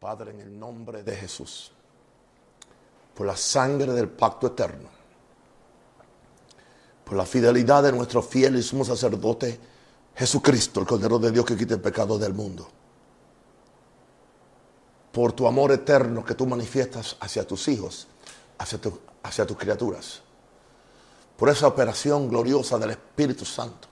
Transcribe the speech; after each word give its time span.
Padre, 0.00 0.30
en 0.30 0.40
el 0.40 0.58
nombre 0.58 1.02
de 1.02 1.14
Jesús, 1.14 1.70
por 3.14 3.26
la 3.26 3.36
sangre 3.36 3.92
del 3.92 4.08
pacto 4.08 4.46
eterno, 4.46 4.88
por 7.04 7.18
la 7.18 7.26
fidelidad 7.26 7.82
de 7.82 7.92
nuestro 7.92 8.22
fiel 8.22 8.56
y 8.56 8.62
sumo 8.62 8.82
sacerdote 8.82 9.60
Jesucristo, 10.16 10.80
el 10.80 10.86
Cordero 10.86 11.18
de 11.18 11.30
Dios 11.30 11.44
que 11.44 11.54
quita 11.54 11.74
el 11.74 11.82
pecado 11.82 12.18
del 12.18 12.32
mundo, 12.32 12.66
por 15.12 15.32
tu 15.32 15.46
amor 15.46 15.70
eterno 15.72 16.24
que 16.24 16.34
tú 16.34 16.46
manifiestas 16.46 17.18
hacia 17.20 17.46
tus 17.46 17.68
hijos, 17.68 18.08
hacia, 18.56 18.80
hacia 19.22 19.46
tus 19.46 19.58
criaturas, 19.58 20.22
por 21.36 21.50
esa 21.50 21.66
operación 21.66 22.26
gloriosa 22.26 22.78
del 22.78 22.92
Espíritu 22.92 23.44
Santo, 23.44 23.86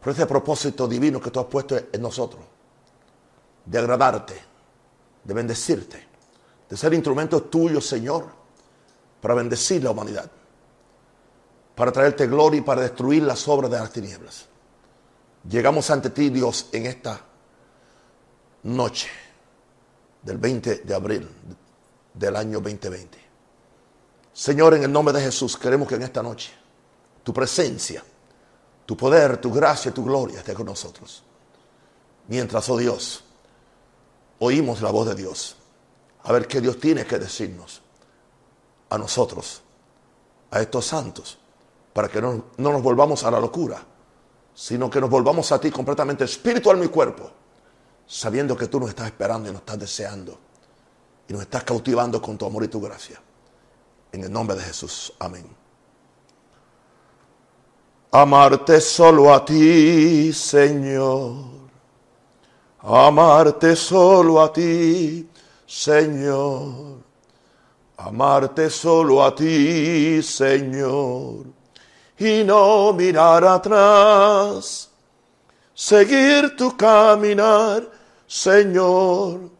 por 0.00 0.12
ese 0.12 0.26
propósito 0.26 0.86
divino 0.86 1.20
que 1.20 1.32
tú 1.32 1.40
has 1.40 1.46
puesto 1.46 1.76
en 1.76 2.00
nosotros, 2.00 2.44
de 3.64 3.78
agradarte 3.80 4.45
de 5.26 5.34
bendecirte, 5.34 6.06
de 6.68 6.76
ser 6.76 6.94
instrumento 6.94 7.42
tuyo, 7.42 7.80
Señor, 7.80 8.26
para 9.20 9.34
bendecir 9.34 9.82
la 9.82 9.90
humanidad, 9.90 10.30
para 11.74 11.90
traerte 11.90 12.28
gloria 12.28 12.60
y 12.60 12.62
para 12.62 12.82
destruir 12.82 13.24
las 13.24 13.46
obras 13.48 13.70
de 13.70 13.78
las 13.78 13.92
tinieblas. 13.92 14.46
Llegamos 15.48 15.90
ante 15.90 16.10
ti, 16.10 16.30
Dios, 16.30 16.68
en 16.72 16.86
esta 16.86 17.20
noche 18.62 19.08
del 20.22 20.38
20 20.38 20.76
de 20.78 20.94
abril 20.94 21.28
del 22.14 22.36
año 22.36 22.60
2020. 22.60 23.18
Señor, 24.32 24.74
en 24.74 24.84
el 24.84 24.92
nombre 24.92 25.12
de 25.12 25.22
Jesús, 25.22 25.56
queremos 25.56 25.88
que 25.88 25.96
en 25.96 26.02
esta 26.02 26.22
noche 26.22 26.52
tu 27.24 27.32
presencia, 27.32 28.04
tu 28.84 28.96
poder, 28.96 29.38
tu 29.38 29.52
gracia, 29.52 29.92
tu 29.92 30.04
gloria 30.04 30.38
esté 30.38 30.54
con 30.54 30.66
nosotros. 30.66 31.24
Mientras, 32.28 32.68
oh 32.68 32.76
Dios, 32.76 33.24
oímos 34.38 34.82
la 34.82 34.90
voz 34.90 35.08
de 35.08 35.14
Dios. 35.14 35.56
A 36.24 36.32
ver 36.32 36.46
qué 36.46 36.60
Dios 36.60 36.78
tiene 36.80 37.06
que 37.06 37.18
decirnos 37.18 37.82
a 38.90 38.98
nosotros, 38.98 39.62
a 40.50 40.60
estos 40.60 40.86
santos, 40.86 41.38
para 41.92 42.08
que 42.08 42.20
no, 42.20 42.44
nos 42.56 42.82
volvamos 42.82 43.24
a 43.24 43.30
la 43.30 43.40
locura, 43.40 43.82
sino 44.54 44.90
que 44.90 45.00
nos 45.00 45.10
volvamos 45.10 45.50
a 45.52 45.60
ti 45.60 45.70
completamente 45.70 46.24
espiritual 46.24 46.76
mi 46.76 46.88
cuerpo, 46.88 47.30
sabiendo 48.06 48.56
que 48.56 48.66
tú 48.66 48.80
nos 48.80 48.90
estás 48.90 49.06
esperando 49.06 49.48
y 49.48 49.52
nos 49.52 49.60
estás 49.60 49.78
deseando 49.78 50.38
y 51.28 51.32
nos 51.32 51.42
estás 51.42 51.64
cautivando 51.64 52.20
con 52.20 52.36
tu 52.36 52.46
amor 52.46 52.64
y 52.64 52.68
tu 52.68 52.80
gracia. 52.80 53.20
En 54.12 54.24
el 54.24 54.32
nombre 54.32 54.56
de 54.56 54.62
Jesús. 54.62 55.12
Amén. 55.18 55.46
Amarte 58.12 58.80
solo 58.80 59.34
a 59.34 59.44
ti, 59.44 60.32
Señor 60.32 61.55
amarte 62.86 63.74
solo 63.74 64.40
a 64.40 64.52
ti, 64.52 65.28
Señor. 65.66 66.98
Amarte 67.96 68.70
solo 68.70 69.24
a 69.24 69.34
ti, 69.34 70.22
Señor. 70.22 71.46
Y 72.18 72.44
no 72.44 72.92
mirar 72.92 73.44
atrás. 73.44 74.88
Seguir 75.74 76.56
tu 76.56 76.76
caminar, 76.76 77.90
Señor. 78.26 79.50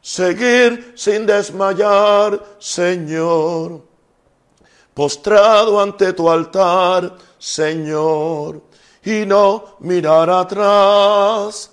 Seguir 0.00 0.92
sin 0.96 1.24
desmayar, 1.24 2.42
Señor. 2.58 3.80
Postrado 4.92 5.80
ante 5.80 6.12
tu 6.12 6.28
altar, 6.28 7.16
Señor. 7.38 8.60
Y 9.04 9.24
no 9.24 9.76
mirar 9.78 10.28
atrás 10.28 11.71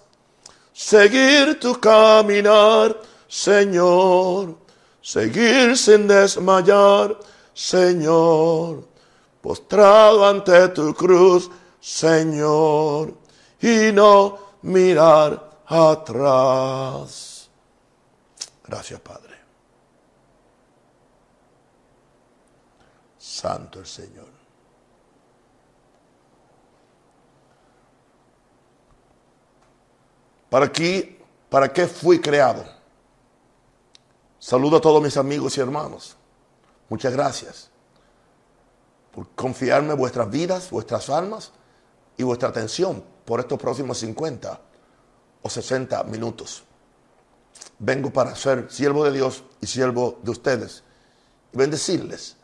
seguir 0.80 1.60
tu 1.60 1.78
caminar, 1.78 2.96
Señor, 3.28 4.56
seguir 5.02 5.76
sin 5.76 6.08
desmayar, 6.08 7.20
Señor, 7.54 8.88
postrado 9.42 10.26
ante 10.26 10.70
tu 10.70 10.94
cruz, 10.94 11.52
Señor, 11.82 13.14
y 13.62 13.92
no 13.92 14.40
mirar 14.62 15.60
atrás. 15.68 17.50
Gracias, 18.64 19.02
Padre. 19.02 19.36
Santo 23.18 23.80
el 23.80 23.86
Señor. 23.86 24.29
¿Para 30.50 30.66
aquí, 30.66 31.18
para 31.50 31.72
qué 31.72 31.88
fui 31.88 32.20
creado? 32.20 32.66
Saludo 34.40 34.78
a 34.78 34.82
todos 34.82 35.02
mis 35.02 35.18
amigos 35.18 35.58
y 35.58 35.62
hermanos. 35.62 36.16
Muchas 36.88 37.14
gracias 37.14 37.70
por 39.12 39.30
confiarme 39.36 39.94
vuestras 39.94 40.30
vidas, 40.30 40.70
vuestras 40.72 41.10
almas 41.10 41.52
y 42.18 42.24
vuestra 42.24 42.50
atención 42.50 43.04
por 43.26 43.40
estos 43.40 43.60
próximos 43.60 43.98
50 44.00 44.60
o 45.42 45.50
60 45.50 46.04
minutos. 46.06 46.64
Vengo 47.78 48.12
para 48.12 48.36
ser 48.36 48.72
siervo 48.72 49.04
de 49.06 49.12
Dios 49.12 49.44
y 49.62 49.68
siervo 49.68 50.20
de 50.24 50.32
ustedes 50.32 50.84
y 51.54 51.58
bendecirles 51.58 52.38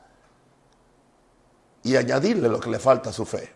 y 1.83 1.95
añadirle 1.95 2.49
lo 2.49 2.59
que 2.59 2.69
le 2.69 2.79
falta 2.79 3.09
a 3.09 3.13
su 3.13 3.25
fe 3.25 3.53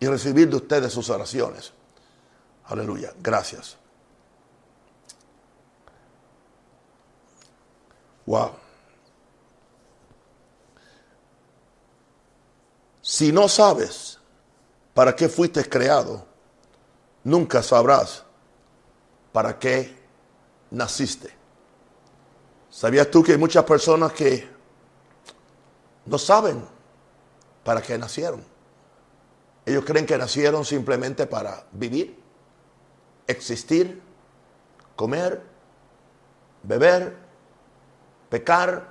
y 0.00 0.06
recibir 0.06 0.48
de 0.50 0.56
ustedes 0.56 0.92
sus 0.92 1.10
oraciones. 1.10 1.72
Aleluya. 2.68 3.12
Gracias. 3.20 3.76
Wow. 8.26 8.52
Si 13.00 13.32
no 13.32 13.48
sabes 13.48 14.18
para 14.92 15.16
qué 15.16 15.30
fuiste 15.30 15.66
creado, 15.66 16.26
nunca 17.24 17.62
sabrás 17.62 18.22
para 19.32 19.58
qué 19.58 19.96
naciste. 20.70 21.32
¿Sabías 22.68 23.10
tú 23.10 23.22
que 23.22 23.32
hay 23.32 23.38
muchas 23.38 23.64
personas 23.64 24.12
que 24.12 24.46
no 26.04 26.18
saben 26.18 26.62
para 27.64 27.80
qué 27.80 27.96
nacieron? 27.96 28.44
Ellos 29.64 29.84
creen 29.86 30.04
que 30.04 30.18
nacieron 30.18 30.66
simplemente 30.66 31.26
para 31.26 31.66
vivir, 31.72 32.27
existir, 33.28 34.02
comer, 34.96 35.40
beber, 36.64 37.16
pecar, 38.28 38.88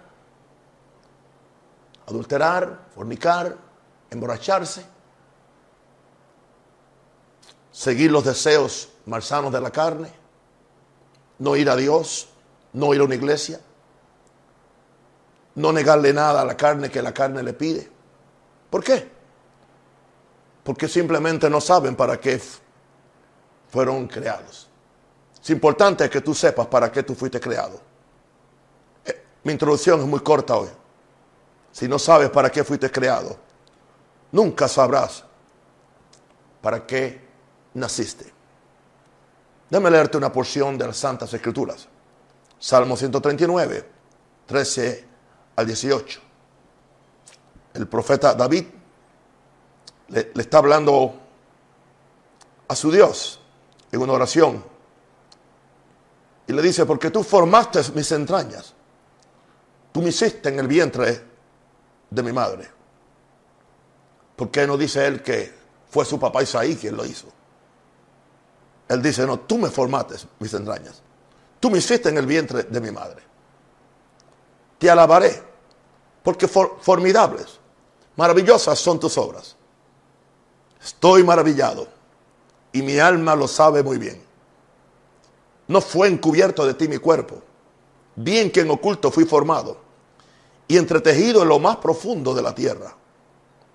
adulterar, 2.07 2.87
fornicar, 2.95 3.57
emborracharse, 4.09 4.85
seguir 7.71 8.11
los 8.11 8.23
deseos 8.23 8.89
malsanos 9.05 9.51
de 9.51 9.59
la 9.59 9.71
carne, 9.71 10.11
no 11.39 11.55
ir 11.55 11.69
a 11.69 11.75
Dios, 11.75 12.29
no 12.73 12.93
ir 12.93 13.01
a 13.01 13.03
una 13.03 13.15
iglesia, 13.15 13.59
no 15.55 15.73
negarle 15.73 16.13
nada 16.13 16.41
a 16.41 16.45
la 16.45 16.55
carne 16.55 16.89
que 16.89 17.01
la 17.01 17.13
carne 17.13 17.43
le 17.43 17.53
pide. 17.53 17.89
¿Por 18.69 18.83
qué? 18.83 19.09
Porque 20.63 20.87
simplemente 20.87 21.49
no 21.49 21.59
saben 21.59 21.95
para 21.95 22.19
qué 22.19 22.39
fueron 23.77 24.07
creados. 24.07 24.67
Es 25.39 25.51
importante 25.51 26.09
que 26.09 26.21
tú 26.21 26.33
sepas 26.33 26.65
para 26.65 26.91
qué 26.91 27.03
tú 27.03 27.13
fuiste 27.13 27.39
creado. 27.39 27.79
Mi 29.43 29.51
introducción 29.51 29.99
es 29.99 30.07
muy 30.07 30.19
corta 30.21 30.55
hoy. 30.55 30.69
Si 31.71 31.87
no 31.87 31.99
sabes 31.99 32.31
para 32.31 32.49
qué 32.49 32.63
fuiste 32.63 32.89
creado, 32.89 33.37
nunca 34.31 34.67
sabrás 34.67 35.23
para 36.59 36.87
qué 36.87 37.21
naciste. 37.75 38.33
Déjame 39.69 39.91
leerte 39.91 40.17
una 40.17 40.31
porción 40.31 40.75
de 40.75 40.87
las 40.87 40.97
Santas 40.97 41.31
Escrituras. 41.31 41.87
Salmo 42.57 42.97
139, 42.97 43.89
13 44.47 45.07
al 45.55 45.67
18. 45.67 46.19
El 47.75 47.87
profeta 47.87 48.33
David 48.33 48.65
le 50.07 50.31
está 50.35 50.57
hablando 50.57 51.27
a 52.67 52.75
su 52.75 52.91
Dios 52.91 53.39
en 53.91 54.01
una 54.01 54.13
oración. 54.13 54.63
Y 56.47 56.53
le 56.53 56.61
dice, 56.61 56.85
porque 56.85 57.11
tú 57.11 57.23
formaste 57.23 57.81
mis 57.93 58.11
entrañas 58.11 58.73
Tú 59.97 60.03
me 60.03 60.09
hiciste 60.09 60.49
en 60.49 60.59
el 60.59 60.67
vientre 60.67 61.23
de 62.07 62.21
mi 62.21 62.31
madre. 62.31 62.69
¿Por 64.35 64.51
qué 64.51 64.67
no 64.67 64.77
dice 64.77 65.07
él 65.07 65.23
que 65.23 65.51
fue 65.89 66.05
su 66.05 66.19
papá 66.19 66.43
Isaí 66.43 66.75
quien 66.75 66.95
lo 66.95 67.03
hizo? 67.03 67.25
Él 68.89 69.01
dice, 69.01 69.25
no, 69.25 69.39
tú 69.39 69.57
me 69.57 69.71
formaste 69.71 70.17
mis 70.37 70.53
entrañas. 70.53 71.01
Tú 71.59 71.71
me 71.71 71.79
hiciste 71.79 72.09
en 72.09 72.17
el 72.19 72.27
vientre 72.27 72.61
de 72.61 72.79
mi 72.79 72.91
madre. 72.91 73.23
Te 74.77 74.87
alabaré, 74.87 75.41
porque 76.21 76.47
formidables, 76.47 77.59
maravillosas 78.17 78.77
son 78.77 78.99
tus 78.99 79.17
obras. 79.17 79.55
Estoy 80.79 81.23
maravillado 81.23 81.87
y 82.77 82.83
mi 82.83 82.99
alma 82.99 83.35
lo 83.35 83.47
sabe 83.47 83.81
muy 83.81 83.97
bien. 83.97 84.21
no 85.67 85.81
fue 85.81 86.07
encubierto 86.07 86.65
de 86.65 86.75
ti 86.75 86.87
mi 86.87 86.97
cuerpo, 86.97 87.41
bien 88.15 88.51
que 88.51 88.61
en 88.61 88.69
oculto 88.69 89.11
fui 89.11 89.25
formado 89.25 89.77
y 90.67 90.77
entretejido 90.77 91.41
en 91.41 91.49
lo 91.49 91.59
más 91.59 91.77
profundo 91.77 92.33
de 92.33 92.41
la 92.41 92.53
tierra. 92.53 92.95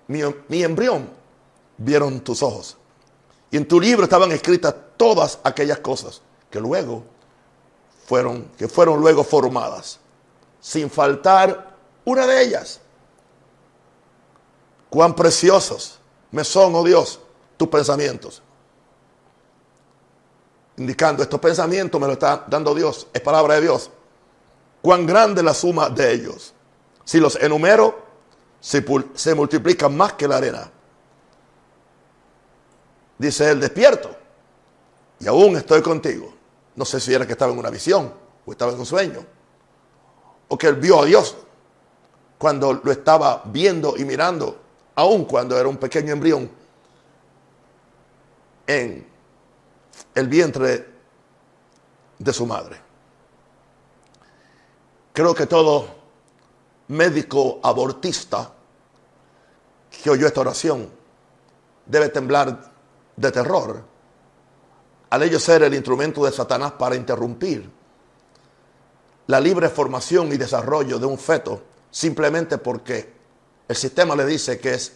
Mi, 0.07 0.63
embrión 0.63 1.09
vieron 1.77 2.21
tus 2.21 2.41
ojos. 2.41 2.77
Y 3.51 3.57
en 3.57 3.67
tu 3.67 3.79
libro 3.79 4.05
estaban 4.05 4.31
escritas 4.31 4.73
todas 4.97 5.39
aquellas 5.43 5.79
cosas 5.79 6.21
que 6.49 6.59
luego 6.59 7.03
fueron, 8.05 8.45
que 8.57 8.67
fueron 8.67 8.99
luego 8.99 9.23
formadas, 9.23 9.99
sin 10.61 10.89
faltar 10.89 11.75
una 12.05 12.25
de 12.25 12.41
ellas. 12.41 12.79
Cuán 14.89 15.13
preciosos 15.13 15.99
me 16.31 16.43
son, 16.43 16.73
oh 16.73 16.83
Dios, 16.83 17.19
tus 17.57 17.67
pensamientos. 17.67 18.41
Indicando 20.77 21.21
estos 21.21 21.39
pensamientos 21.39 21.99
me 22.01 22.07
lo 22.07 22.13
está 22.13 22.45
dando 22.47 22.73
Dios, 22.73 23.07
es 23.13 23.21
palabra 23.21 23.55
de 23.55 23.61
Dios. 23.61 23.91
Cuán 24.81 25.05
grande 25.05 25.43
la 25.43 25.53
suma 25.53 25.89
de 25.89 26.11
ellos. 26.11 26.53
Si 27.05 27.19
los 27.19 27.35
enumero, 27.35 28.03
se, 28.59 28.83
se 29.13 29.35
multiplican 29.35 29.95
más 29.95 30.13
que 30.13 30.27
la 30.27 30.37
arena. 30.37 30.71
Dice 33.17 33.51
él, 33.51 33.59
despierto. 33.59 34.15
Y 35.19 35.27
aún 35.27 35.55
estoy 35.57 35.81
contigo. 35.81 36.33
No 36.75 36.85
sé 36.85 36.99
si 36.99 37.13
era 37.13 37.25
que 37.25 37.33
estaba 37.33 37.51
en 37.51 37.59
una 37.59 37.69
visión 37.69 38.13
o 38.45 38.51
estaba 38.51 38.71
en 38.71 38.79
un 38.79 38.85
sueño. 38.85 39.25
O 40.47 40.57
que 40.57 40.67
él 40.67 40.75
vio 40.75 41.01
a 41.01 41.05
Dios 41.05 41.35
cuando 42.37 42.73
lo 42.73 42.91
estaba 42.91 43.41
viendo 43.45 43.95
y 43.95 44.03
mirando, 44.03 44.59
aún 44.95 45.23
cuando 45.23 45.57
era 45.57 45.69
un 45.69 45.77
pequeño 45.77 46.11
embrión 46.11 46.51
en 48.67 49.07
el 50.15 50.27
vientre 50.27 50.87
de 52.19 52.33
su 52.33 52.45
madre. 52.45 52.79
Creo 55.11 55.33
que 55.35 55.45
todo 55.45 55.85
médico 56.87 57.59
abortista 57.63 58.51
que 59.89 60.09
oyó 60.09 60.27
esta 60.27 60.41
oración 60.41 60.89
debe 61.85 62.09
temblar 62.09 62.71
de 63.15 63.31
terror 63.31 63.83
al 65.09 65.21
ello 65.21 65.39
ser 65.39 65.61
el 65.61 65.75
instrumento 65.75 66.25
de 66.25 66.31
Satanás 66.31 66.71
para 66.71 66.95
interrumpir 66.95 67.69
la 69.27 69.39
libre 69.39 69.69
formación 69.69 70.33
y 70.33 70.37
desarrollo 70.37 70.97
de 70.97 71.05
un 71.05 71.19
feto 71.19 71.61
simplemente 71.91 72.57
porque 72.57 73.13
el 73.67 73.75
sistema 73.75 74.15
le 74.15 74.25
dice 74.25 74.59
que 74.59 74.73
es 74.73 74.93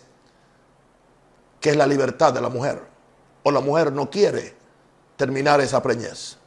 que 1.60 1.70
es 1.70 1.78
la 1.78 1.86
libertad 1.86 2.34
de 2.34 2.42
la 2.42 2.50
mujer 2.50 2.82
o 3.44 3.52
la 3.52 3.60
mujer 3.60 3.92
no 3.92 4.10
quiere 4.10 4.57
terminar 5.18 5.60
esa 5.60 5.82
preñez. 5.82 6.38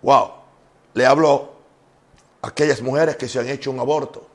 Wow, 0.00 0.30
le 0.94 1.04
hablo 1.04 1.52
a 2.40 2.48
aquellas 2.48 2.80
mujeres 2.80 3.16
que 3.16 3.28
se 3.28 3.40
han 3.40 3.48
hecho 3.48 3.70
un 3.70 3.80
aborto. 3.80 4.26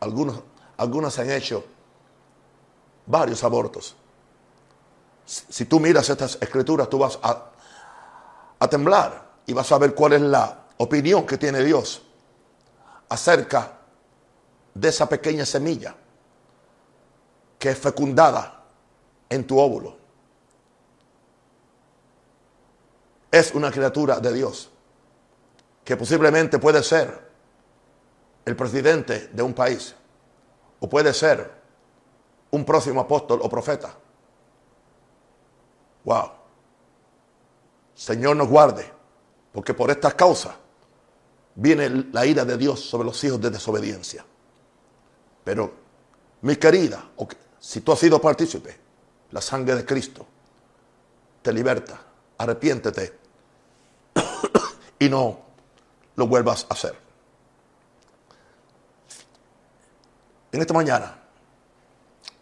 Algunos, 0.00 0.40
algunas 0.76 1.18
han 1.18 1.30
hecho 1.30 1.64
varios 3.06 3.42
abortos. 3.42 3.96
Si 5.24 5.64
tú 5.64 5.80
miras 5.80 6.08
estas 6.08 6.38
escrituras, 6.40 6.88
tú 6.88 6.98
vas 6.98 7.18
a, 7.22 7.50
a 8.58 8.68
temblar 8.68 9.26
y 9.46 9.52
vas 9.52 9.72
a 9.72 9.78
ver 9.78 9.94
cuál 9.94 10.12
es 10.12 10.20
la 10.20 10.66
opinión 10.76 11.26
que 11.26 11.38
tiene 11.38 11.64
Dios 11.64 12.02
acerca 13.08 13.78
de 14.74 14.88
esa 14.88 15.08
pequeña 15.08 15.46
semilla 15.46 15.94
que 17.58 17.70
es 17.70 17.78
fecundada 17.78 18.62
en 19.28 19.46
tu 19.46 19.58
óvulo. 19.58 20.05
Es 23.36 23.52
una 23.52 23.70
criatura 23.70 24.18
de 24.18 24.32
Dios 24.32 24.70
que 25.84 25.94
posiblemente 25.94 26.58
puede 26.58 26.82
ser 26.82 27.28
el 28.46 28.56
presidente 28.56 29.28
de 29.30 29.42
un 29.42 29.52
país 29.52 29.94
o 30.80 30.88
puede 30.88 31.12
ser 31.12 31.52
un 32.52 32.64
próximo 32.64 33.02
apóstol 33.02 33.40
o 33.42 33.48
profeta. 33.50 33.94
Wow. 36.04 36.30
Señor 37.94 38.36
nos 38.36 38.48
guarde, 38.48 38.90
porque 39.52 39.74
por 39.74 39.90
estas 39.90 40.14
causas 40.14 40.54
viene 41.56 41.90
la 42.12 42.24
ira 42.24 42.42
de 42.46 42.56
Dios 42.56 42.80
sobre 42.80 43.04
los 43.04 43.22
hijos 43.22 43.38
de 43.38 43.50
desobediencia. 43.50 44.24
Pero, 45.44 45.74
mi 46.40 46.56
querida, 46.56 47.10
si 47.60 47.82
tú 47.82 47.92
has 47.92 47.98
sido 47.98 48.18
partícipe, 48.18 48.74
la 49.32 49.42
sangre 49.42 49.74
de 49.74 49.84
Cristo 49.84 50.26
te 51.42 51.52
liberta. 51.52 52.00
Arrepiéntete 52.38 53.25
y 54.98 55.08
no 55.08 55.38
lo 56.16 56.26
vuelvas 56.26 56.66
a 56.68 56.74
hacer. 56.74 56.98
En 60.52 60.60
esta 60.60 60.72
mañana, 60.72 61.18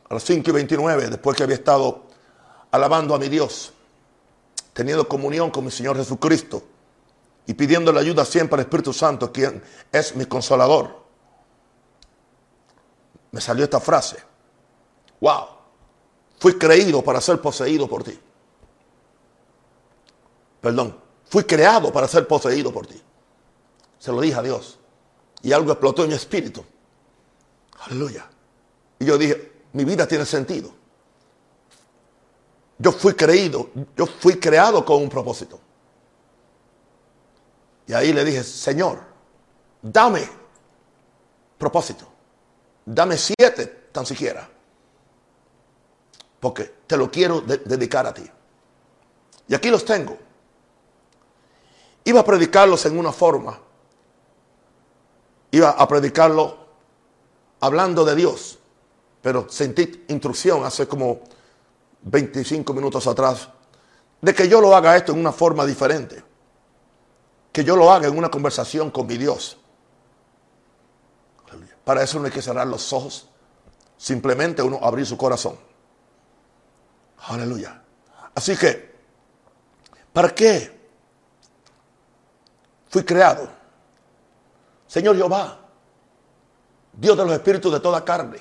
a 0.08 0.14
las 0.14 0.22
5 0.24 0.50
y 0.50 0.52
29, 0.52 1.08
después 1.08 1.36
que 1.36 1.42
había 1.42 1.56
estado 1.56 2.04
alabando 2.70 3.14
a 3.14 3.18
mi 3.18 3.28
Dios, 3.28 3.72
teniendo 4.72 5.08
comunión 5.08 5.50
con 5.50 5.64
mi 5.64 5.70
Señor 5.70 5.96
Jesucristo 5.96 6.62
y 7.46 7.54
pidiendo 7.54 7.92
la 7.92 8.00
ayuda 8.00 8.24
siempre 8.24 8.54
al 8.56 8.60
Espíritu 8.60 8.92
Santo, 8.92 9.32
quien 9.32 9.62
es 9.92 10.14
mi 10.16 10.26
consolador. 10.26 11.04
Me 13.32 13.40
salió 13.40 13.64
esta 13.64 13.80
frase. 13.80 14.18
Wow, 15.20 15.46
fui 16.38 16.56
creído 16.58 17.02
para 17.02 17.20
ser 17.20 17.40
poseído 17.40 17.88
por 17.88 18.04
ti. 18.04 18.18
Perdón, 20.60 21.03
fui 21.34 21.42
creado 21.42 21.92
para 21.92 22.06
ser 22.06 22.28
poseído 22.28 22.72
por 22.72 22.86
ti. 22.86 23.02
Se 23.98 24.12
lo 24.12 24.20
dije 24.20 24.38
a 24.38 24.42
Dios. 24.42 24.78
Y 25.42 25.50
algo 25.50 25.72
explotó 25.72 26.04
en 26.04 26.10
mi 26.10 26.14
espíritu. 26.14 26.64
Aleluya. 27.80 28.30
Y 29.00 29.04
yo 29.04 29.18
dije, 29.18 29.64
mi 29.72 29.84
vida 29.84 30.06
tiene 30.06 30.26
sentido. 30.26 30.70
Yo 32.78 32.92
fui 32.92 33.14
creído, 33.14 33.68
yo 33.96 34.06
fui 34.06 34.38
creado 34.38 34.84
con 34.84 35.02
un 35.02 35.08
propósito. 35.08 35.58
Y 37.88 37.94
ahí 37.94 38.12
le 38.12 38.24
dije, 38.24 38.44
Señor, 38.44 39.00
dame 39.82 40.28
propósito. 41.58 42.06
Dame 42.86 43.18
siete 43.18 43.88
tan 43.90 44.06
siquiera. 44.06 44.48
Porque 46.38 46.74
te 46.86 46.96
lo 46.96 47.10
quiero 47.10 47.40
dedicar 47.40 48.06
a 48.06 48.14
ti. 48.14 48.30
Y 49.48 49.54
aquí 49.56 49.68
los 49.68 49.84
tengo. 49.84 50.16
Iba 52.04 52.20
a 52.20 52.24
predicarlos 52.24 52.84
en 52.86 52.98
una 52.98 53.12
forma. 53.12 53.58
Iba 55.50 55.70
a 55.70 55.88
predicarlo 55.88 56.58
hablando 57.60 58.04
de 58.04 58.14
Dios. 58.14 58.58
Pero 59.22 59.46
sentí 59.48 60.04
instrucción 60.08 60.64
hace 60.64 60.86
como 60.86 61.20
25 62.02 62.74
minutos 62.74 63.06
atrás, 63.06 63.48
de 64.20 64.34
que 64.34 64.48
yo 64.48 64.60
lo 64.60 64.76
haga 64.76 64.96
esto 64.96 65.12
en 65.12 65.18
una 65.18 65.32
forma 65.32 65.64
diferente. 65.64 66.22
Que 67.50 67.64
yo 67.64 67.76
lo 67.76 67.90
haga 67.90 68.08
en 68.08 68.18
una 68.18 68.30
conversación 68.30 68.90
con 68.90 69.06
mi 69.06 69.16
Dios. 69.16 69.56
Para 71.84 72.02
eso 72.02 72.18
no 72.18 72.26
hay 72.26 72.32
que 72.32 72.42
cerrar 72.42 72.66
los 72.66 72.92
ojos. 72.92 73.28
Simplemente 73.96 74.62
uno 74.62 74.78
abrir 74.82 75.06
su 75.06 75.16
corazón. 75.16 75.56
Aleluya. 77.28 77.82
Así 78.34 78.56
que, 78.56 78.94
¿para 80.12 80.34
qué 80.34 80.83
fui 82.94 83.02
creado? 83.02 83.48
Señor 84.86 85.16
Jehová, 85.16 85.58
Dios 86.92 87.16
de 87.16 87.24
los 87.24 87.34
espíritus 87.34 87.72
de 87.72 87.80
toda 87.80 88.04
carne 88.04 88.38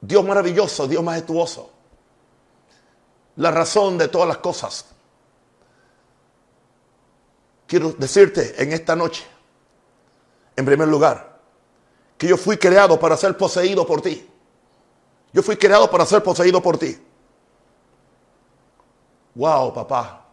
Dios 0.00 0.24
maravilloso, 0.24 0.88
Dios 0.88 1.02
majestuoso. 1.02 1.70
La 3.36 3.50
razón 3.50 3.98
de 3.98 4.08
todas 4.08 4.26
las 4.26 4.38
cosas. 4.38 4.86
Quiero 7.66 7.92
decirte 7.92 8.54
en 8.62 8.72
esta 8.72 8.96
noche, 8.96 9.26
en 10.56 10.64
primer 10.64 10.88
lugar, 10.88 11.40
que 12.16 12.28
yo 12.28 12.38
fui 12.38 12.56
creado 12.56 12.98
para 12.98 13.18
ser 13.18 13.36
poseído 13.36 13.86
por 13.86 14.00
ti. 14.00 14.26
Yo 15.34 15.42
fui 15.42 15.58
creado 15.58 15.90
para 15.90 16.06
ser 16.06 16.22
poseído 16.22 16.62
por 16.62 16.78
ti. 16.78 16.98
Wow, 19.34 19.74
papá. 19.74 20.27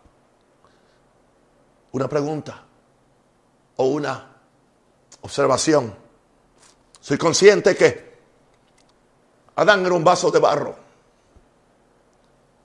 Una 1.95 2.09
pregunta 2.09 2.61
o 3.77 3.85
una 3.85 4.35
observación. 5.21 5.95
Soy 6.99 7.17
consciente 7.17 7.73
que 7.73 8.19
Adán 9.55 9.85
era 9.85 9.95
un 9.95 10.03
vaso 10.03 10.29
de 10.29 10.39
barro 10.39 10.75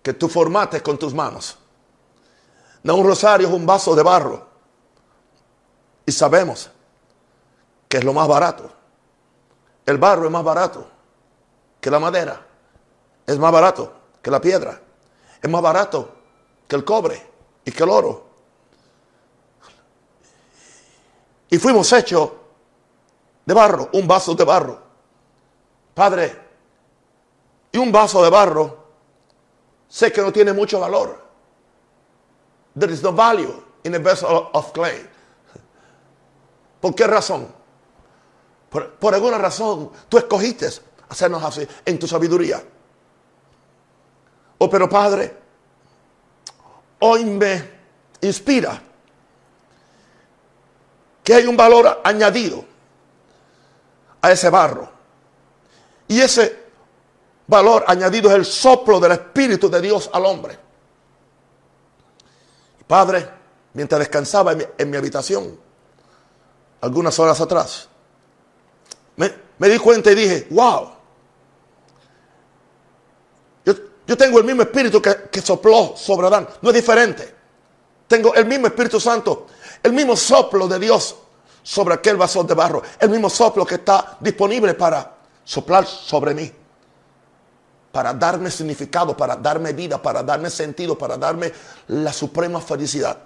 que 0.02 0.14
tú 0.14 0.28
formaste 0.28 0.82
con 0.82 0.99
tus 0.99 1.14
manos. 1.14 1.56
No, 2.82 2.96
un 2.96 3.06
rosario 3.06 3.46
es 3.46 3.54
un 3.54 3.64
vaso 3.64 3.94
de 3.94 4.02
barro. 4.02 4.49
Y 6.04 6.10
sabemos 6.10 6.68
que 7.88 7.99
es 7.99 8.04
lo 8.04 8.12
más 8.12 8.26
barato. 8.26 8.68
El 9.87 9.99
barro 9.99 10.25
es 10.25 10.32
más 10.32 10.42
barato 10.42 10.90
que 11.80 11.88
la 11.88 12.00
madera. 12.00 12.49
Es 13.25 13.38
más 13.38 13.52
barato 13.52 13.92
que 14.20 14.28
la 14.32 14.40
piedra. 14.40 14.82
Es 15.40 15.49
más 15.49 15.62
barato 15.62 16.16
que 16.66 16.75
el 16.75 16.84
cobre 16.84 17.30
y 17.64 17.70
que 17.70 17.84
el 17.84 17.90
oro. 17.90 18.29
Y 21.50 21.59
fuimos 21.59 21.92
hechos 21.92 22.30
de 23.45 23.54
barro, 23.54 23.90
un 23.92 24.07
vaso 24.07 24.35
de 24.35 24.45
barro. 24.45 24.80
Padre, 25.92 26.37
y 27.73 27.78
un 27.78 27.90
vaso 27.90 28.23
de 28.23 28.30
barro, 28.30 28.78
sé 29.88 30.12
que 30.12 30.23
no 30.23 30.33
tiene 30.33 30.52
mucho 30.52 30.78
valor. 30.78 31.21
There 32.78 32.92
is 32.92 33.02
no 33.02 33.12
value 33.12 33.62
in 33.83 33.95
a 33.97 33.99
vessel 33.99 34.49
of 34.52 34.73
clay. 34.73 35.09
¿Por 36.80 36.95
qué 36.95 37.07
razón? 37.07 37.52
Por, 38.71 39.14
alguna 39.14 39.37
razón 39.37 39.90
tú 40.09 40.16
escogiste 40.16 40.69
hacernos 41.09 41.42
así 41.42 41.66
en 41.85 41.99
tu 41.99 42.07
sabiduría. 42.07 42.62
Oh, 44.59 44.71
pero 44.71 44.88
Padre, 44.88 45.37
hoy 47.00 47.25
me 47.25 47.71
inspira 48.21 48.80
que 51.23 51.35
hay 51.35 51.47
un 51.47 51.57
valor 51.57 52.00
añadido 52.05 52.65
a 54.23 54.33
ese 54.33 54.50
barro. 54.50 54.91
Y 56.09 56.21
ese 56.21 56.61
valor 57.47 57.85
añadido 57.87 58.31
es 58.31 58.37
el 58.37 58.45
soplo 58.45 59.00
del 59.00 59.12
Espíritu 59.12 59.69
de 59.69 59.81
Dios 59.81 60.11
al 60.12 60.25
hombre. 60.27 60.59
Padre, 62.87 63.29
mientras 63.75 63.99
descansaba 64.00 64.53
en 64.53 64.91
mi, 64.91 64.97
habitación, 64.97 65.59
algunas 66.81 67.19
horas 67.19 67.41
atrás, 67.41 67.89
me, 69.17 69.69
di 69.69 69.79
cuenta 69.79 70.11
y 70.11 70.15
dije, 70.15 70.47
wow, 70.50 70.91
yo, 74.07 74.17
tengo 74.17 74.39
el 74.39 74.45
mismo 74.45 74.62
Espíritu 74.62 75.00
que, 75.00 75.29
que 75.31 75.41
sopló 75.41 75.95
sobre 75.97 76.27
Adán, 76.27 76.49
no 76.62 76.71
es 76.71 76.75
diferente. 76.75 77.35
Tengo 78.09 78.35
el 78.35 78.45
mismo 78.45 78.67
Espíritu 78.67 78.99
Santo, 78.99 79.47
el 79.82 79.92
mismo 79.92 80.16
soplo 80.16 80.68
de 80.68 80.78
Dios 80.78 81.16
sobre 81.62 81.94
aquel 81.94 82.16
vaso 82.16 82.44
de 82.44 82.54
barro, 82.54 82.82
el 82.99 83.10
mismo 83.10 83.30
soplo 83.30 83.66
que 83.66 83.76
está 83.76 84.16
disponible 84.20 84.75
para 84.75 85.16
soplar 85.44 85.87
sobre 85.87 86.34
mí 86.34 86.52
para 87.92 88.14
darme 88.14 88.50
significado, 88.50 89.16
para 89.16 89.37
darme 89.37 89.72
vida, 89.72 90.00
para 90.00 90.22
darme 90.22 90.50
sentido, 90.50 90.96
para 90.96 91.16
darme 91.16 91.52
la 91.88 92.12
suprema 92.12 92.60
felicidad. 92.60 93.18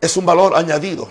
Es 0.00 0.16
un 0.16 0.24
valor 0.24 0.54
añadido. 0.54 1.08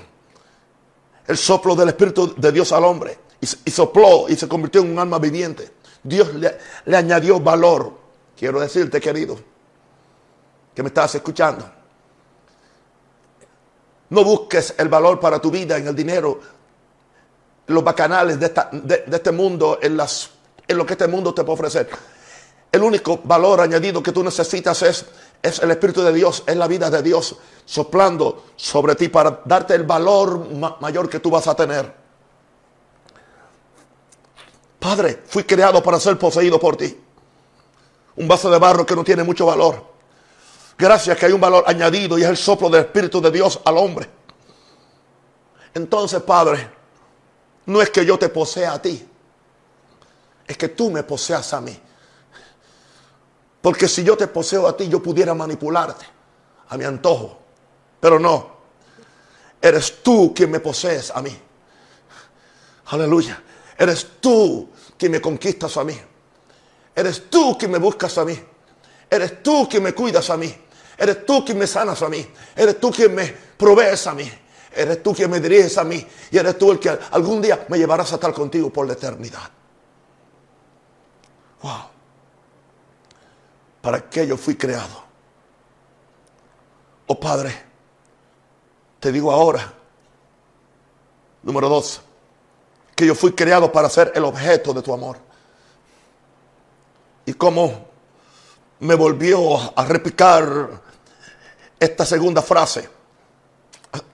El 1.28 1.38
soplo 1.38 1.76
del 1.76 1.90
Espíritu 1.90 2.34
de 2.36 2.52
Dios 2.52 2.72
al 2.72 2.86
hombre. 2.86 3.20
Y, 3.42 3.72
sopló 3.72 4.28
y 4.28 4.36
se 4.36 4.48
convirtió 4.48 4.82
en 4.82 4.92
un 4.92 5.00
alma 5.00 5.20
viviente. 5.20 5.72
Dios 6.04 6.34
le, 6.34 6.58
le 6.86 6.98
añadió 6.98 7.40
valor. 7.40 7.94
Quiero 8.36 8.60
decirte, 8.60 9.00
querido, 9.00 9.38
que 10.74 10.82
me 10.82 10.88
estás 10.88 11.16
escuchando. 11.16 11.70
No 14.10 14.24
busques 14.24 14.76
el 14.78 14.90
valor 14.90 15.20
para 15.20 15.40
tu 15.40 15.52
vida 15.52 15.78
en 15.78 15.88
el 15.88 15.96
dinero, 15.96 16.40
los 17.68 17.84
bacanales 17.84 18.40
de, 18.40 19.06
este 19.12 19.32
mundo, 19.32 19.80
en 19.82 19.98
lo 19.98 20.86
que 20.86 20.94
este 20.94 21.08
mundo 21.08 21.34
te 21.34 21.44
puede 21.44 21.60
ofrecer. 21.60 21.90
El 22.72 22.84
único 22.84 23.20
valor 23.24 23.62
añadido 23.62 24.02
que 24.02 24.12
tú 24.12 24.24
necesitas 24.24 24.82
es, 24.84 25.06
es 25.42 25.60
el 25.60 25.72
Espíritu 25.72 26.02
de 26.02 26.14
Dios, 26.14 26.44
es 26.46 26.56
la 26.56 26.68
vida 26.68 26.90
de 26.90 27.02
Dios 27.02 27.36
soplando 27.66 28.46
sobre 28.56 28.96
ti 28.96 29.10
para 29.10 29.42
darte 29.46 29.76
el 29.76 29.84
valor 29.84 30.48
mayor 30.80 31.10
que 31.10 31.20
tú 31.20 31.30
vas 31.30 31.48
a 31.48 31.56
tener. 31.56 31.94
Padre, 34.80 35.24
fui 35.28 35.44
creado 35.44 35.84
para 35.84 36.00
ser 36.00 36.18
poseído 36.18 36.60
por 36.60 36.78
ti. 36.78 36.98
Un 38.16 38.28
vaso 38.28 38.50
de 38.50 38.58
barro 38.58 38.86
que 38.86 38.96
no 38.96 39.04
tiene 39.04 39.24
mucho 39.24 39.46
valor. 39.46 39.99
Gracias 40.80 41.16
que 41.18 41.28
hay 41.28 41.34
un 41.34 41.42
valor 41.42 41.64
añadido 41.68 42.18
y 42.18 42.24
es 42.24 42.30
el 42.30 42.38
soplo 42.38 42.70
del 42.70 42.86
Espíritu 42.86 43.22
de 43.22 43.30
Dios 43.30 43.60
al 43.64 43.78
hombre. 43.78 44.10
Entonces, 45.76 46.24
Padre, 46.24 46.72
no 47.68 47.82
es 47.82 47.92
que 47.92 48.04
yo 48.04 48.18
te 48.18 48.30
posea 48.30 48.74
a 48.74 48.82
ti 48.82 49.06
es 50.50 50.58
que 50.58 50.70
tú 50.70 50.90
me 50.90 51.04
poseas 51.04 51.54
a 51.54 51.62
mí. 51.62 51.80
Porque 53.62 53.88
si 53.88 54.04
yo 54.04 54.18
te 54.18 54.26
poseo 54.26 54.68
a 54.68 54.76
ti, 54.76 54.90
yo 54.90 55.02
pudiera 55.02 55.36
manipularte 55.36 56.08
a 56.68 56.76
mi 56.76 56.86
antojo. 56.86 57.38
Pero 58.00 58.18
no. 58.18 58.58
Eres 59.62 60.02
tú 60.02 60.34
quien 60.34 60.50
me 60.50 60.60
posees 60.60 61.12
a 61.12 61.22
mí. 61.22 61.38
Aleluya. 62.88 63.44
Eres 63.78 64.08
tú 64.20 64.72
quien 64.98 65.12
me 65.12 65.22
conquistas 65.22 65.78
a 65.78 65.84
mí. 65.84 65.96
Eres 66.96 67.30
tú 67.30 67.56
quien 67.56 67.70
me 67.70 67.78
buscas 67.78 68.18
a 68.18 68.26
mí. 68.26 68.44
Eres 69.08 69.44
tú 69.44 69.70
quien 69.70 69.84
me 69.84 69.94
cuidas 69.94 70.32
a 70.32 70.38
mí. 70.38 70.52
Eres 71.00 71.26
tú 71.26 71.46
quien 71.46 71.58
me 71.58 71.66
sanas 71.66 72.02
a 72.02 72.10
mí. 72.10 72.28
Eres 72.56 72.78
tú 72.80 72.92
quien 72.92 73.16
me 73.16 73.28
provees 73.28 74.06
a 74.06 74.14
mí. 74.14 74.30
Eres 74.76 75.02
tú 75.02 75.14
quien 75.14 75.32
me 75.32 75.40
diriges 75.40 75.78
a 75.78 75.86
mí. 75.86 76.06
Y 76.30 76.38
eres 76.38 76.58
tú 76.58 76.72
el 76.72 76.80
que 76.80 76.90
algún 76.90 77.42
día 77.42 77.66
me 77.70 77.78
llevarás 77.78 78.12
a 78.12 78.16
estar 78.16 78.34
contigo 78.34 78.70
por 78.70 78.86
la 78.86 78.94
eternidad. 78.94 79.50
Wow. 81.62 81.84
¿Para 83.82 84.10
qué 84.10 84.28
yo 84.28 84.36
fui 84.36 84.56
creado? 84.56 85.04
Oh 87.08 87.20
Padre, 87.20 87.56
te 89.00 89.12
digo 89.12 89.32
ahora, 89.32 89.74
número 91.44 91.70
dos, 91.70 92.02
que 92.94 93.06
yo 93.06 93.16
fui 93.16 93.32
creado 93.32 93.72
para 93.72 93.90
ser 93.90 94.12
el 94.14 94.26
objeto 94.26 94.74
de 94.74 94.82
tu 94.82 94.94
amor. 94.94 95.18
Y 97.26 97.34
cómo 97.34 97.88
me 98.82 98.96
volvió 98.96 99.58
a 99.78 99.86
repicar 99.86 100.89
esta 101.80 102.06
segunda 102.06 102.42
frase 102.42 102.90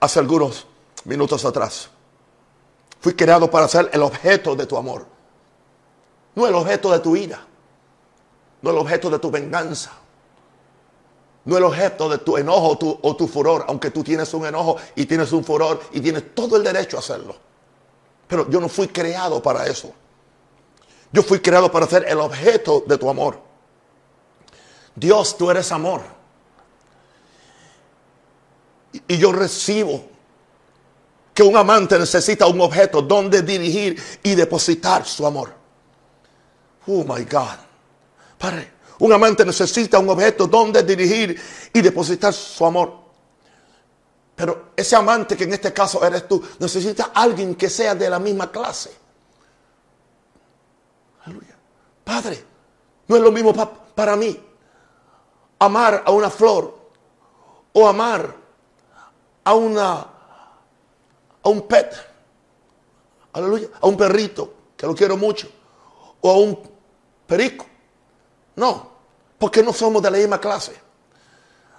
hace 0.00 0.18
algunos 0.18 0.66
minutos 1.04 1.44
atrás. 1.44 1.90
Fui 3.00 3.14
creado 3.14 3.50
para 3.50 3.68
ser 3.68 3.90
el 3.92 4.02
objeto 4.02 4.54
de 4.56 4.66
tu 4.66 4.76
amor. 4.76 5.06
No 6.34 6.46
el 6.46 6.54
objeto 6.54 6.90
de 6.90 7.00
tu 7.00 7.16
ira. 7.16 7.44
No 8.62 8.70
el 8.70 8.78
objeto 8.78 9.10
de 9.10 9.18
tu 9.18 9.30
venganza. 9.30 9.92
No 11.44 11.56
el 11.56 11.64
objeto 11.64 12.08
de 12.08 12.18
tu 12.18 12.36
enojo 12.36 12.98
o 13.02 13.16
tu 13.16 13.28
furor, 13.28 13.64
aunque 13.68 13.90
tú 13.90 14.02
tienes 14.02 14.32
un 14.34 14.46
enojo 14.46 14.76
y 14.96 15.06
tienes 15.06 15.32
un 15.32 15.44
furor 15.44 15.80
y 15.92 16.00
tienes 16.00 16.34
todo 16.34 16.56
el 16.56 16.64
derecho 16.64 16.96
a 16.96 17.00
hacerlo. 17.00 17.36
Pero 18.26 18.50
yo 18.50 18.60
no 18.60 18.68
fui 18.68 18.88
creado 18.88 19.40
para 19.40 19.66
eso. 19.66 19.92
Yo 21.12 21.22
fui 21.22 21.38
creado 21.38 21.70
para 21.70 21.86
ser 21.86 22.04
el 22.08 22.18
objeto 22.18 22.82
de 22.86 22.98
tu 22.98 23.08
amor. 23.08 23.40
Dios, 24.96 25.36
tú 25.36 25.50
eres 25.50 25.70
amor. 25.70 26.15
Y 29.08 29.18
yo 29.18 29.32
recibo 29.32 30.04
que 31.34 31.42
un 31.42 31.56
amante 31.56 31.98
necesita 31.98 32.46
un 32.46 32.60
objeto 32.60 33.02
donde 33.02 33.42
dirigir 33.42 34.02
y 34.22 34.34
depositar 34.34 35.04
su 35.04 35.26
amor. 35.26 35.52
Oh 36.86 37.04
my 37.04 37.24
God. 37.24 37.58
Padre, 38.38 38.72
un 39.00 39.12
amante 39.12 39.44
necesita 39.44 39.98
un 39.98 40.08
objeto 40.08 40.46
donde 40.46 40.82
dirigir 40.82 41.38
y 41.72 41.80
depositar 41.82 42.32
su 42.32 42.64
amor. 42.64 43.06
Pero 44.34 44.70
ese 44.76 44.96
amante 44.96 45.36
que 45.36 45.44
en 45.44 45.52
este 45.52 45.72
caso 45.72 46.04
eres 46.04 46.26
tú, 46.26 46.42
necesita 46.58 47.10
alguien 47.14 47.54
que 47.54 47.68
sea 47.68 47.94
de 47.94 48.08
la 48.08 48.18
misma 48.18 48.50
clase. 48.50 48.96
Aleluya. 51.24 51.56
Padre, 52.04 52.44
no 53.08 53.16
es 53.16 53.22
lo 53.22 53.32
mismo 53.32 53.52
para 53.94 54.16
mí 54.16 54.38
amar 55.58 56.02
a 56.06 56.10
una 56.10 56.30
flor 56.30 56.78
o 57.72 57.88
amar 57.88 58.45
a 59.46 59.54
una 59.54 60.06
a 61.42 61.48
un 61.48 61.62
pet. 61.62 61.94
Aleluya, 63.32 63.68
a 63.80 63.86
un 63.86 63.96
perrito 63.96 64.54
que 64.76 64.86
lo 64.86 64.94
quiero 64.94 65.16
mucho 65.16 65.48
o 66.20 66.30
a 66.30 66.36
un 66.36 66.58
perico. 67.26 67.64
No, 68.56 68.90
porque 69.38 69.62
no 69.62 69.72
somos 69.72 70.02
de 70.02 70.10
la 70.10 70.18
misma 70.18 70.40
clase. 70.40 70.74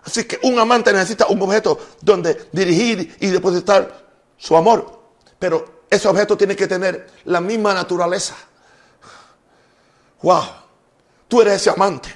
Así 0.06 0.24
que 0.24 0.40
un 0.44 0.58
amante 0.58 0.94
necesita 0.94 1.28
un 1.28 1.42
objeto 1.42 1.78
donde 2.02 2.48
dirigir 2.54 3.18
y 3.20 3.28
depositar 3.28 4.08
su 4.38 4.56
amor. 4.56 5.02
Pero 5.38 5.82
ese 5.90 6.08
objeto 6.08 6.38
tiene 6.38 6.56
que 6.56 6.68
tener 6.68 7.12
la 7.26 7.42
misma 7.42 7.74
naturaleza. 7.74 8.38
Wow, 10.22 10.44
tú 11.28 11.42
eres 11.42 11.56
ese 11.56 11.70
amante. 11.70 12.08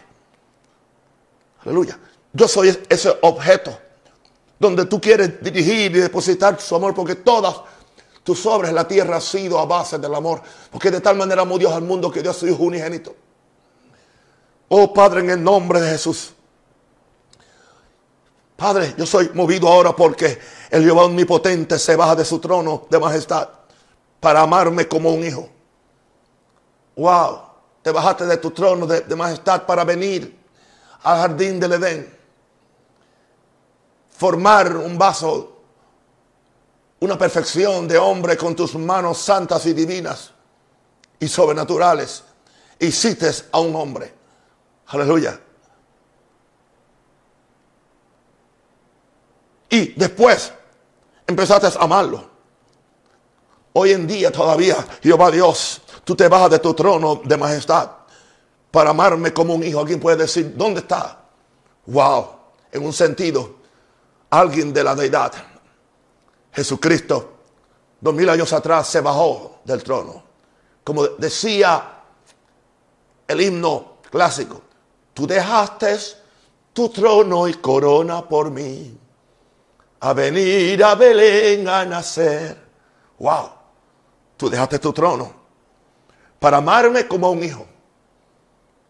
Aleluya. 1.66 2.00
Yo 2.32 2.48
soy 2.48 2.80
ese 2.88 3.18
objeto 3.22 3.78
donde 4.62 4.86
tú 4.86 5.02
quieres 5.02 5.42
dirigir 5.42 5.96
y 5.96 6.00
depositar 6.00 6.62
su 6.62 6.76
amor 6.76 6.94
porque 6.94 7.16
todas 7.16 7.62
tus 8.24 8.46
obras 8.46 8.70
en 8.70 8.76
la 8.76 8.88
tierra 8.88 9.16
han 9.16 9.22
sido 9.22 9.58
a 9.58 9.66
base 9.66 9.98
del 9.98 10.14
amor. 10.14 10.40
Porque 10.70 10.92
de 10.92 11.02
tal 11.02 11.18
manera 11.18 11.42
amó 11.42 11.58
Dios 11.58 11.74
al 11.74 11.82
mundo 11.82 12.12
que 12.12 12.22
Dios 12.22 12.38
su 12.38 12.48
Hijo 12.48 12.62
unigénito. 12.62 13.16
Oh 14.68 14.94
Padre, 14.94 15.22
en 15.22 15.32
el 15.32 15.44
nombre 15.44 15.82
de 15.82 15.90
Jesús. 15.90 16.34
Padre, 18.56 18.94
yo 18.96 19.08
soy 19.08 19.32
movido 19.34 19.68
ahora 19.68 19.96
porque 19.96 20.38
el 20.70 20.84
Jehová 20.84 21.06
omnipotente 21.06 21.80
se 21.80 21.96
baja 21.96 22.16
de 22.16 22.24
su 22.24 22.38
trono 22.38 22.86
de 22.88 23.00
majestad 23.00 23.50
para 24.20 24.42
amarme 24.42 24.88
como 24.88 25.12
un 25.12 25.26
hijo. 25.26 25.50
Wow, 26.98 27.42
te 27.82 27.90
bajaste 27.90 28.28
de 28.28 28.38
tu 28.38 28.52
trono 28.52 28.86
de, 28.86 29.16
majestad 29.16 29.66
para 29.66 29.84
venir 29.84 30.38
al 31.02 31.18
jardín 31.18 31.60
del 31.60 31.74
Edén 31.74 32.21
formar 34.22 34.78
un 34.78 35.00
vaso, 35.00 35.64
una 37.00 37.18
perfección 37.18 37.88
de 37.88 37.98
hombre 37.98 38.38
con 38.38 38.56
tus 38.56 38.76
manos 38.76 39.18
santas 39.18 39.66
y 39.66 39.74
divinas 39.74 40.30
y 41.20 41.28
sobrenaturales. 41.28 42.24
Cites 42.80 43.46
a 43.52 43.60
un 43.60 43.76
hombre. 43.76 44.14
Aleluya. 44.90 45.40
Y 49.72 49.94
después 49.94 50.54
empezaste 51.26 51.80
a 51.80 51.84
amarlo. 51.84 52.30
Hoy 53.74 53.92
en 53.94 54.06
día 54.06 54.32
todavía, 54.32 54.86
Jehová 55.02 55.32
Dios, 55.32 55.82
tú 56.04 56.16
te 56.16 56.28
bajas 56.28 56.52
de 56.52 56.60
tu 56.60 56.76
trono 56.76 57.22
de 57.26 57.38
majestad 57.38 57.90
para 58.70 58.92
amarme 58.92 59.34
como 59.34 59.56
un 59.56 59.64
hijo. 59.64 59.80
Alguien 59.80 60.00
puede 60.00 60.18
decir, 60.18 60.56
¿dónde 60.56 60.82
está? 60.82 61.24
Wow, 61.88 62.28
en 62.72 62.86
un 62.86 62.94
sentido, 62.94 63.61
alguien 64.32 64.74
de 64.74 64.84
la 64.84 64.96
deidad, 64.96 65.34
Jesucristo, 66.52 67.34
dos 68.00 68.14
mil 68.14 68.30
años 68.30 68.52
atrás 68.54 68.88
se 68.88 69.02
bajó 69.02 69.60
del 69.64 69.84
trono. 69.84 70.24
Como 70.84 71.08
decía 71.08 72.02
el 73.28 73.42
himno 73.42 73.98
clásico, 74.10 74.62
tú 75.14 75.28
dejaste 75.28 75.98
tu 76.74 76.90
trono 76.90 77.48
y 77.48 77.54
corona 77.56 78.28
por 78.28 78.50
mí 78.50 78.98
a 80.00 80.14
venir 80.14 80.84
a 80.84 80.96
Belén 80.96 81.68
a 81.68 81.86
nacer. 81.86 82.58
Wow, 83.20 83.50
tú 84.36 84.50
dejaste 84.50 84.80
tu 84.80 84.92
trono 84.92 85.32
para 86.40 86.58
amarme 86.58 87.08
como 87.08 87.30
un 87.30 87.44
hijo. 87.44 87.68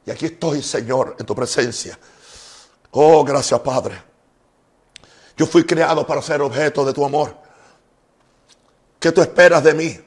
Y 0.06 0.12
aquí 0.12 0.28
estoy, 0.28 0.64
Señor, 0.64 1.16
en 1.20 1.26
tu 1.26 1.36
presencia. 1.36 2.00
Oh, 2.92 3.24
gracias, 3.24 3.60
Padre. 3.60 4.11
Yo 5.38 5.46
fui 5.46 5.64
creado 5.64 6.06
para 6.06 6.22
ser 6.22 6.42
objeto 6.42 6.86
de 6.86 6.94
tu 6.94 7.06
amor. 7.06 7.36
¿Qué 9.00 9.12
tú 9.12 9.22
esperas 9.22 9.64
de 9.64 9.74
mí? 9.74 10.00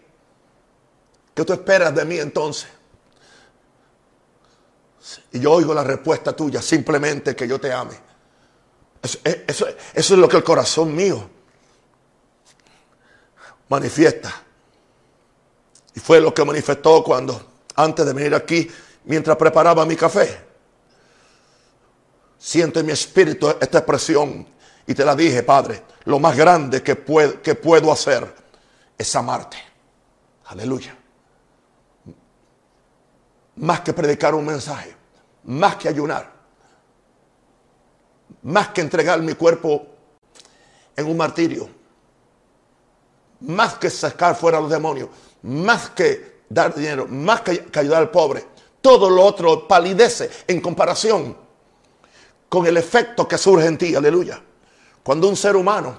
¿Qué 1.35 1.45
tú 1.45 1.53
esperas 1.53 1.95
de 1.95 2.05
mí 2.05 2.19
entonces? 2.19 2.69
Y 5.33 5.41
yo 5.41 5.53
oigo 5.53 5.75
la 5.75 5.85
respuesta 5.85 6.35
tuya, 6.35 6.63
simplemente 6.63 7.35
que 7.35 7.47
yo 7.47 7.61
te 7.61 7.73
ame. 7.73 7.95
Eso, 9.03 9.67
es 9.93 10.11
lo 10.11 10.29
que 10.29 10.37
el 10.39 10.45
corazón 10.45 10.95
mío 10.95 11.29
manifiesta. 13.69 14.33
Y 15.95 16.01
fue 16.01 16.21
lo 16.21 16.33
que 16.33 16.45
manifestó 16.45 17.05
cuando, 17.05 17.53
antes 17.77 18.07
de 18.07 18.13
venir 18.13 18.35
aquí, 18.35 18.71
mientras 19.05 19.37
preparaba 19.37 19.85
mi 19.85 19.95
café, 19.95 20.41
siento 22.39 22.81
en 22.81 22.87
mi 22.87 22.93
espíritu 22.93 23.49
esta 23.61 23.79
expresión 23.79 24.47
y 24.87 24.95
te 24.95 25.05
la 25.05 25.15
dije, 25.15 25.43
Padre, 25.43 25.83
lo 26.05 26.19
más 26.19 26.37
grande 26.37 26.83
que, 26.83 27.03
que 27.43 27.55
puedo 27.55 27.93
hacer 27.93 28.35
es 28.97 29.17
amarte. 29.17 29.57
Aleluya. 30.47 30.97
Más 33.57 33.81
que 33.81 33.93
predicar 33.93 34.35
un 34.35 34.45
mensaje, 34.45 34.95
más 35.45 35.77
que 35.77 35.89
ayunar, 35.89 36.33
más 38.43 38.69
que 38.69 38.81
entregar 38.81 39.21
mi 39.23 39.35
cuerpo 39.35 39.87
en 40.97 41.07
un 41.07 41.17
martirio, 41.17 41.69
más 43.41 43.75
que 43.75 43.91
sacar 43.91 44.37
fuera 44.37 44.59
a 44.59 44.61
los 44.61 44.71
demonios, 44.71 45.09
más 45.43 45.91
que 45.91 46.43
dar 46.49 46.75
dinero, 46.75 47.07
más 47.07 47.41
que, 47.43 47.69
ayudar 47.75 48.03
al 48.03 48.11
pobre. 48.11 48.45
Todo 48.81 49.09
lo 49.09 49.23
otro 49.23 49.67
palidece 49.67 50.31
en 50.47 50.61
comparación 50.61 51.37
con 52.49 52.67
el 52.67 52.77
efecto 52.77 53.27
que 53.27 53.39
surge 53.39 53.67
en 53.67 53.79
ti. 53.79 53.95
Aleluya. 53.95 54.43
Cuando 55.05 55.29
un 55.29 55.37
ser 55.37 55.55
humano, 55.55 55.95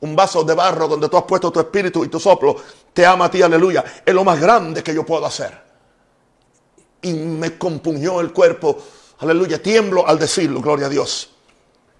un 0.00 0.16
vaso 0.16 0.42
de 0.42 0.54
barro 0.54 0.88
donde 0.88 1.08
tú 1.08 1.16
has 1.16 1.22
puesto 1.22 1.52
tu 1.52 1.60
espíritu 1.60 2.04
y 2.04 2.08
tu 2.08 2.18
soplo, 2.18 2.56
te 2.92 3.06
ama 3.06 3.26
a 3.26 3.30
ti, 3.30 3.40
aleluya, 3.40 3.84
es 4.04 4.12
lo 4.12 4.24
más 4.24 4.40
grande 4.40 4.82
que 4.82 4.92
yo 4.92 5.06
puedo 5.06 5.24
hacer. 5.24 5.62
Y 7.02 7.12
me 7.12 7.56
compuñó 7.56 8.20
el 8.20 8.32
cuerpo, 8.32 8.76
aleluya, 9.20 9.62
tiemblo 9.62 10.06
al 10.06 10.18
decirlo, 10.18 10.60
gloria 10.60 10.86
a 10.86 10.88
Dios. 10.88 11.30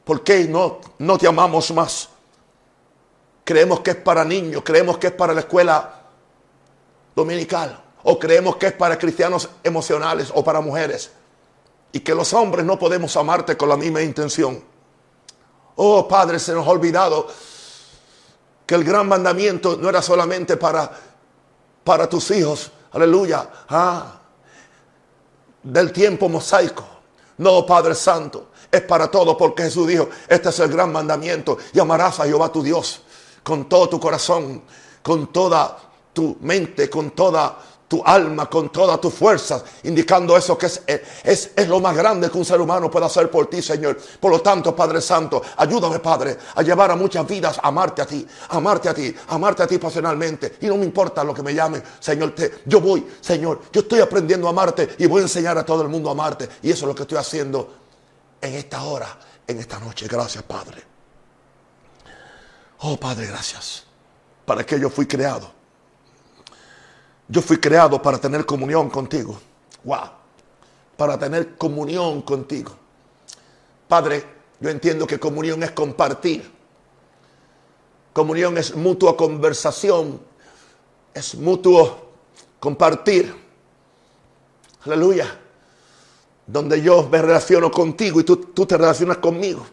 ¿Por 0.05 0.25
qué 0.25 0.45
no, 0.45 0.81
no 0.99 1.17
te 1.17 1.29
amamos 1.29 1.71
más? 1.71 2.09
Creemos 3.45 3.81
que 3.81 3.93
es 3.93 3.97
para 3.97 4.25
niños, 4.25 4.63
creemos 4.65 4.99
que 4.99 5.07
es 5.09 5.13
para 5.13 5.33
la 5.33 5.41
escuela 5.41 6.03
dominical, 7.15 7.81
o 8.03 8.19
creemos 8.19 8.57
que 8.57 8.67
es 8.67 8.73
para 8.73 8.99
cristianos 8.99 9.49
emocionales 9.63 10.33
o 10.35 10.43
para 10.43 10.61
mujeres. 10.61 11.13
Y 11.93 12.01
que 12.01 12.15
los 12.15 12.33
hombres 12.33 12.67
no 12.67 12.77
podemos 12.77 13.17
amarte 13.17 13.57
con 13.57 13.69
la 13.69 13.77
misma 13.77 14.03
intención. 14.03 14.74
Oh 15.77 16.07
Padre, 16.07 16.39
se 16.39 16.53
nos 16.53 16.67
ha 16.67 16.71
olvidado 16.71 17.27
que 18.67 18.75
el 18.75 18.85
gran 18.85 19.09
mandamiento 19.09 19.77
no 19.77 19.89
era 19.89 20.01
solamente 20.01 20.57
para, 20.57 20.91
para 21.83 22.09
tus 22.09 22.31
hijos, 22.31 22.71
aleluya, 22.93 23.49
ah, 23.69 24.21
del 25.63 25.93
tiempo 25.93 26.29
mosaico. 26.29 26.85
No, 27.39 27.67
Padre 27.67 27.95
Santo, 27.95 28.49
es 28.71 28.83
para 28.83 29.11
todos 29.11 29.37
porque 29.37 29.65
Jesús 29.65 29.89
dijo, 29.89 30.09
este 30.29 30.49
es 30.49 30.59
el 30.61 30.71
gran 30.71 30.93
mandamiento, 30.93 31.59
y 31.73 31.81
amarás 31.81 32.21
a 32.21 32.25
Jehová 32.25 32.51
tu 32.51 32.63
Dios 32.63 33.03
con 33.43 33.69
todo 33.69 33.89
tu 33.89 34.01
corazón, 34.01 34.63
con 35.03 35.33
toda 35.33 35.77
tu 36.13 36.39
mente, 36.41 36.89
con 36.89 37.11
toda 37.11 37.59
tu 37.95 38.03
alma, 38.05 38.51
con 38.51 38.71
todas 38.71 39.01
tus 39.01 39.15
fuerzas, 39.15 39.63
indicando 39.85 40.37
eso 40.37 40.59
que 40.59 40.67
es, 40.67 40.83
es, 41.23 41.53
es, 41.55 41.69
lo 41.69 41.79
más 41.79 41.95
grande 41.95 42.29
que 42.29 42.37
un 42.37 42.45
ser 42.45 42.61
humano 42.61 42.91
puede 42.91 43.07
hacer 43.07 43.31
por 43.31 43.47
ti, 43.47 43.63
Señor. 43.63 43.97
Por 44.19 44.33
lo 44.33 44.41
tanto, 44.41 44.75
Padre 44.75 45.01
Santo, 45.01 45.41
ayúdame, 45.57 46.01
Padre, 46.01 46.37
a 46.57 46.63
llevar 46.63 46.91
a 46.91 46.97
muchas 46.97 47.25
vidas 47.25 47.57
a 47.63 47.69
amarte 47.69 48.03
a 48.03 48.07
ti, 48.07 48.27
amarte 48.49 48.89
a 48.89 48.95
ti, 48.95 49.15
amarte 49.29 49.63
a 49.63 49.69
ti 49.69 49.79
pasionalmente. 49.79 50.57
Y 50.63 50.67
no 50.67 50.77
me 50.77 50.85
importa 50.85 51.23
lo 51.23 51.33
que 51.33 51.45
me 51.45 51.55
llamen, 51.55 51.85
Señor, 52.01 52.35
te, 52.35 52.63
yo 52.67 52.81
voy, 52.81 53.07
Señor, 53.21 53.61
yo 53.73 53.83
estoy 53.83 54.01
aprendiendo 54.01 54.49
a 54.49 54.51
amarte 54.51 54.97
y 54.99 55.07
voy 55.07 55.21
a 55.21 55.23
enseñar 55.23 55.57
a 55.57 55.65
todo 55.65 55.83
el 55.83 55.89
mundo 55.89 56.09
a 56.09 56.13
amarte. 56.13 56.49
Y 56.63 56.71
eso 56.71 56.87
es 56.87 56.89
lo 56.89 56.97
que 56.97 57.03
estoy 57.03 57.19
haciendo 57.19 57.77
en 58.41 58.55
esta 58.55 58.83
hora, 58.83 59.17
en 59.47 59.61
esta 59.61 59.79
noche. 59.79 60.09
Gracias, 60.09 60.43
Padre. 60.43 60.83
Oh, 62.81 62.97
Padre, 62.97 63.29
gracias. 63.29 63.85
Para 64.45 64.67
que 64.67 64.81
yo 64.81 64.91
fui 64.91 65.07
creado. 65.07 65.54
Yo 67.29 67.41
fui 67.43 67.59
creado 67.59 68.01
para 68.01 68.19
tener 68.19 68.45
comunión 68.45 68.91
contigo. 68.91 69.39
Wow. 69.85 70.11
Para 70.97 71.19
tener 71.19 71.57
comunión 71.57 72.23
contigo. 72.23 72.73
Padre, 73.89 74.25
yo 74.61 74.71
entiendo 74.71 75.07
que 75.07 75.19
comunión 75.19 75.63
es 75.63 75.73
compartir. 75.73 76.51
Comunión 78.13 78.59
es 78.59 78.75
mutua 78.77 79.17
conversación. 79.17 80.21
Es 81.13 81.35
mutuo 81.35 82.13
compartir. 82.61 83.35
Aleluya 84.85 85.41
donde 86.47 86.83
yo 86.83 87.09
me 87.11 87.23
relaciono 87.23 87.71
contigo 87.71 88.21
y 88.21 88.25
tú, 88.25 88.37
te 88.37 88.77
relacionas 88.77 89.19
conmigo. 89.19 89.67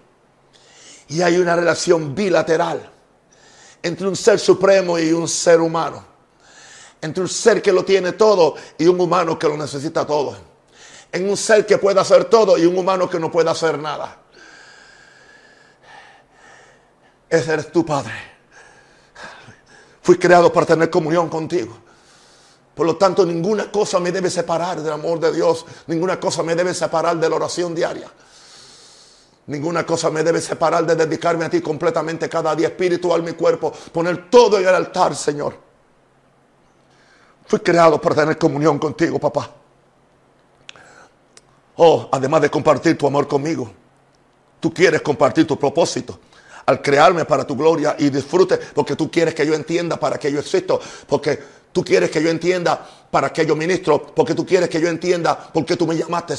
Y 1.10 1.22
hay 1.22 1.38
una 1.38 1.56
relación 1.56 2.16
bilateral 2.16 2.90
entre 3.84 4.08
un 4.08 4.16
ser 4.16 4.40
supremo 4.40 4.98
y 4.98 5.12
un 5.12 5.28
ser 5.28 5.60
humano. 5.60 6.11
Entre 7.02 7.22
un 7.22 7.30
ser 7.30 7.62
que 7.62 7.72
lo 7.72 7.84
tiene 7.84 8.12
todo 8.14 8.56
y 8.78 8.88
un 8.88 9.00
humano 9.00 9.38
que 9.38 9.48
lo 9.48 9.58
necesita 9.58 10.06
todo. 10.06 10.38
En 11.12 11.30
un 11.30 11.36
ser 11.36 11.66
que 11.66 11.78
puede 11.78 12.00
hacer 12.00 12.26
todo 12.26 12.58
y 12.58 12.66
un 12.66 12.78
humano 12.78 13.10
que 13.10 13.20
no 13.20 13.32
puede 13.32 13.50
hacer 13.50 13.80
nada. 13.80 14.20
Ese 17.30 17.54
eres 17.54 17.72
tu 17.72 17.86
Padre. 17.86 18.14
Fui 20.02 20.18
creado 20.18 20.52
para 20.52 20.66
tener 20.66 20.90
comunión 20.90 21.30
contigo. 21.30 21.78
Por 22.76 22.86
lo 22.86 22.98
tanto, 22.98 23.26
ninguna 23.26 23.72
cosa 23.72 24.00
me 24.00 24.12
debe 24.12 24.30
separar 24.30 24.82
del 24.82 24.94
amor 24.94 25.20
de 25.20 25.34
Dios. 25.34 25.66
Ninguna 25.88 26.20
cosa 26.20 26.44
me 26.44 26.56
debe 26.56 26.74
separar 26.74 27.18
de 27.18 27.30
la 27.30 27.36
oración 27.36 27.76
diaria. 27.76 28.10
Ninguna 29.48 29.86
cosa 29.86 30.10
me 30.10 30.24
debe 30.24 30.40
separar 30.40 30.86
de 30.86 30.96
dedicarme 30.96 31.46
a 31.46 31.50
ti 31.50 31.62
completamente 31.62 32.30
cada 32.30 32.56
día, 32.56 32.68
espiritual, 32.68 33.24
mi 33.24 33.34
cuerpo. 33.34 33.72
Poner 33.92 34.30
todo 34.30 34.58
en 34.58 34.68
el 34.68 34.76
altar, 34.76 35.16
Señor. 35.16 35.71
Fui 37.52 37.60
creado 37.60 38.00
para 38.00 38.16
tener 38.16 38.38
comunión 38.38 38.80
contigo, 38.80 39.20
papá. 39.20 39.52
Oh, 41.76 42.08
además 42.10 42.44
de 42.44 42.50
compartir 42.50 42.98
tu 42.98 43.06
amor 43.06 43.28
conmigo, 43.28 43.70
tú 44.58 44.74
quieres 44.74 45.02
compartir 45.02 45.46
tu 45.46 45.60
propósito 45.60 46.18
al 46.66 46.82
crearme 46.82 47.26
para 47.26 47.46
tu 47.46 47.58
gloria 47.58 47.98
y 48.00 48.10
disfrute, 48.10 48.56
porque 48.56 48.96
tú 48.96 49.12
quieres 49.12 49.36
que 49.36 49.46
yo 49.46 49.54
entienda 49.54 49.98
para 49.98 50.18
que 50.18 50.32
yo 50.32 50.40
existo, 50.40 50.80
porque 51.06 51.38
tú 51.74 51.84
quieres 51.84 52.10
que 52.10 52.24
yo 52.24 52.30
entienda 52.30 52.88
para 53.12 53.34
que 53.34 53.46
yo 53.46 53.54
ministro, 53.54 54.02
porque 54.16 54.34
tú 54.34 54.46
quieres 54.46 54.70
que 54.70 54.80
yo 54.80 54.88
entienda 54.88 55.38
por 55.38 55.66
qué 55.66 55.76
tú 55.76 55.86
me 55.86 55.98
llamaste, 55.98 56.36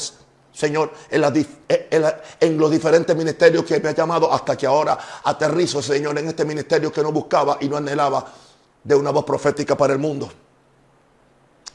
Señor, 0.51 0.93
en, 1.11 2.57
los 2.57 2.71
diferentes 2.71 3.15
ministerios 3.15 3.63
que 3.65 3.79
me 3.79 3.89
has 3.89 3.95
llamado 3.95 4.33
hasta 4.33 4.57
que 4.57 4.65
ahora 4.65 4.97
aterrizo, 5.25 5.79
Señor, 5.79 6.17
en 6.17 6.29
este 6.29 6.43
ministerio 6.43 6.91
que 6.91 7.03
no 7.03 7.11
buscaba 7.11 7.59
y 7.61 7.69
no 7.69 7.77
anhelaba 7.77 8.25
de 8.83 8.95
una 8.95 9.11
voz 9.11 9.25
profética 9.25 9.77
para 9.77 9.93
el 9.93 9.99
mundo. 9.99 10.31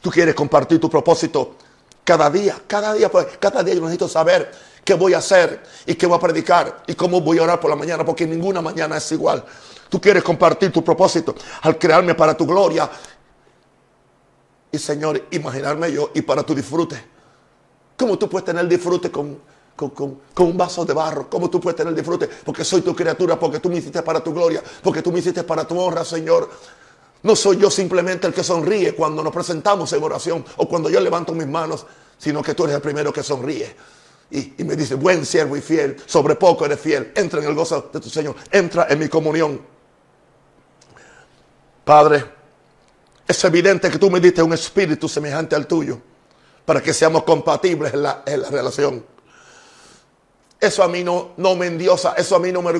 Tú 0.01 0.09
quieres 0.09 0.35
compartir 0.35 0.79
tu 0.79 0.89
propósito 0.89 1.55
cada 2.03 2.29
día, 2.29 2.59
cada 2.65 2.93
día, 2.93 3.09
pues, 3.11 3.27
cada 3.39 3.63
día 3.63 3.75
yo 3.75 3.81
necesito 3.81 4.07
saber 4.07 4.51
qué 4.83 4.93
voy 4.93 5.13
a 5.13 5.19
hacer 5.19 5.61
y 5.85 5.95
qué 5.95 6.07
voy 6.07 6.17
a 6.17 6.19
predicar 6.19 6.83
y 6.87 6.95
cómo 6.95 7.21
voy 7.21 7.37
a 7.37 7.43
orar 7.43 7.59
por 7.59 7.69
la 7.69 7.75
mañana, 7.75 8.03
porque 8.03 8.25
ninguna 8.25 8.61
mañana 8.61 8.97
es 8.97 9.11
igual. 9.11 9.43
Tú 9.89 9.99
quieres 9.99 10.23
compartir 10.23 10.71
tu 10.71 10.83
propósito 10.83 11.35
al 11.61 11.77
crearme 11.77 12.15
para 12.15 12.35
tu 12.35 12.45
gloria. 12.45 12.89
Y 14.71 14.77
Señor, 14.77 15.25
imaginarme 15.31 15.91
yo 15.91 16.11
y 16.13 16.21
para 16.21 16.43
tu 16.43 16.53
disfrute. 16.53 17.03
¿Cómo 17.97 18.17
tú 18.17 18.29
puedes 18.29 18.45
tener 18.45 18.67
disfrute 18.67 19.11
con, 19.11 19.39
con, 19.75 20.19
un 20.37 20.57
vaso 20.57 20.85
de 20.85 20.93
barro? 20.93 21.29
¿Cómo 21.29 21.49
tú 21.49 21.59
puedes 21.59 21.75
tener 21.75 21.93
disfrute? 21.93 22.27
Porque 22.27 22.63
soy 22.63 22.81
tu 22.81 22.95
criatura, 22.95 23.37
porque 23.37 23.59
tú 23.59 23.69
me 23.69 23.77
hiciste 23.77 24.01
para 24.03 24.23
tu 24.23 24.33
gloria, 24.33 24.63
porque 24.81 25.01
tú 25.01 25.11
me 25.11 25.19
hiciste 25.19 25.43
para 25.43 25.67
tu 25.67 25.77
honra, 25.79 26.05
Señor. 26.05 26.49
No 27.21 27.35
soy 27.35 27.57
yo 27.57 27.69
simplemente 27.69 28.27
el 28.27 28.33
que 28.33 28.43
sonríe 28.43 28.95
cuando 28.95 29.21
nos 29.23 29.33
presentamos 29.33 29.91
en 29.91 30.01
oración 30.01 30.45
o 30.57 30.67
cuando 30.67 30.89
yo 30.89 30.99
levanto 31.01 31.33
mis 31.33 31.47
manos, 31.47 31.85
sino 32.17 32.41
que 32.41 32.53
tú 32.53 32.63
eres 32.63 32.77
el 32.77 32.81
primero 32.81 33.11
que 33.11 33.23
sonríe. 33.23 33.75
Y, 34.31 34.63
me 34.63 34.75
dice, 34.75 34.93
buen 34.93 35.25
siervo 35.25 35.57
y 35.57 35.61
fiel, 35.61 35.97
sobre 36.05 36.35
poco 36.35 36.65
eres 36.65 36.79
fiel, 36.79 37.11
entra 37.15 37.41
en 37.41 37.47
el 37.47 37.55
gozo 37.55 37.89
de 37.91 37.99
tu 37.99 38.09
Señor, 38.09 38.35
entra 38.51 38.87
en 38.89 38.99
mi 38.99 39.09
comunión. 39.09 39.59
Padre, 41.83 42.23
es 43.27 43.43
evidente 43.43 43.89
que 43.89 43.97
tú 43.97 44.09
me 44.09 44.19
diste 44.19 44.43
un 44.43 44.53
espíritu 44.53 45.09
semejante 45.09 45.55
al 45.55 45.65
tuyo 45.65 45.99
para 46.63 46.81
que 46.81 46.93
seamos 46.93 47.23
compatibles 47.23 47.93
en 47.95 48.03
la, 48.03 48.23
relación. 48.51 49.03
Eso 50.59 50.83
a 50.83 50.87
mí 50.87 51.03
no, 51.03 51.31
no 51.37 51.55
me 51.55 51.65
endiosa, 51.65 52.13
eso 52.15 52.35
a 52.35 52.39
mí 52.39 52.51
no 52.51 52.61
me, 52.61 52.71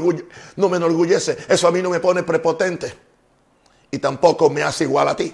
no 0.56 0.70
me 0.70 0.78
enorgullece, 0.78 1.38
eso 1.50 1.68
a 1.68 1.72
mí 1.72 1.82
no 1.82 1.90
me 1.90 2.00
pone 2.00 2.24
prepotente 2.24 3.09
y 3.92 4.00
tampoco 4.00 4.50
me 4.50 4.64
hace 4.64 4.84
igual 4.84 5.08
a 5.08 5.16
ti, 5.16 5.34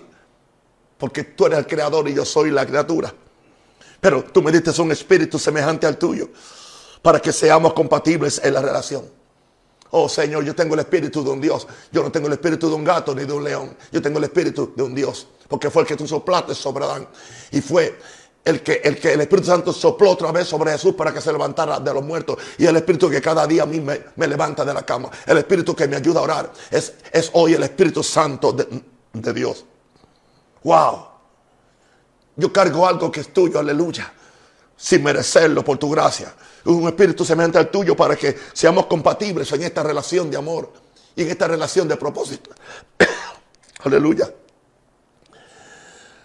porque 0.98 1.24
tú 1.24 1.46
eres 1.46 1.60
el 1.60 1.68
creador 1.68 2.08
y 2.08 2.14
yo 2.14 2.26
soy 2.26 2.52
la 2.52 2.66
criatura. 2.66 3.14
Pero 4.00 4.24
tú 4.24 4.42
me 4.42 4.52
diste 4.52 4.80
un 4.82 4.92
espíritu 4.92 5.40
semejante 5.40 5.88
al 5.88 5.98
tuyo 5.98 6.30
para 7.02 7.20
que 7.20 7.32
seamos 7.32 7.74
compatibles 7.74 8.42
en 8.44 8.54
la 8.54 8.62
relación. 8.62 9.04
Oh 9.92 10.10
Señor, 10.10 10.44
yo 10.44 10.54
tengo 10.54 10.74
el 10.74 10.82
espíritu 10.82 11.24
de 11.24 11.30
un 11.30 11.40
Dios. 11.40 11.68
Yo 11.92 12.04
no 12.04 12.12
tengo 12.12 12.28
el 12.28 12.34
espíritu 12.34 12.68
de 12.68 12.76
un 12.76 12.84
gato 12.84 13.16
ni 13.16 13.24
de 13.24 13.34
un 13.34 13.44
león. 13.44 13.78
Yo 13.92 14.02
tengo 14.02 14.18
el 14.18 14.26
espíritu 14.26 14.74
de 14.76 14.84
un 14.84 14.94
Dios. 14.94 15.28
Porque 15.48 15.70
fue 15.70 15.84
el 15.84 15.88
que 15.88 15.96
tú 15.96 16.08
soplaste 16.08 16.54
sobre 16.54 16.84
Adán. 16.84 17.08
Y 17.52 17.62
fue 17.62 17.98
el 18.46 18.62
que, 18.62 18.82
el 18.84 19.00
que 19.00 19.14
el 19.14 19.22
Espíritu 19.22 19.48
Santo 19.48 19.74
sopló 19.74 20.12
otra 20.12 20.32
vez 20.32 20.48
sobre 20.48 20.72
Jesús 20.72 20.94
para 20.94 21.14
que 21.14 21.20
se 21.20 21.32
levantara 21.32 21.80
de 21.80 21.94
los 21.94 22.04
muertos. 22.04 22.38
Y 22.58 22.66
el 22.66 22.76
Espíritu 22.78 23.10
que 23.10 23.22
cada 23.22 23.46
día 23.46 23.64
a 23.64 23.66
mí 23.66 23.82
me, 23.82 24.28
levanta 24.28 24.64
de 24.64 24.74
la 24.74 24.84
cama. 24.84 25.10
El 25.26 25.40
Espíritu 25.40 25.76
que 25.76 25.88
me 25.88 25.98
ayuda 25.98 26.22
a 26.22 26.24
orar. 26.24 26.54
Es, 26.72 26.94
es 27.12 27.32
hoy 27.34 27.56
el 27.56 27.64
Espíritu 27.64 28.04
Santo 28.04 28.54
de, 28.54 28.68
de 29.12 29.34
Dios. 29.34 29.66
Wow. 30.64 31.08
Yo 32.38 32.54
cargo 32.54 32.88
algo 32.88 33.12
que 33.12 33.22
es 33.22 33.34
tuyo, 33.34 33.60
aleluya. 33.60 34.14
Sin 34.78 35.04
merecerlo 35.04 35.64
por 35.64 35.78
tu 35.78 35.90
gracia 35.90 36.34
un 36.66 36.88
espíritu 36.88 37.24
semejante 37.24 37.58
al 37.58 37.70
tuyo 37.70 37.96
para 37.96 38.16
que 38.16 38.36
seamos 38.54 38.88
compatibles 38.88 39.52
en 39.52 39.64
esta 39.64 39.84
relación 39.84 40.32
de 40.32 40.38
amor 40.38 40.72
y 41.16 41.24
en 41.24 41.30
esta 41.30 41.48
relación 41.48 41.88
de 41.88 41.96
propósito. 41.96 42.52
Aleluya. 43.84 44.32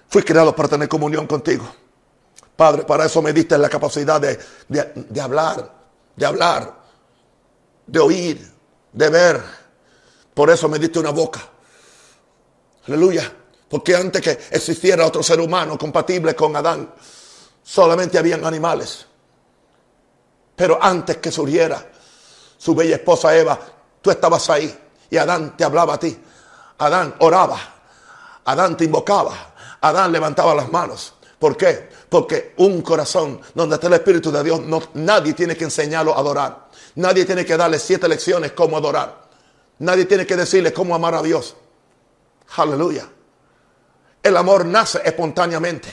Fui 0.09 0.23
creado 0.23 0.55
para 0.57 0.69
tener 0.69 0.89
comunión 0.89 1.27
contigo. 1.27 1.69
Padre, 2.61 2.85
para 2.85 3.07
eso 3.07 3.23
me 3.23 3.33
diste 3.33 3.57
la 3.57 3.71
capacidad 3.71 4.21
de, 4.21 4.39
de 4.69 5.21
hablar, 5.23 5.73
de 6.15 6.27
hablar, 6.27 6.75
de 7.87 7.99
oír, 7.99 8.53
de 8.93 9.09
ver. 9.09 9.43
Por 10.35 10.51
eso 10.51 10.69
me 10.69 10.79
diste 10.79 10.99
una 10.99 11.09
boca. 11.09 11.41
Aleluya. 12.87 13.33
Porque 13.67 13.97
antes 13.97 14.21
que 14.21 14.39
existiera 14.51 15.07
otro 15.07 15.23
ser 15.23 15.41
humano 15.41 15.79
compatible 15.79 16.35
con 16.35 16.55
Adán, 16.55 16.93
solamente 17.63 18.19
habían 18.19 18.45
animales. 18.45 19.07
Pero 20.55 20.79
antes 20.83 21.17
que 21.17 21.33
surgiera 21.33 21.91
su 22.59 22.75
bella 22.75 22.97
esposa 22.97 23.35
Eva, 23.35 23.59
tú 24.03 24.11
estabas 24.11 24.51
ahí 24.51 24.79
y 25.09 25.17
Adán 25.17 25.57
te 25.57 25.65
hablaba 25.65 25.95
a 25.95 25.99
ti. 25.99 26.15
Adán 26.77 27.15
oraba. 27.21 27.59
Adán 28.45 28.77
te 28.77 28.85
invocaba. 28.85 29.55
Adán 29.81 30.13
levantaba 30.13 30.55
las 30.55 30.71
manos. 30.71 31.15
¿Por 31.41 31.57
qué? 31.57 31.89
Porque 32.09 32.55
un 32.59 32.83
corazón 32.83 33.41
donde 33.55 33.75
está 33.75 33.89
el 33.89 33.95
Espíritu 33.95 34.31
de 34.31 34.45
Dios, 34.45 34.61
no, 34.61 34.81
nadie 34.95 35.33
tiene 35.33 35.57
que 35.57 35.65
enseñarlo 35.65 36.15
a 36.15 36.21
adorar. 36.21 36.69
Nadie 36.95 37.25
tiene 37.25 37.45
que 37.45 37.57
darle 37.57 37.81
siete 37.81 38.07
lecciones 38.07 38.53
cómo 38.53 38.77
adorar. 38.77 39.23
Nadie 39.81 40.05
tiene 40.05 40.25
que 40.25 40.37
decirle 40.37 40.73
cómo 40.73 40.95
amar 40.95 41.17
a 41.17 41.23
Dios. 41.23 41.57
Aleluya. 42.57 43.09
El 44.23 44.37
amor 44.37 44.65
nace 44.65 45.01
espontáneamente. 45.05 45.89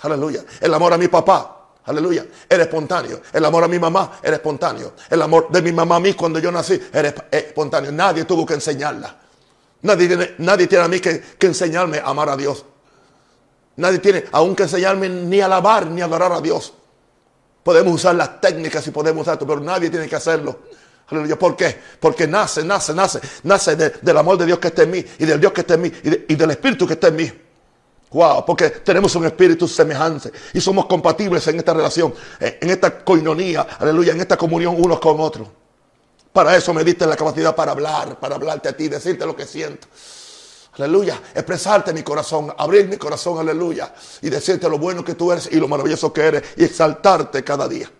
Aleluya. 0.00 0.44
El 0.60 0.74
amor 0.74 0.92
a 0.92 0.98
mi 0.98 1.08
papá 1.08 1.60
Aleluya. 1.90 2.26
Era 2.48 2.64
espontáneo. 2.64 3.20
El 3.32 3.44
amor 3.44 3.64
a 3.64 3.68
mi 3.68 3.78
mamá 3.78 4.18
era 4.22 4.36
espontáneo. 4.36 4.92
El 5.08 5.22
amor 5.22 5.48
de 5.50 5.62
mi 5.62 5.72
mamá 5.72 5.96
a 5.96 6.00
mí 6.00 6.14
cuando 6.14 6.38
yo 6.38 6.52
nací 6.52 6.80
era 6.92 7.14
espontáneo. 7.30 7.90
Nadie 7.90 8.24
tuvo 8.24 8.44
que 8.44 8.54
enseñarla. 8.54 9.16
Nadie 9.82 10.34
nadie 10.38 10.66
tiene 10.66 10.84
a 10.84 10.88
mí 10.88 11.00
que, 11.00 11.22
enseñarme 11.40 11.98
a 11.98 12.08
amar 12.08 12.28
a 12.28 12.36
Dios. 12.36 12.64
Nadie 13.76 13.98
tiene 13.98 14.24
aún 14.32 14.54
que 14.54 14.64
enseñarme 14.64 15.08
ni 15.08 15.40
alabar 15.40 15.86
ni 15.86 16.00
a 16.00 16.04
adorar 16.04 16.32
a 16.32 16.40
Dios. 16.40 16.74
Podemos 17.62 17.94
usar 17.94 18.14
las 18.14 18.40
técnicas 18.40 18.86
y 18.86 18.90
podemos 18.90 19.22
usar 19.22 19.34
esto, 19.34 19.46
pero 19.46 19.60
nadie 19.60 19.90
tiene 19.90 20.08
que 20.08 20.16
hacerlo. 20.16 20.60
Aleluya. 21.08 21.38
¿Por 21.38 21.56
qué? 21.56 21.76
Porque 21.98 22.26
nace, 22.26 22.64
nace, 22.64 22.94
nace. 22.94 23.20
Nace 23.42 23.76
del 23.76 24.16
amor 24.16 24.38
de 24.38 24.46
Dios 24.46 24.58
que 24.58 24.68
está 24.68 24.82
en 24.82 24.90
mí 24.90 25.04
y 25.18 25.24
del 25.24 25.40
Dios 25.40 25.52
que 25.52 25.62
está 25.62 25.74
en 25.74 25.82
mí 25.82 25.92
y 26.28 26.34
del 26.34 26.50
Espíritu 26.50 26.86
que 26.86 26.94
está 26.94 27.08
en 27.08 27.16
mí. 27.16 27.32
Wow, 28.12 28.44
porque 28.44 28.70
tenemos 28.70 29.14
un 29.14 29.24
espíritu 29.24 29.68
semejante 29.68 30.32
y 30.52 30.60
somos 30.60 30.86
compatibles 30.86 31.46
en 31.46 31.58
esta 31.58 31.72
relación, 31.72 32.12
en 32.40 32.68
esta 32.68 33.04
coinonía, 33.04 33.64
aleluya, 33.78 34.12
en 34.12 34.20
esta 34.20 34.36
comunión 34.36 34.74
unos 34.76 34.98
con 34.98 35.20
otros. 35.20 35.46
Para 36.32 36.56
eso 36.56 36.74
me 36.74 36.82
diste 36.82 37.06
la 37.06 37.16
capacidad 37.16 37.54
para 37.54 37.70
hablar, 37.70 38.18
para 38.18 38.34
hablarte 38.34 38.68
a 38.68 38.72
ti, 38.72 38.88
decirte 38.88 39.24
lo 39.24 39.36
que 39.36 39.46
siento. 39.46 39.86
Aleluya, 40.78 41.20
expresarte 41.34 41.92
mi 41.92 42.02
corazón, 42.02 42.54
abrir 42.56 42.88
mi 42.88 42.96
corazón, 42.96 43.38
aleluya, 43.38 43.92
y 44.22 44.30
decirte 44.30 44.68
lo 44.68 44.78
bueno 44.78 45.04
que 45.04 45.14
tú 45.14 45.32
eres 45.32 45.48
y 45.50 45.56
lo 45.56 45.66
maravilloso 45.66 46.12
que 46.12 46.20
eres 46.20 46.42
y 46.56 46.64
exaltarte 46.64 47.42
cada 47.42 47.66
día. 47.66 47.90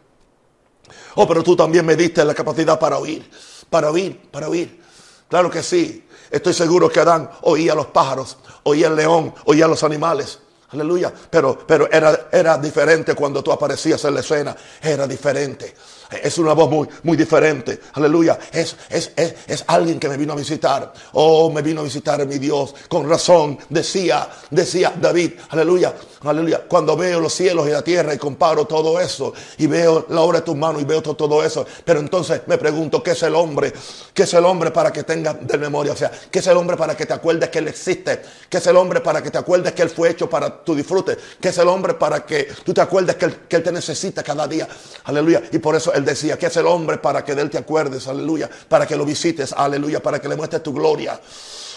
Oh, 1.17 1.27
pero 1.27 1.43
tú 1.43 1.57
también 1.57 1.85
me 1.85 1.97
diste 1.97 2.25
la 2.25 2.35
capacidad 2.35 2.79
para 2.79 2.99
oír, 2.99 3.29
para 3.69 3.91
oír, 3.91 4.21
para 4.31 4.49
oír. 4.49 4.81
Claro 5.29 5.51
que 5.51 5.63
sí. 5.63 6.07
Estoy 6.31 6.55
seguro 6.55 6.89
que 6.89 7.01
Adán 7.01 7.31
oía 7.43 7.73
a 7.73 7.75
los 7.77 7.87
pájaros, 7.87 8.39
oía 8.65 8.87
el 8.87 8.97
león, 8.97 9.35
oía 9.47 9.65
a 9.65 9.69
los 9.69 9.83
animales. 9.83 10.39
Aleluya. 10.71 11.13
Pero, 11.31 11.59
pero 11.67 11.91
era, 11.91 12.29
era 12.31 12.57
diferente 12.59 13.15
cuando 13.15 13.43
tú 13.43 13.51
aparecías 13.51 14.05
en 14.05 14.15
la 14.15 14.21
escena. 14.21 14.57
Era 14.81 15.07
diferente. 15.07 15.75
Es 16.11 16.39
una 16.39 16.53
voz 16.53 16.71
muy, 16.71 16.89
muy 17.05 17.17
diferente. 17.17 17.81
Aleluya. 17.95 18.39
Es, 18.53 18.77
es, 18.89 19.13
es, 19.17 19.35
es, 19.47 19.65
alguien 19.67 20.01
que 20.01 20.09
me 20.09 20.17
vino 20.17 20.33
a 20.33 20.37
visitar. 20.37 20.93
Oh, 21.13 21.51
me 21.51 21.63
vino 21.63 21.81
a 21.81 21.85
visitar 21.85 22.25
mi 22.27 22.39
Dios. 22.39 22.75
Con 22.89 23.09
razón. 23.09 23.59
Decía, 23.69 24.29
decía 24.51 24.93
David. 25.01 25.33
Aleluya. 25.51 25.95
Aleluya. 26.23 26.63
Cuando 26.69 26.97
veo 26.97 27.19
los 27.19 27.33
cielos 27.33 27.67
y 27.67 27.71
la 27.71 27.83
tierra 27.83 28.13
y 28.13 28.19
comparo 28.19 28.67
todo 28.67 29.01
eso. 29.01 29.33
Y 29.59 29.67
veo 29.67 30.07
la 30.11 30.21
obra 30.21 30.41
de 30.41 30.45
tus 30.45 30.57
manos 30.57 30.83
y 30.83 30.85
veo 30.85 31.01
todo, 31.03 31.43
eso. 31.43 31.65
Pero 31.85 32.01
entonces 32.01 32.43
me 32.47 32.59
pregunto, 32.59 33.03
¿qué 33.03 33.13
es 33.13 33.23
el 33.23 33.35
hombre? 33.35 33.73
¿Qué 34.13 34.25
es 34.25 34.35
el 34.35 34.45
hombre 34.45 34.71
para 34.71 34.93
que 34.93 35.05
tenga 35.05 35.35
de 35.35 35.57
memoria? 35.57 35.93
O 35.93 35.97
sea, 35.97 36.11
¿qué 36.31 36.41
es 36.41 36.47
el 36.47 36.57
hombre 36.57 36.77
para 36.77 36.97
que 36.97 37.07
te 37.07 37.15
acuerdes 37.15 37.49
que 37.49 37.59
Él 37.61 37.69
existe? 37.69 38.21
¿Qué 38.49 38.59
es 38.59 38.67
el 38.67 38.77
hombre 38.77 39.01
para 39.01 39.23
que 39.23 39.31
te 39.31 39.39
acuerdes 39.39 39.73
que 39.73 39.83
Él 39.83 39.91
fue 39.91 40.11
hecho 40.11 40.29
para 40.29 40.63
tu 40.63 40.75
disfrute? 40.75 41.17
¿Qué 41.41 41.49
es 41.49 41.59
el 41.59 41.69
hombre 41.69 41.95
para 41.95 42.27
que 42.27 42.49
tú 42.65 42.75
te 42.75 42.81
acuerdes 42.81 43.17
que 43.17 43.25
Él, 43.25 43.37
que 43.49 43.57
él 43.57 43.63
te 43.63 43.73
necesita 43.73 44.23
cada 44.23 44.47
día? 44.47 44.69
Aleluya. 45.05 45.43
Y 45.53 45.59
por 45.59 45.75
eso 45.75 45.93
decía, 46.05 46.39
que 46.39 46.47
es 46.47 46.57
el 46.57 46.67
hombre 46.67 46.99
para 46.99 47.25
que 47.25 47.35
de 47.35 47.43
él 47.43 47.51
te 47.51 47.59
acuerdes, 47.59 48.07
aleluya, 48.09 48.49
para 48.69 48.87
que 48.87 48.97
lo 48.97 49.05
visites, 49.05 49.53
aleluya, 49.53 50.03
para 50.03 50.21
que 50.21 50.29
le 50.29 50.37
muestres 50.37 50.63
tu 50.63 50.73
gloria. 50.73 51.21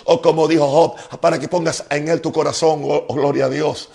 O 0.05 0.21
como 0.21 0.47
dijo 0.47 0.67
Job, 0.67 1.19
para 1.19 1.39
que 1.39 1.47
pongas 1.47 1.85
en 1.89 2.07
él 2.07 2.21
tu 2.21 2.31
corazón, 2.31 2.81
oh, 2.83 3.05
oh 3.07 3.13
gloria 3.13 3.45
a 3.45 3.49
Dios. 3.49 3.89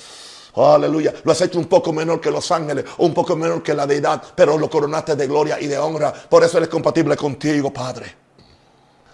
Oh, 0.55 0.73
aleluya. 0.73 1.15
Lo 1.23 1.33
has 1.33 1.41
hecho 1.41 1.59
un 1.59 1.67
poco 1.67 1.93
menor 1.93 2.21
que 2.21 2.31
los 2.31 2.51
ángeles, 2.51 2.85
un 2.99 3.15
poco 3.15 3.37
menor 3.37 3.63
que 3.63 3.75
la 3.75 3.87
deidad, 3.87 4.23
pero 4.35 4.59
lo 4.59 4.69
coronaste 4.69 5.15
de 5.15 5.27
gloria 5.27 5.61
y 5.61 5.67
de 5.67 5.79
honra. 5.79 6.13
Por 6.13 6.43
eso 6.43 6.59
él 6.59 6.65
es 6.65 6.71
compatible 6.71 7.17
contigo, 7.17 7.73
Padre. 7.73 8.28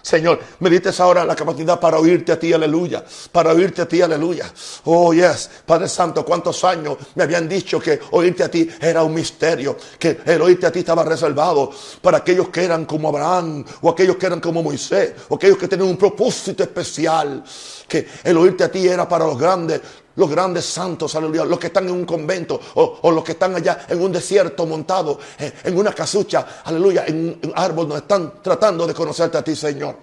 Señor, 0.05 0.39
me 0.61 0.69
diste 0.69 0.91
ahora 0.99 1.25
la 1.25 1.35
capacidad 1.35 1.81
para 1.81 1.99
oírte 1.99 2.31
a 2.31 2.39
ti, 2.39 2.53
aleluya. 2.53 3.03
Para 3.33 3.55
oírte 3.55 3.81
a 3.81 3.89
ti, 3.89 4.03
aleluya. 4.03 4.53
Oh, 4.85 5.15
yes. 5.15 5.49
Padre 5.65 5.89
Santo, 5.89 6.27
cuántos 6.27 6.63
años 6.63 6.99
me 7.15 7.23
habían 7.23 7.49
dicho 7.49 7.81
que 7.81 7.99
oírte 8.11 8.43
a 8.43 8.51
ti 8.51 8.69
era 8.83 9.03
un 9.03 9.15
misterio. 9.15 9.79
Que 9.99 10.21
el 10.27 10.43
oírte 10.43 10.67
a 10.67 10.71
ti 10.71 10.81
estaba 10.81 11.05
reservado 11.05 11.71
para 12.03 12.19
aquellos 12.19 12.51
que 12.51 12.65
eran 12.65 12.85
como 12.85 13.09
Abraham, 13.09 13.65
o 13.81 13.89
aquellos 13.89 14.17
que 14.17 14.27
eran 14.27 14.41
como 14.41 14.63
Moisés, 14.63 15.15
o 15.31 15.37
aquellos 15.37 15.57
que 15.57 15.69
tenían 15.69 15.89
un 15.89 15.97
propósito 15.97 16.63
especial. 16.63 17.43
Que 17.89 18.07
el 18.25 18.37
oírte 18.37 18.63
a 18.65 18.71
ti 18.71 18.87
era 18.87 19.09
para 19.09 19.25
los 19.25 19.39
grandes, 19.39 19.81
los 20.17 20.31
grandes 20.31 20.65
santos, 20.65 21.15
aleluya, 21.15 21.45
los 21.45 21.59
que 21.59 21.69
están 21.69 21.85
en 21.85 21.93
un 21.93 22.05
convento 22.05 22.61
o, 22.75 23.11
los 23.11 23.25
que 23.25 23.33
están 23.33 23.55
allá 23.57 23.87
en 23.89 24.01
un 24.01 24.13
desierto 24.13 24.67
montado, 24.67 25.19
eh, 25.39 25.53
en, 25.65 25.77
una 25.77 25.93
casucha, 25.93 26.63
aleluya, 26.65 27.05
en 27.07 27.39
un 27.43 27.53
árbol 27.55 27.89
donde 27.89 28.03
están 28.03 28.43
tratando 28.43 28.87
de 28.87 28.95
conocerte 28.95 29.39
a 29.39 29.43
ti, 29.43 29.57
Señor. 29.57 29.99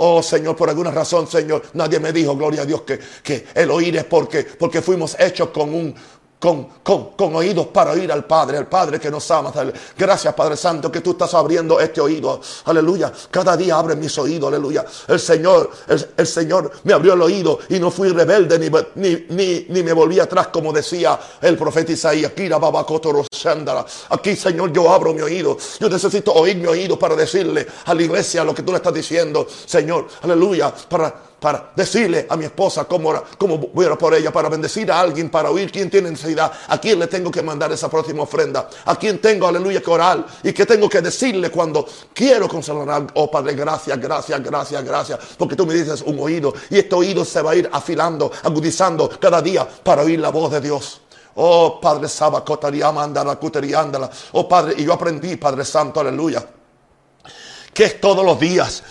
Oh 0.00 0.22
Señor, 0.22 0.54
por 0.54 0.68
alguna 0.68 0.92
razón, 0.92 1.26
Señor, 1.26 1.62
nadie 1.72 1.98
me 1.98 2.12
dijo, 2.12 2.36
gloria 2.36 2.62
a 2.62 2.64
Dios, 2.64 2.82
que, 2.82 3.00
que 3.22 3.46
el 3.52 3.70
oír 3.70 3.96
es 3.96 4.04
porque, 4.04 4.44
porque 4.44 4.80
fuimos 4.80 5.16
hechos 5.18 5.48
con 5.48 5.74
un, 5.74 5.94
con, 6.38 6.68
con, 6.82 7.34
oídos 7.34 7.66
para 7.68 7.92
oír 7.92 8.10
al 8.12 8.24
Padre, 8.24 8.58
al 8.58 8.66
Padre 8.66 9.00
que 9.00 9.10
nos 9.10 9.28
ama. 9.30 9.52
Gracias 9.96 10.34
Padre 10.34 10.56
Santo 10.56 10.90
que 10.90 11.00
tú 11.00 11.12
estás 11.12 11.34
abriendo 11.34 11.80
este 11.80 12.00
oído. 12.00 12.40
Aleluya. 12.64 13.12
Cada 13.30 13.56
día 13.56 13.76
abre 13.76 13.96
mis 13.96 14.16
oídos. 14.18 14.48
Aleluya. 14.48 14.84
El 15.08 15.18
Señor, 15.18 15.70
el, 16.16 16.26
Señor 16.26 16.70
me 16.84 16.92
abrió 16.92 17.14
el 17.14 17.22
oído 17.22 17.58
y 17.68 17.78
no 17.78 17.90
fui 17.90 18.10
rebelde 18.10 18.58
ni, 18.58 18.70
ni, 19.30 19.66
ni, 19.68 19.82
me 19.82 19.92
volví 19.92 20.20
atrás 20.20 20.48
como 20.48 20.72
decía 20.72 21.18
el 21.40 21.56
profeta 21.56 21.92
Isaías. 21.92 22.32
Aquí 24.10 24.36
Señor 24.36 24.72
yo 24.72 24.92
abro 24.92 25.12
mi 25.12 25.22
oído. 25.22 25.56
Yo 25.80 25.88
necesito 25.88 26.32
oír 26.32 26.56
mi 26.56 26.66
oído 26.66 26.98
para 26.98 27.16
decirle 27.16 27.66
a 27.84 27.94
la 27.94 28.02
iglesia 28.02 28.44
lo 28.44 28.54
que 28.54 28.62
tú 28.62 28.70
le 28.70 28.78
estás 28.78 28.94
diciendo. 28.94 29.46
Señor, 29.66 30.06
aleluya. 30.22 30.72
Para 30.88 31.27
para 31.40 31.70
decirle 31.74 32.26
a 32.28 32.36
mi 32.36 32.44
esposa 32.44 32.84
cómo, 32.84 33.14
cómo 33.36 33.58
voy 33.58 33.84
a 33.84 33.88
orar 33.88 33.98
por 33.98 34.14
ella, 34.14 34.32
para 34.32 34.48
bendecir 34.48 34.90
a 34.90 35.00
alguien, 35.00 35.30
para 35.30 35.50
oír 35.50 35.70
quién 35.70 35.88
tiene 35.88 36.10
necesidad, 36.10 36.50
a 36.66 36.78
quién 36.80 36.98
le 36.98 37.06
tengo 37.06 37.30
que 37.30 37.42
mandar 37.42 37.70
esa 37.72 37.88
próxima 37.88 38.24
ofrenda, 38.24 38.68
a 38.84 38.96
quién 38.96 39.20
tengo, 39.20 39.46
aleluya, 39.46 39.80
que 39.80 39.90
orar 39.90 40.26
y 40.42 40.52
qué 40.52 40.66
tengo 40.66 40.88
que 40.88 41.00
decirle 41.00 41.50
cuando 41.50 41.86
quiero 42.12 42.48
consolar. 42.48 43.06
Oh 43.14 43.30
Padre, 43.30 43.54
gracias, 43.54 43.98
gracias, 44.00 44.42
gracias, 44.42 44.84
gracias, 44.84 45.18
porque 45.36 45.54
tú 45.54 45.66
me 45.66 45.74
dices 45.74 46.02
un 46.02 46.18
oído 46.18 46.52
y 46.70 46.78
este 46.78 46.94
oído 46.94 47.24
se 47.24 47.40
va 47.40 47.52
a 47.52 47.54
ir 47.54 47.68
afilando, 47.72 48.30
agudizando 48.42 49.08
cada 49.20 49.40
día 49.40 49.66
para 49.84 50.02
oír 50.02 50.18
la 50.18 50.30
voz 50.30 50.50
de 50.50 50.60
Dios. 50.60 51.02
Oh 51.36 51.80
Padre 51.80 52.08
Saba, 52.08 52.44
Andala, 53.00 53.38
Andala. 53.76 54.10
Oh 54.32 54.48
Padre, 54.48 54.74
y 54.76 54.84
yo 54.84 54.92
aprendí, 54.92 55.36
Padre 55.36 55.64
Santo, 55.64 56.00
aleluya, 56.00 56.44
que 57.72 57.84
es 57.84 58.00
todos 58.00 58.24
los 58.24 58.40
días 58.40 58.82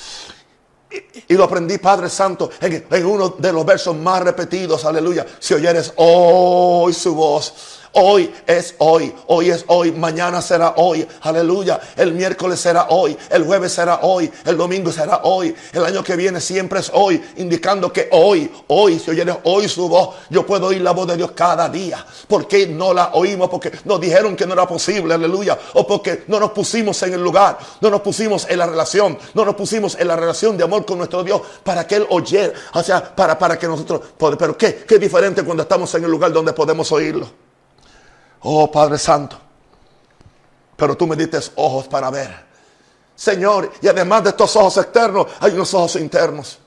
y 1.28 1.34
lo 1.34 1.43
aprendí, 1.43 1.78
Padre 1.78 2.10
Santo, 2.10 2.50
en, 2.62 3.06
uno 3.06 3.36
de 3.38 3.52
los 3.52 3.65
versos 3.65 3.95
más 3.95 4.23
repetidos, 4.23 4.86
aleluya. 4.86 5.26
Si 5.39 5.54
oyeres 5.54 5.93
hoy 5.97 6.93
su 6.93 7.13
voz, 7.13 7.77
Hoy 8.00 8.32
es 8.46 8.76
hoy, 8.78 9.12
hoy 9.26 9.50
es 9.50 9.66
hoy, 9.70 9.92
mañana 9.92 10.40
será 10.40 10.76
hoy, 10.78 11.08
aleluya. 11.22 11.80
El 11.96 12.14
miércoles 12.14 12.60
será 12.60 12.90
hoy, 12.90 13.18
el 13.32 13.44
jueves 13.44 13.74
será 13.74 14.02
hoy, 14.04 14.32
el 14.46 14.56
domingo 14.56 14.92
será 14.92 15.22
hoy, 15.24 15.56
el 15.74 15.84
año 15.84 16.04
que 16.04 16.16
viene 16.16 16.40
siempre 16.40 16.80
es 16.80 16.92
hoy, 16.94 17.20
indicando 17.38 17.92
que 17.92 18.08
hoy, 18.12 18.52
hoy, 18.68 19.00
si 19.00 19.10
oyeres 19.10 19.38
hoy 19.46 19.68
su 19.68 19.90
voz, 19.90 20.14
yo 20.30 20.46
puedo 20.46 20.68
oír 20.68 20.80
la 20.80 20.92
voz 20.92 21.08
de 21.08 21.18
Dios 21.18 21.32
cada 21.32 21.70
día. 21.70 22.06
¿Por 22.28 22.48
qué 22.48 22.68
no 22.68 22.94
la 22.94 23.14
oímos? 23.14 23.50
Porque 23.50 23.72
nos 23.86 24.00
dijeron 24.00 24.36
que 24.36 24.46
no 24.46 24.54
era 24.54 24.68
posible, 24.68 25.16
aleluya. 25.16 25.58
O 25.74 25.88
porque 25.88 26.24
no 26.28 26.40
nos 26.40 26.52
pusimos 26.52 27.02
en 27.02 27.16
el 27.16 27.24
lugar, 27.24 27.58
no 27.82 27.90
nos 27.90 28.02
pusimos 28.02 28.46
en 28.48 28.60
la 28.60 28.68
relación, 28.68 29.18
no 29.34 29.44
nos 29.44 29.56
pusimos 29.56 29.98
en 30.00 30.08
la 30.08 30.16
relación 30.16 30.56
de 30.56 30.64
amor 30.64 30.86
con 30.86 31.00
nuestro 31.00 31.24
Dios 31.24 31.42
para 31.64 31.88
que 31.88 31.96
Él 31.96 32.06
oyera, 32.12 32.54
o 32.76 32.84
sea, 32.84 33.16
para, 33.16 33.40
para 33.40 33.58
que 33.58 33.66
nosotros, 33.66 34.02
pero 34.38 34.56
qué, 34.56 34.86
qué 34.88 35.00
diferente 35.00 35.42
cuando 35.42 35.64
estamos 35.64 35.92
en 35.96 36.04
el 36.04 36.12
lugar 36.12 36.32
donde 36.32 36.54
podemos 36.54 36.92
oírlo. 36.92 37.47
Oh 38.41 38.71
Padre 38.71 38.97
Santo, 38.97 39.38
pero 40.76 40.95
tú 40.95 41.08
me 41.08 41.15
diste 41.15 41.39
ojos 41.56 41.88
para 41.88 42.10
ver. 42.10 42.47
Señor, 43.15 43.71
y 43.82 43.88
además 43.88 44.23
de 44.23 44.30
estos 44.30 44.56
ojos 44.56 44.78
externos, 44.78 45.28
hay 45.39 45.54
unos 45.54 45.73
ojos 45.73 45.95
internos. 45.95 46.60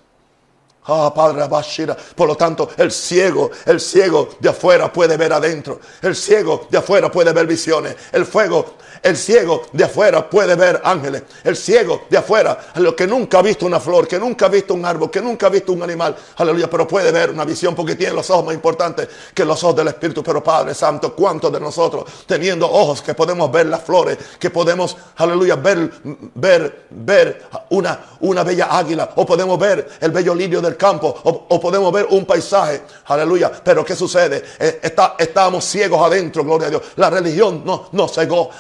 Ah, 0.85 1.13
Padre 1.15 1.43
Abashira. 1.43 1.97
Por 1.97 2.27
lo 2.27 2.37
tanto, 2.37 2.71
el 2.77 2.91
ciego, 2.91 3.51
el 3.67 3.81
ciego 3.81 4.31
de 4.41 4.49
afuera 4.49 4.93
puede 4.93 5.17
ver 5.17 5.33
adentro. 5.33 5.79
El 6.03 6.17
ciego 6.17 6.67
de 6.69 6.79
afuera 6.79 7.11
puede 7.11 7.33
ver 7.33 7.47
visiones. 7.47 7.95
El 8.11 8.27
fuego 8.27 8.75
el 9.03 9.17
ciego 9.17 9.63
de 9.73 9.85
afuera 9.85 10.29
puede 10.29 10.55
ver 10.55 10.81
ángeles. 10.85 11.23
El 11.45 11.57
ciego 11.57 12.03
de 12.09 12.19
afuera, 12.19 12.59
lo 12.77 12.95
que 12.95 13.07
nunca 13.07 13.39
ha 13.39 13.43
visto 13.43 13.67
una 13.67 13.81
flor, 13.81 14.07
que 14.07 14.19
nunca 14.19 14.47
ha 14.47 14.49
visto 14.49 14.75
un 14.75 14.85
árbol, 14.85 15.11
que 15.11 15.21
nunca 15.21 15.47
ha 15.47 15.51
visto 15.51 15.73
un 15.73 15.83
animal. 15.83 16.17
Aleluya, 16.37 16.69
pero 16.69 16.87
puede 16.87 17.11
ver 17.13 17.31
una 17.31 17.45
visión 17.45 17.75
porque 17.75 17.97
tiene 17.97 18.15
los 18.15 18.29
ojos 18.31 18.45
más 18.47 18.55
importantes 18.55 19.09
que 19.35 19.45
los 19.45 19.63
ojos 19.65 19.77
del 19.77 19.89
Espíritu. 19.89 20.23
Pero 20.23 20.43
Padre 20.43 20.75
Santo, 20.75 21.15
¿cuántos 21.15 21.53
de 21.53 21.61
nosotros 21.61 22.05
teniendo 22.27 22.71
ojos 22.71 23.03
que 23.03 23.15
podemos 23.15 23.51
ver 23.51 23.67
las 23.67 23.83
flores, 23.83 24.19
que 24.39 24.51
podemos, 24.51 24.97
aleluya, 25.17 25.57
ver, 25.57 25.91
ver, 26.35 26.87
ver 26.91 27.43
una, 27.71 27.99
una 28.21 28.43
bella 28.43 28.69
águila, 28.71 29.11
o 29.17 29.27
podemos 29.27 29.59
ver 29.59 29.89
el 30.01 30.11
bello 30.11 30.35
lirio 30.35 30.61
del 30.61 30.77
campo, 30.77 31.15
o, 31.25 31.61
podemos 31.61 31.93
ver 31.93 32.07
un 32.11 32.25
paisaje, 32.25 32.83
aleluya. 33.07 33.51
Pero 33.63 33.85
¿qué 33.85 33.95
sucede? 33.95 34.43
Eh, 34.59 34.81
está, 34.83 35.15
estábamos 35.19 35.65
ciegos 35.65 36.01
adentro, 36.03 36.45
gloria 36.45 36.69
a 36.69 36.71
Dios. 36.71 36.83
La 36.97 37.11
religión 37.11 37.63
no, 37.65 37.89
nos 37.93 38.13
cegó. 38.13 38.51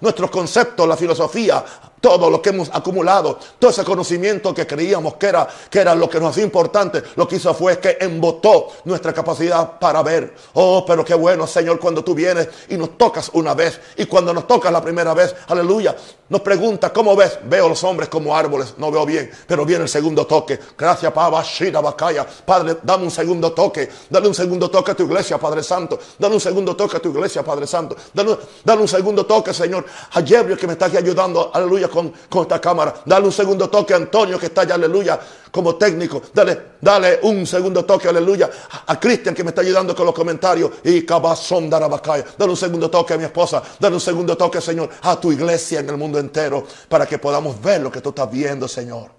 Nuestros 0.00 0.30
conceptos, 0.30 0.86
la 0.86 0.96
filosofía, 0.96 1.64
todo 2.00 2.30
lo 2.30 2.40
que 2.40 2.50
hemos 2.50 2.70
acumulado, 2.72 3.38
todo 3.58 3.70
ese 3.70 3.84
conocimiento 3.84 4.54
que 4.54 4.66
creíamos 4.66 5.14
que 5.14 5.26
era, 5.26 5.48
que 5.70 5.80
era 5.80 5.94
lo 5.94 6.08
que 6.08 6.20
nos 6.20 6.30
hacía 6.30 6.44
importante, 6.44 7.02
lo 7.16 7.26
que 7.26 7.36
hizo 7.36 7.52
fue 7.54 7.78
que 7.78 7.98
embotó 8.00 8.68
nuestra 8.84 9.12
capacidad 9.12 9.78
para 9.78 10.02
ver. 10.02 10.34
Oh, 10.54 10.84
pero 10.86 11.04
qué 11.04 11.14
bueno, 11.14 11.46
Señor, 11.46 11.78
cuando 11.78 12.02
tú 12.02 12.14
vienes 12.14 12.48
y 12.68 12.76
nos 12.76 12.96
tocas 12.96 13.30
una 13.34 13.54
vez, 13.54 13.80
y 13.96 14.06
cuando 14.06 14.32
nos 14.32 14.46
tocas 14.46 14.72
la 14.72 14.82
primera 14.82 15.14
vez, 15.14 15.34
aleluya, 15.48 15.96
nos 16.28 16.40
pregunta, 16.42 16.92
¿cómo 16.92 17.16
ves? 17.16 17.38
Veo 17.44 17.68
los 17.68 17.82
hombres 17.84 18.08
como 18.08 18.36
árboles, 18.36 18.74
no 18.76 18.90
veo 18.90 19.06
bien, 19.06 19.30
pero 19.46 19.64
viene 19.64 19.84
el 19.84 19.88
segundo 19.88 20.26
toque. 20.26 20.58
Gracias, 20.76 21.10
Papa, 21.12 21.42
Shira, 21.42 21.80
Bakaya. 21.80 22.26
Padre, 22.44 22.76
dame 22.82 23.04
un 23.04 23.10
segundo 23.10 23.52
toque, 23.52 23.88
dale 24.10 24.28
un 24.28 24.34
segundo 24.34 24.70
toque 24.70 24.92
a 24.92 24.94
tu 24.94 25.04
iglesia, 25.04 25.38
Padre 25.38 25.62
Santo, 25.62 25.98
dale 26.18 26.34
un 26.34 26.40
segundo 26.40 26.76
toque 26.76 26.98
a 26.98 27.00
tu 27.00 27.10
iglesia, 27.10 27.42
Padre 27.42 27.66
Santo, 27.66 27.96
dale, 28.12 28.36
dale 28.64 28.82
un 28.82 28.88
segundo 28.88 29.24
toque, 29.24 29.54
Señor, 29.54 29.84
a 30.12 30.22
Jebril 30.22 30.58
que 30.58 30.66
me 30.66 30.74
está 30.74 30.86
aquí 30.86 30.98
ayudando, 30.98 31.50
aleluya 31.52 31.87
con, 31.88 32.12
esta 32.42 32.60
cámara. 32.60 33.02
Dale 33.04 33.26
un 33.26 33.32
segundo 33.32 33.68
toque 33.68 33.94
a 33.94 33.96
Antonio 33.96 34.38
que 34.38 34.46
está 34.46 34.62
allá, 34.62 34.74
aleluya, 34.74 35.18
como 35.50 35.76
técnico. 35.76 36.22
Dale, 36.32 36.74
dale 36.80 37.20
un 37.22 37.46
segundo 37.46 37.84
toque, 37.84 38.08
aleluya, 38.08 38.50
a 38.86 38.98
Cristian 38.98 39.34
que 39.34 39.42
me 39.42 39.50
está 39.50 39.62
ayudando 39.62 39.94
con 39.94 40.06
los 40.06 40.14
comentarios. 40.14 40.70
Y 40.84 41.04
cabazón 41.04 41.68
darabacaya. 41.68 42.24
Dale 42.36 42.50
un 42.50 42.56
segundo 42.56 42.90
toque 42.90 43.14
a 43.14 43.18
mi 43.18 43.24
esposa. 43.24 43.62
Dale 43.78 43.94
un 43.94 44.00
segundo 44.00 44.36
toque, 44.36 44.60
Señor, 44.60 44.90
a 45.02 45.20
tu 45.20 45.32
iglesia 45.32 45.80
en 45.80 45.88
el 45.88 45.96
mundo 45.96 46.18
entero 46.18 46.66
para 46.88 47.06
que 47.06 47.18
podamos 47.18 47.60
ver 47.60 47.80
lo 47.80 47.90
que 47.90 48.00
tú 48.00 48.10
estás 48.10 48.30
viendo, 48.30 48.68
Señor. 48.68 49.10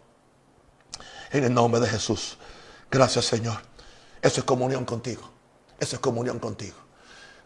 En 1.31 1.43
el 1.43 1.53
nombre 1.53 1.79
de 1.81 1.87
Jesús. 1.87 2.37
Gracias, 2.89 3.25
Señor. 3.25 3.57
Eso 4.21 4.41
es 4.41 4.43
comunión 4.43 4.85
contigo. 4.85 5.29
Eso 5.79 5.95
es 5.95 5.99
comunión 5.99 6.39
contigo. 6.39 6.75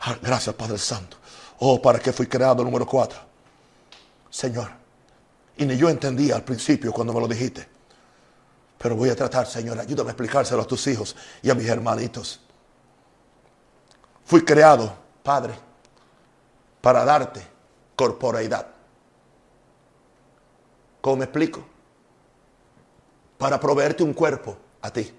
Ah, 0.02 0.18
gracias, 0.22 0.56
Padre 0.56 0.78
Santo. 0.78 1.18
Oh, 1.60 1.82
para 1.82 2.00
que 2.00 2.12
fui 2.12 2.28
creado, 2.28 2.64
número 2.64 2.86
cuatro. 2.86 3.20
Señor, 4.30 4.72
y 5.58 5.66
ni 5.66 5.78
yo 5.78 5.90
entendía 5.90 6.36
al 6.36 6.44
principio 6.44 6.92
cuando 6.92 7.14
me 7.14 7.20
lo 7.20 7.28
dijiste. 7.28 7.68
Pero 8.78 8.96
voy 8.96 9.10
a 9.10 9.16
tratar, 9.16 9.46
Señor, 9.46 9.80
ayúdame 9.80 10.10
a 10.10 10.12
explicárselo 10.12 10.62
a 10.62 10.68
tus 10.68 10.86
hijos 10.88 11.16
y 11.42 11.50
a 11.50 11.56
mis 11.56 11.68
hermanitos. 11.68 12.42
Fui 14.26 14.44
creado, 14.44 14.94
Padre, 15.22 15.54
para 16.82 17.06
darte 17.06 17.42
corporeidad. 17.96 18.68
¿Cómo 21.02 21.18
me 21.18 21.26
explico? 21.26 21.64
Para 23.38 23.60
proveerte 23.60 24.04
un 24.04 24.14
cuerpo 24.14 24.58
a 24.82 24.90
ti. 24.92 25.14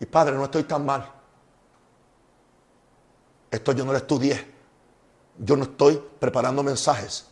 Y 0.00 0.06
Padre, 0.06 0.34
no 0.34 0.44
estoy 0.44 0.64
tan 0.64 0.84
mal. 0.84 1.12
Esto 3.50 3.72
yo 3.72 3.84
no 3.84 3.92
lo 3.92 3.98
estudié. 3.98 4.54
Yo 5.38 5.56
no 5.56 5.64
estoy 5.64 6.02
preparando 6.18 6.62
mensajes 6.62 7.27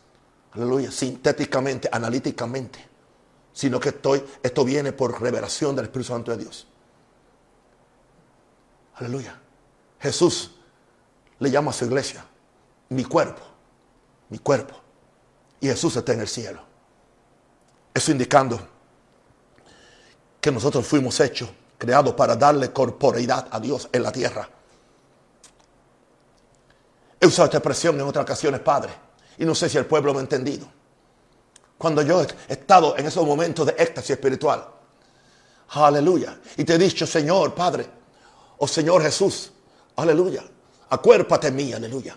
aleluya, 0.57 0.91
sintéticamente, 0.91 1.89
analíticamente, 1.93 2.85
sino 3.53 3.79
que 3.79 3.91
estoy, 3.91 4.25
esto 4.43 4.65
viene 4.65 4.93
por 4.93 5.21
revelación 5.21 5.77
del 5.77 5.87
Espíritu 5.87 6.13
Santo 6.13 6.31
de 6.31 6.39
Dios. 6.39 6.67
Aleluya. 8.97 9.39
Jesús 10.01 10.53
le 11.39 11.51
llama 11.51 11.71
a 11.71 11.75
su 11.75 11.85
iglesia 11.85 12.25
mi 12.89 13.05
cuerpo, 13.05 13.43
mi 14.29 14.39
cuerpo. 14.39 14.75
Y 15.61 15.69
Jesús 15.69 15.97
está 15.97 16.13
en 16.13 16.21
el 16.21 16.29
cielo. 16.29 16.63
Eso 17.93 18.13
indicando 18.13 18.59
que 20.41 20.51
nosotros 20.51 20.87
fuimos 20.87 21.19
hechos, 21.21 21.51
creados 21.79 22.15
para 22.15 22.37
darle 22.37 22.73
corporeidad 22.73 23.49
a 23.51 23.59
Dios 23.59 23.89
en 23.93 24.03
la 24.03 24.13
tierra. 24.13 24.49
He 27.21 27.27
usado 27.27 27.47
esta 27.47 27.59
expresión 27.59 27.97
en 27.97 28.03
otras 28.03 28.23
ocasiones, 28.23 28.61
Padre. 28.61 29.06
Y 29.39 29.45
no 29.45 29.55
sé 29.55 29.69
si 29.69 29.79
el 29.79 29.87
pueblo 29.87 30.13
me 30.13 30.21
ha 30.21 30.23
entendido. 30.23 30.67
Cuando 31.79 32.03
yo 32.03 32.23
he 32.23 32.53
estado 32.53 32.97
en 32.97 33.07
esos 33.07 33.27
momentos 33.27 33.67
de 33.67 33.75
éxtasis 33.79 34.11
espiritual. 34.11 34.67
Aleluya. 35.71 36.39
Y 36.57 36.65
te 36.65 36.75
he 36.75 36.79
dicho, 36.79 37.07
Señor, 37.07 37.55
Padre, 37.55 37.87
o 38.59 38.67
Señor 38.67 39.03
Jesús, 39.03 39.53
aleluya. 39.97 40.45
Acuérpate 40.89 41.51
mí, 41.51 41.73
aleluya. 41.73 42.17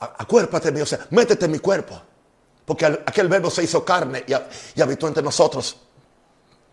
Acuérpate 0.00 0.68
en 0.68 0.74
mí, 0.74 0.80
o 0.80 0.86
sea, 0.86 1.06
métete 1.10 1.46
en 1.46 1.52
mi 1.52 1.60
cuerpo. 1.60 2.00
Porque 2.64 2.86
aquel 2.86 3.28
verbo 3.28 3.50
se 3.50 3.62
hizo 3.62 3.84
carne 3.84 4.24
y, 4.26 4.32
y 4.78 4.82
habitó 4.82 5.08
entre 5.08 5.22
nosotros. 5.22 5.76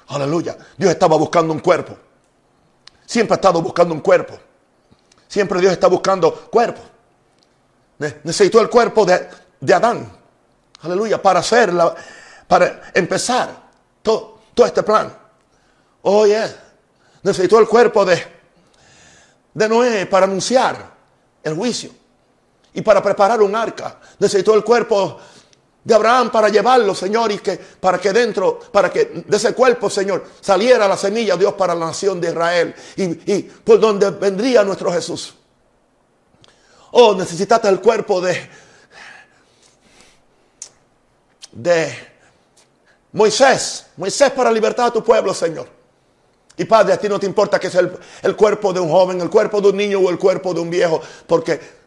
Aleluya. 0.08 0.58
Dios 0.78 0.92
estaba 0.92 1.16
buscando 1.18 1.54
un 1.54 1.60
cuerpo. 1.60 1.96
Siempre 3.06 3.36
ha 3.36 3.38
estado 3.38 3.62
buscando 3.62 3.94
un 3.94 4.02
cuerpo. 4.02 4.38
Siempre 5.28 5.62
Dios 5.62 5.72
está 5.72 5.88
buscando 5.88 6.34
cuerpo. 6.50 6.82
Necesitó 8.00 8.62
el 8.62 8.70
cuerpo 8.70 9.06
de, 9.06 9.74
Adán. 9.74 10.10
Aleluya. 10.82 11.22
Para 11.22 11.40
hacerla, 11.40 11.94
para 12.48 12.92
empezar 12.94 13.50
todo, 14.02 14.40
todo 14.54 14.66
este 14.66 14.84
plan. 14.84 15.14
Oye, 16.04 16.42
necesitó 17.24 17.60
el 17.60 17.68
cuerpo 17.68 18.06
de, 18.06 18.24
de 19.54 19.70
Noé 19.70 20.06
para 20.06 20.26
anunciar 20.26 20.92
el 21.44 21.56
juicio 21.56 21.92
y 22.74 22.82
para 22.82 23.04
preparar 23.04 23.42
un 23.42 23.56
arca. 23.56 23.98
Necesitó 24.18 24.56
el 24.56 24.64
cuerpo 24.64 25.20
de 25.84 25.94
Abraham 25.94 26.32
para 26.32 26.50
llevarlo, 26.50 26.96
Señor, 26.96 27.32
y 27.32 27.40
que 27.40 27.58
para 27.58 27.98
que 27.98 28.14
dentro, 28.14 28.60
para 28.72 28.90
que 28.90 29.24
de 29.26 29.38
ese 29.38 29.54
cuerpo, 29.54 29.90
Señor, 29.90 30.26
saliera 30.40 30.88
la 30.88 30.96
semilla, 30.96 31.36
Dios, 31.36 31.54
para 31.54 31.76
la 31.76 31.88
nación 31.88 32.22
de 32.22 32.30
Israel 32.30 32.76
y, 32.96 33.34
y 33.34 33.42
por 33.42 33.80
donde 33.80 34.12
vendría 34.12 34.64
nuestro 34.64 34.92
Jesús. 34.92 35.34
Oh, 36.92 37.14
necesitaste 37.16 37.68
el 37.68 37.80
cuerpo 37.80 38.22
de, 38.22 38.50
de 41.52 41.94
Moisés, 43.12 43.88
Moisés 43.98 44.32
para 44.32 44.52
libertar 44.52 44.88
a 44.88 44.92
tu 44.92 45.04
pueblo, 45.04 45.34
Señor. 45.34 45.68
Y 46.58 46.66
Padre, 46.66 46.94
a 46.94 46.98
ti 46.98 47.08
no 47.08 47.20
te 47.20 47.26
importa 47.26 47.60
que 47.60 47.70
sea 47.70 47.82
el, 47.82 47.98
el, 48.22 48.36
cuerpo 48.36 48.74
de 48.74 48.80
un 48.80 48.90
joven, 48.90 49.22
el 49.22 49.30
cuerpo 49.30 49.62
de 49.62 49.70
un 49.70 49.78
niño 49.78 50.00
o 50.00 50.10
el 50.10 50.20
cuerpo 50.20 50.54
de 50.54 50.60
un 50.60 50.70
viejo, 50.70 51.02
porque 51.26 51.79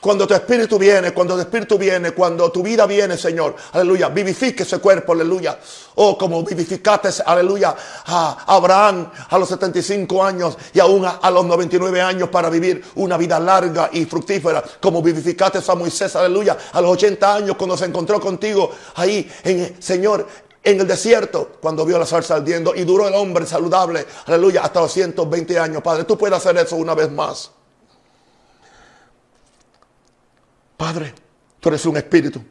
cuando 0.00 0.26
tu 0.26 0.34
espíritu 0.34 0.78
viene, 0.78 1.12
cuando 1.12 1.34
tu 1.34 1.40
espíritu 1.40 1.78
viene, 1.78 2.10
cuando 2.10 2.50
tu 2.50 2.62
vida 2.62 2.86
viene, 2.86 3.16
Señor, 3.16 3.54
aleluya, 3.72 4.08
vivifique 4.08 4.64
ese 4.64 4.78
cuerpo, 4.78 5.12
aleluya. 5.12 5.58
Oh, 5.96 6.18
como 6.18 6.42
vivificaste, 6.42 7.22
aleluya, 7.24 7.74
a 8.06 8.44
Abraham 8.46 9.10
a 9.30 9.38
los 9.38 9.48
75 9.48 10.24
años 10.24 10.58
y 10.72 10.80
aún 10.80 11.04
a, 11.04 11.10
a, 11.22 11.30
los 11.30 11.46
99 11.46 12.00
años 12.02 12.28
para 12.28 12.50
vivir 12.50 12.84
una 12.96 13.16
vida 13.16 13.38
larga 13.38 13.88
y 13.92 14.04
fructífera, 14.04 14.62
como 14.80 15.00
vivificaste 15.00 15.60
a 15.66 15.74
Moisés, 15.74 16.14
aleluya, 16.16 16.58
a 16.72 16.80
los 16.80 16.90
80 16.92 17.34
años 17.34 17.56
cuando 17.56 17.76
se 17.76 17.84
encontró 17.84 18.20
contigo 18.20 18.72
ahí, 18.96 19.30
en, 19.44 19.80
Señor, 19.80 20.26
en 20.62 20.80
el 20.80 20.86
desierto, 20.86 21.52
cuando 21.60 21.84
vio 21.86 21.98
la 21.98 22.06
salsa 22.06 22.36
ardiendo 22.36 22.74
y 22.74 22.84
duró 22.84 23.06
el 23.06 23.14
hombre 23.14 23.46
saludable, 23.46 24.04
aleluya, 24.26 24.62
hasta 24.62 24.80
los 24.80 24.92
120 24.92 25.58
años, 25.58 25.82
Padre. 25.82 26.04
Tú 26.04 26.18
puedes 26.18 26.36
hacer 26.36 26.56
eso 26.56 26.76
una 26.76 26.94
vez 26.94 27.10
más. 27.12 27.50
Padre, 30.76 31.14
tú 31.60 31.68
eres 31.68 31.86
un 31.86 31.96
espíritu, 31.96 32.42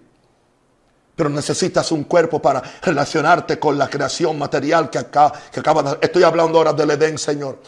pero 1.15 1.29
necesitas 1.29 1.91
un 1.91 2.05
cuerpo 2.05 2.41
para 2.41 2.61
relacionarte 2.81 3.59
con 3.59 3.77
la 3.77 3.89
creación 3.89 4.37
material 4.37 4.89
que, 4.89 4.97
acá, 4.97 5.31
que 5.51 5.59
acaba 5.59 5.83
de... 5.83 5.97
Estoy 6.01 6.23
hablando 6.23 6.57
ahora 6.57 6.73
del 6.73 6.91
Edén, 6.91 7.17
Señor. 7.17 7.59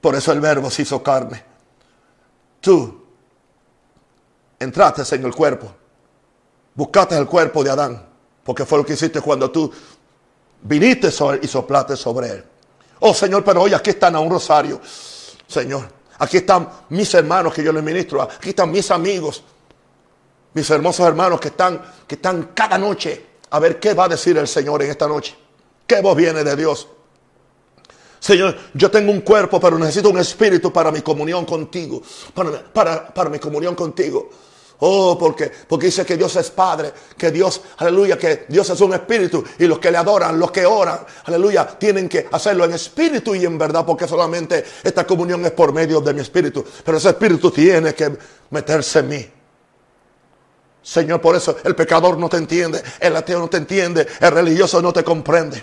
Por 0.00 0.14
eso 0.16 0.32
el 0.32 0.40
verbo 0.40 0.70
se 0.70 0.82
hizo 0.82 1.02
carne. 1.02 1.44
Tú 2.60 3.02
entraste 4.58 5.16
en 5.16 5.24
el 5.24 5.34
cuerpo, 5.34 5.72
buscaste 6.74 7.16
el 7.16 7.26
cuerpo 7.26 7.62
de 7.62 7.70
Adán, 7.70 8.06
porque 8.44 8.64
fue 8.64 8.78
lo 8.78 8.86
que 8.86 8.94
hiciste 8.94 9.20
cuando 9.20 9.50
tú 9.50 9.72
viniste 10.62 11.08
y 11.42 11.48
soplaste 11.48 11.96
sobre 11.96 12.30
él. 12.30 12.44
Oh 13.00 13.12
Señor, 13.12 13.44
pero 13.44 13.62
hoy 13.62 13.74
aquí 13.74 13.90
están 13.90 14.14
a 14.14 14.20
un 14.20 14.30
rosario, 14.30 14.80
Señor. 15.46 16.01
Aquí 16.22 16.36
están 16.36 16.68
mis 16.90 17.12
hermanos 17.14 17.52
que 17.52 17.64
yo 17.64 17.72
les 17.72 17.82
ministro. 17.82 18.22
Aquí 18.22 18.50
están 18.50 18.70
mis 18.70 18.88
amigos. 18.92 19.42
Mis 20.54 20.70
hermosos 20.70 21.04
hermanos 21.04 21.40
que 21.40 21.48
están, 21.48 21.82
que 22.06 22.14
están 22.14 22.52
cada 22.54 22.78
noche 22.78 23.26
a 23.50 23.58
ver 23.58 23.80
qué 23.80 23.92
va 23.92 24.04
a 24.04 24.08
decir 24.08 24.38
el 24.38 24.46
Señor 24.46 24.82
en 24.84 24.90
esta 24.90 25.08
noche. 25.08 25.34
¿Qué 25.84 26.00
voz 26.00 26.16
viene 26.16 26.44
de 26.44 26.54
Dios? 26.54 26.86
Señor, 28.20 28.56
yo 28.72 28.88
tengo 28.88 29.10
un 29.10 29.22
cuerpo, 29.22 29.58
pero 29.58 29.76
necesito 29.76 30.10
un 30.10 30.18
espíritu 30.18 30.72
para 30.72 30.92
mi 30.92 31.00
comunión 31.00 31.44
contigo. 31.44 32.00
Para, 32.32 32.72
para, 32.72 33.12
para 33.12 33.28
mi 33.28 33.40
comunión 33.40 33.74
contigo. 33.74 34.30
Oh, 34.84 35.16
porque, 35.16 35.48
porque 35.68 35.86
dice 35.86 36.04
que 36.04 36.16
Dios 36.16 36.34
es 36.34 36.50
Padre, 36.50 36.92
que 37.16 37.30
Dios, 37.30 37.60
aleluya, 37.76 38.18
que 38.18 38.46
Dios 38.48 38.68
es 38.68 38.80
un 38.80 38.92
espíritu 38.92 39.44
y 39.60 39.66
los 39.66 39.78
que 39.78 39.92
le 39.92 39.98
adoran, 39.98 40.36
los 40.40 40.50
que 40.50 40.66
oran, 40.66 40.98
aleluya, 41.24 41.68
tienen 41.78 42.08
que 42.08 42.26
hacerlo 42.32 42.64
en 42.64 42.72
espíritu 42.72 43.32
y 43.32 43.44
en 43.44 43.56
verdad, 43.56 43.86
porque 43.86 44.08
solamente 44.08 44.64
esta 44.82 45.06
comunión 45.06 45.44
es 45.44 45.52
por 45.52 45.72
medio 45.72 46.00
de 46.00 46.12
mi 46.12 46.20
espíritu. 46.20 46.64
Pero 46.84 46.98
ese 46.98 47.10
espíritu 47.10 47.52
tiene 47.52 47.94
que 47.94 48.18
meterse 48.50 48.98
en 48.98 49.08
mí. 49.08 49.30
Señor, 50.82 51.20
por 51.20 51.36
eso 51.36 51.58
el 51.62 51.76
pecador 51.76 52.18
no 52.18 52.28
te 52.28 52.38
entiende, 52.38 52.82
el 52.98 53.14
ateo 53.14 53.38
no 53.38 53.48
te 53.48 53.58
entiende, 53.58 54.04
el 54.18 54.32
religioso 54.32 54.82
no 54.82 54.92
te 54.92 55.04
comprende. 55.04 55.62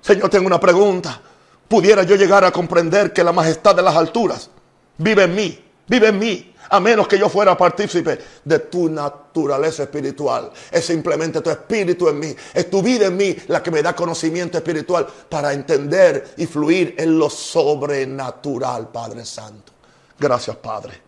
Señor, 0.00 0.30
tengo 0.30 0.46
una 0.46 0.58
pregunta. 0.58 1.20
¿Pudiera 1.68 2.04
yo 2.04 2.16
llegar 2.16 2.42
a 2.42 2.50
comprender 2.50 3.12
que 3.12 3.22
la 3.22 3.32
majestad 3.32 3.76
de 3.76 3.82
las 3.82 3.96
alturas 3.96 4.48
vive 4.96 5.24
en 5.24 5.34
mí? 5.34 5.60
Vive 5.86 6.08
en 6.08 6.18
mí 6.18 6.53
a 6.70 6.80
menos 6.80 7.06
que 7.08 7.18
yo 7.18 7.28
fuera 7.28 7.56
partícipe 7.56 8.18
de 8.44 8.58
tu 8.60 8.88
naturaleza 8.88 9.84
espiritual. 9.84 10.50
Es 10.70 10.86
simplemente 10.86 11.40
tu 11.40 11.50
espíritu 11.50 12.08
en 12.08 12.18
mí, 12.18 12.34
es 12.52 12.70
tu 12.70 12.82
vida 12.82 13.06
en 13.06 13.16
mí 13.16 13.36
la 13.48 13.62
que 13.62 13.70
me 13.70 13.82
da 13.82 13.94
conocimiento 13.94 14.58
espiritual 14.58 15.06
para 15.28 15.52
entender 15.52 16.34
y 16.36 16.46
fluir 16.46 16.94
en 16.98 17.18
lo 17.18 17.28
sobrenatural, 17.30 18.88
Padre 18.88 19.24
Santo. 19.24 19.72
Gracias, 20.18 20.56
Padre. 20.56 21.00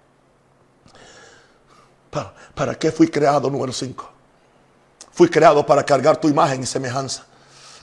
¿Para, 2.10 2.34
para 2.54 2.74
qué 2.76 2.92
fui 2.92 3.08
creado, 3.08 3.50
número 3.50 3.72
5? 3.72 4.10
Fui 5.12 5.28
creado 5.28 5.64
para 5.64 5.82
cargar 5.84 6.18
tu 6.18 6.28
imagen 6.28 6.62
y 6.62 6.66
semejanza. 6.66 7.24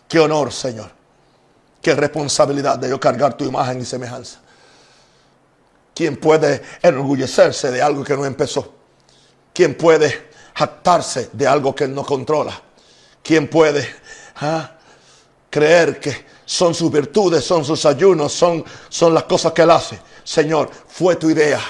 Qué 0.08 0.20
honor, 0.20 0.52
Señor. 0.52 0.92
Qué 1.82 1.96
responsabilidad 1.96 2.78
de 2.78 2.90
yo 2.90 3.00
cargar 3.00 3.36
tu 3.36 3.44
imagen 3.44 3.82
y 3.82 3.86
semejanza. 3.86 4.40
¿Quién 5.93 6.17
puede 6.17 6.62
enorgullecerse 6.82 7.71
de 7.71 7.82
algo 7.82 8.03
que 8.03 8.15
no 8.15 8.25
empezó? 8.25 8.73
¿Quién 9.53 9.75
puede 9.75 10.29
jactarse 10.56 11.29
de 11.34 11.47
algo 11.47 11.75
que 11.75 11.88
no 11.88 12.03
controla? 12.03 12.60
¿Quién 13.21 13.47
puede 13.47 13.88
ah, 14.38 14.71
creer 15.49 15.99
que 15.99 16.25
son 16.45 16.73
sus 16.73 16.91
virtudes, 16.91 17.43
son 17.43 17.63
sus 17.63 17.86
ayunos, 17.86 18.34
son, 18.34 18.65
son 18.89 19.13
las 19.13 19.23
cosas 19.23 19.53
que 19.53 19.62
él 19.62 19.71
hace? 19.71 19.99
Señor, 20.23 20.69
fue 20.88 21.15
tu 21.15 21.29
idea, 21.29 21.62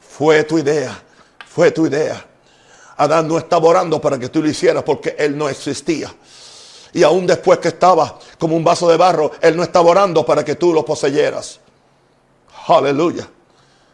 fue 0.00 0.44
tu 0.44 0.58
idea, 0.58 1.02
fue 1.46 1.70
tu 1.70 1.86
idea. 1.86 2.26
Adán 2.98 3.26
no 3.26 3.38
estaba 3.38 3.66
orando 3.66 4.00
para 4.00 4.18
que 4.18 4.28
tú 4.28 4.42
lo 4.42 4.48
hicieras 4.48 4.82
porque 4.82 5.16
él 5.18 5.36
no 5.36 5.48
existía. 5.48 6.14
Y 6.92 7.02
aún 7.02 7.26
después 7.26 7.58
que 7.58 7.68
estaba 7.68 8.18
como 8.38 8.54
un 8.54 8.62
vaso 8.62 8.88
de 8.88 8.98
barro, 8.98 9.32
él 9.40 9.56
no 9.56 9.62
estaba 9.62 9.90
orando 9.90 10.26
para 10.26 10.44
que 10.44 10.56
tú 10.56 10.74
lo 10.74 10.84
poseyeras. 10.84 11.58
Aleluya. 12.68 13.28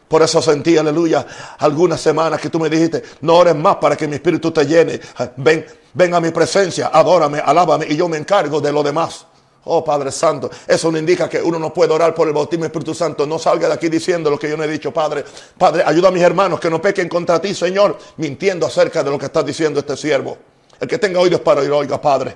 Por 0.09 0.23
eso 0.23 0.41
sentí, 0.41 0.75
aleluya, 0.75 1.25
algunas 1.59 2.01
semanas 2.01 2.41
que 2.41 2.49
tú 2.49 2.59
me 2.59 2.67
dijiste, 2.67 3.03
no 3.21 3.35
ores 3.37 3.55
más 3.55 3.75
para 3.75 3.95
que 3.95 4.07
mi 4.07 4.15
espíritu 4.15 4.51
te 4.51 4.65
llene. 4.65 4.99
Ven, 5.37 5.63
ven 5.93 6.13
a 6.15 6.19
mi 6.19 6.31
presencia, 6.31 6.87
adórame, 6.91 7.39
alábame 7.39 7.85
y 7.87 7.95
yo 7.95 8.09
me 8.09 8.17
encargo 8.17 8.59
de 8.59 8.71
lo 8.71 8.81
demás. 8.81 9.27
Oh 9.65 9.83
Padre 9.83 10.11
Santo, 10.11 10.49
eso 10.67 10.91
no 10.91 10.97
indica 10.97 11.29
que 11.29 11.39
uno 11.39 11.59
no 11.59 11.71
puede 11.71 11.93
orar 11.93 12.15
por 12.15 12.27
el 12.27 12.33
bautismo 12.33 12.63
del 12.63 12.71
Espíritu 12.71 12.95
Santo. 12.95 13.27
No 13.27 13.37
salga 13.37 13.67
de 13.67 13.75
aquí 13.75 13.87
diciendo 13.87 14.31
lo 14.31 14.39
que 14.39 14.49
yo 14.49 14.57
no 14.57 14.63
he 14.63 14.67
dicho, 14.67 14.91
Padre. 14.91 15.23
Padre, 15.55 15.83
ayuda 15.85 16.07
a 16.07 16.11
mis 16.11 16.23
hermanos 16.23 16.59
que 16.59 16.71
no 16.71 16.81
pequen 16.81 17.07
contra 17.07 17.39
ti, 17.39 17.53
Señor, 17.53 17.99
mintiendo 18.17 18.65
acerca 18.65 19.03
de 19.03 19.11
lo 19.11 19.19
que 19.19 19.27
está 19.27 19.43
diciendo 19.43 19.79
este 19.79 19.95
siervo. 19.95 20.39
El 20.79 20.87
que 20.87 20.97
tenga 20.97 21.19
oídos 21.19 21.41
para 21.41 21.61
oír, 21.61 21.71
oiga, 21.71 22.01
Padre. 22.01 22.35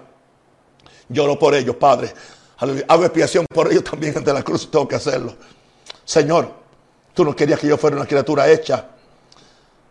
Lloro 1.10 1.40
por 1.40 1.56
ellos, 1.56 1.76
Padre. 1.78 2.14
Hago 2.88 3.04
expiación 3.04 3.48
por 3.52 3.72
ellos 3.72 3.84
también 3.84 4.16
ante 4.16 4.32
la 4.32 4.44
cruz, 4.44 4.70
tengo 4.70 4.88
que 4.88 4.96
hacerlo. 4.96 5.36
Señor, 6.06 6.63
Tú 7.14 7.24
no 7.24 7.36
querías 7.36 7.60
que 7.60 7.68
yo 7.68 7.78
fuera 7.78 7.96
una 7.96 8.06
criatura 8.06 8.50
hecha 8.50 8.88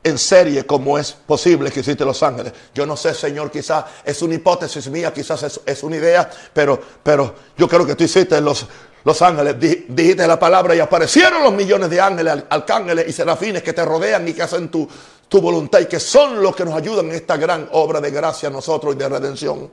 en 0.04 0.18
serie 0.18 0.66
como 0.66 0.98
es 0.98 1.12
posible 1.12 1.70
que 1.70 1.80
hiciste 1.80 2.04
los 2.04 2.22
ángeles. 2.22 2.52
Yo 2.74 2.84
no 2.86 2.96
sé, 2.96 3.14
Señor, 3.14 3.50
quizás 3.50 3.84
es 4.04 4.20
una 4.22 4.34
hipótesis 4.34 4.88
mía, 4.88 5.12
quizás 5.12 5.60
es, 5.64 5.82
una 5.82 5.96
idea, 5.96 6.28
pero, 6.52 6.80
pero 7.02 7.34
yo 7.56 7.68
creo 7.68 7.86
que 7.86 7.94
tú 7.94 8.04
hiciste 8.04 8.40
los, 8.40 8.66
los 9.04 9.22
ángeles, 9.22 9.56
dijiste 9.88 10.26
la 10.26 10.38
palabra 10.38 10.74
y 10.74 10.80
aparecieron 10.80 11.44
los 11.44 11.52
millones 11.52 11.88
de 11.88 12.00
ángeles, 12.00 12.44
arcángeles 12.50 13.06
y 13.08 13.12
serafines 13.12 13.62
que 13.62 13.72
te 13.72 13.84
rodean 13.84 14.26
y 14.26 14.32
que 14.32 14.42
hacen 14.42 14.68
tu, 14.68 14.88
tu 15.28 15.40
voluntad 15.40 15.80
y 15.80 15.86
que 15.86 16.00
son 16.00 16.42
los 16.42 16.56
que 16.56 16.64
nos 16.64 16.74
ayudan 16.74 17.06
en 17.06 17.12
esta 17.12 17.36
gran 17.36 17.68
obra 17.72 18.00
de 18.00 18.10
gracia 18.10 18.48
a 18.48 18.52
nosotros 18.52 18.94
y 18.94 18.98
de 18.98 19.08
redención. 19.08 19.70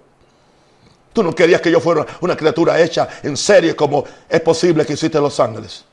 Tú 1.12 1.24
no 1.24 1.34
querías 1.34 1.60
que 1.60 1.72
yo 1.72 1.80
fuera 1.80 2.06
una 2.22 2.38
criatura 2.38 2.80
hecha 2.80 3.10
en 3.24 3.36
serie 3.36 3.76
como 3.76 4.06
es 4.30 4.42
posible 4.42 4.86
que 4.86 4.94
hiciste 4.94 5.20
los 5.20 5.40
ángeles. 5.40 5.84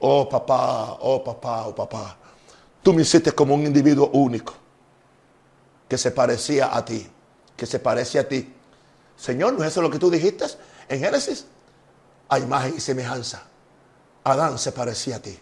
Oh 0.00 0.28
papá, 0.28 0.98
oh 1.00 1.22
papá, 1.22 1.66
oh 1.66 1.74
papá. 1.74 2.16
Tú 2.82 2.92
me 2.92 3.02
hiciste 3.02 3.32
como 3.32 3.54
un 3.54 3.66
individuo 3.66 4.08
único 4.12 4.54
que 5.88 5.98
se 5.98 6.10
parecía 6.10 6.76
a 6.76 6.84
ti, 6.84 7.06
que 7.56 7.66
se 7.66 7.78
parecía 7.78 8.22
a 8.22 8.24
ti. 8.24 8.54
Señor, 9.16 9.54
¿no 9.54 9.64
es 9.64 9.72
eso 9.72 9.82
lo 9.82 9.90
que 9.90 9.98
tú 9.98 10.10
dijiste 10.10 10.44
en 10.88 11.00
Génesis? 11.00 11.46
A 12.28 12.38
imagen 12.38 12.74
y 12.76 12.80
semejanza. 12.80 13.42
Adán 14.22 14.58
se 14.58 14.70
parecía 14.72 15.16
a 15.16 15.20
ti. 15.20 15.36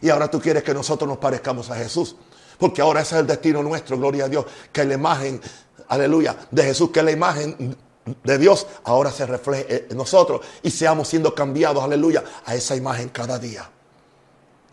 Y 0.00 0.10
ahora 0.10 0.30
tú 0.30 0.40
quieres 0.40 0.62
que 0.62 0.74
nosotros 0.74 1.08
nos 1.08 1.18
parezcamos 1.18 1.70
a 1.70 1.76
Jesús. 1.76 2.16
Porque 2.58 2.82
ahora 2.82 3.00
ese 3.00 3.14
es 3.14 3.20
el 3.20 3.26
destino 3.26 3.62
nuestro, 3.62 3.96
gloria 3.96 4.24
a 4.24 4.28
Dios. 4.28 4.44
Que 4.72 4.84
la 4.84 4.94
imagen, 4.94 5.40
aleluya, 5.88 6.36
de 6.50 6.62
Jesús, 6.64 6.90
que 6.90 7.02
la 7.02 7.12
imagen 7.12 7.76
de 8.24 8.38
Dios 8.38 8.66
ahora 8.84 9.10
se 9.10 9.26
refleje 9.26 9.86
en 9.90 9.96
nosotros 9.96 10.40
y 10.62 10.70
seamos 10.70 11.08
siendo 11.08 11.34
cambiados, 11.34 11.82
aleluya, 11.82 12.24
a 12.44 12.54
esa 12.54 12.74
imagen 12.74 13.10
cada 13.10 13.38
día. 13.38 13.70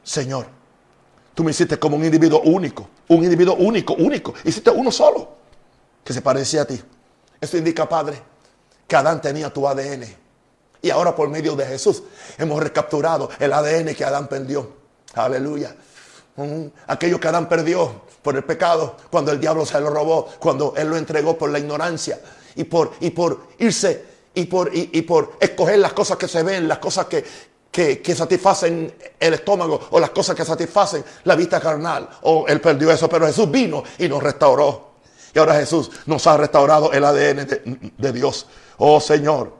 Señor, 0.06 0.46
tú 1.34 1.44
me 1.44 1.50
hiciste 1.50 1.80
como 1.80 1.98
un 1.98 2.06
individuo 2.06 2.40
único, 2.42 2.88
un 3.08 3.24
individuo 3.24 3.56
único, 3.56 3.96
único. 3.96 4.36
Hiciste 4.44 4.70
uno 4.70 4.92
solo 4.92 5.28
que 6.04 6.14
se 6.14 6.22
parecía 6.22 6.62
a 6.62 6.66
ti. 6.66 6.80
Eso 7.42 7.58
indica, 7.58 7.90
Padre, 7.90 8.22
que 8.88 8.96
Adán 8.96 9.20
tenía 9.20 9.52
tu 9.52 9.68
ADN 9.68 10.06
Y 10.82 10.90
ahora 10.92 11.16
por 11.16 11.28
medio 11.28 11.56
de 11.56 11.66
Jesús 11.66 12.04
hemos 12.38 12.62
recapturado 12.62 13.30
el 13.40 13.52
ADN 13.52 13.96
que 13.96 14.06
Adán 14.06 14.28
perdió. 14.28 14.74
Aleluya. 15.16 15.76
Mm, 16.36 16.68
aquello 16.88 17.20
que 17.20 17.28
Adán 17.28 17.50
perdió 17.50 18.04
por 18.22 18.36
el 18.36 18.44
pecado, 18.44 18.98
cuando 19.10 19.32
el 19.32 19.40
diablo 19.40 19.66
se 19.66 19.80
lo 19.82 19.90
robó, 19.90 20.28
cuando 20.40 20.76
él 20.78 20.88
lo 20.88 20.98
entregó 20.98 21.36
por 21.36 21.50
la 21.50 21.58
ignorancia 21.58 22.20
y 22.56 22.66
por, 22.66 22.92
y 23.00 23.10
por 23.10 23.48
irse 23.58 24.06
y 24.36 24.46
por, 24.46 24.70
y, 24.72 25.02
por 25.04 25.38
escoger 25.40 25.80
las 25.80 25.94
cosas 25.94 26.18
que 26.18 26.28
se 26.28 26.44
ven, 26.44 26.68
las 26.68 26.80
cosas 26.80 27.06
que, 27.06 27.24
que, 27.76 28.16
satisfacen 28.16 28.94
el 29.20 29.34
estómago 29.34 29.88
o 29.92 30.00
las 30.00 30.12
cosas 30.12 30.34
que 30.34 30.46
satisfacen 30.46 31.04
la 31.26 31.36
vista 31.36 31.60
carnal. 31.60 32.08
O 32.22 32.46
él 32.48 32.62
perdió 32.62 32.90
eso, 32.90 33.10
pero 33.10 33.28
Jesús 33.28 33.52
vino 33.52 33.84
y 33.98 34.08
nos 34.08 34.24
restauró. 34.24 34.96
Y 35.34 35.40
ahora 35.40 35.56
Jesús 35.56 35.92
nos 36.06 36.26
ha 36.26 36.38
restaurado 36.38 36.94
el 36.94 37.04
ADN 37.04 37.46
de, 37.46 37.92
de 37.98 38.14
Dios. 38.14 38.48
Oh 38.78 39.02
Señor. 39.02 39.52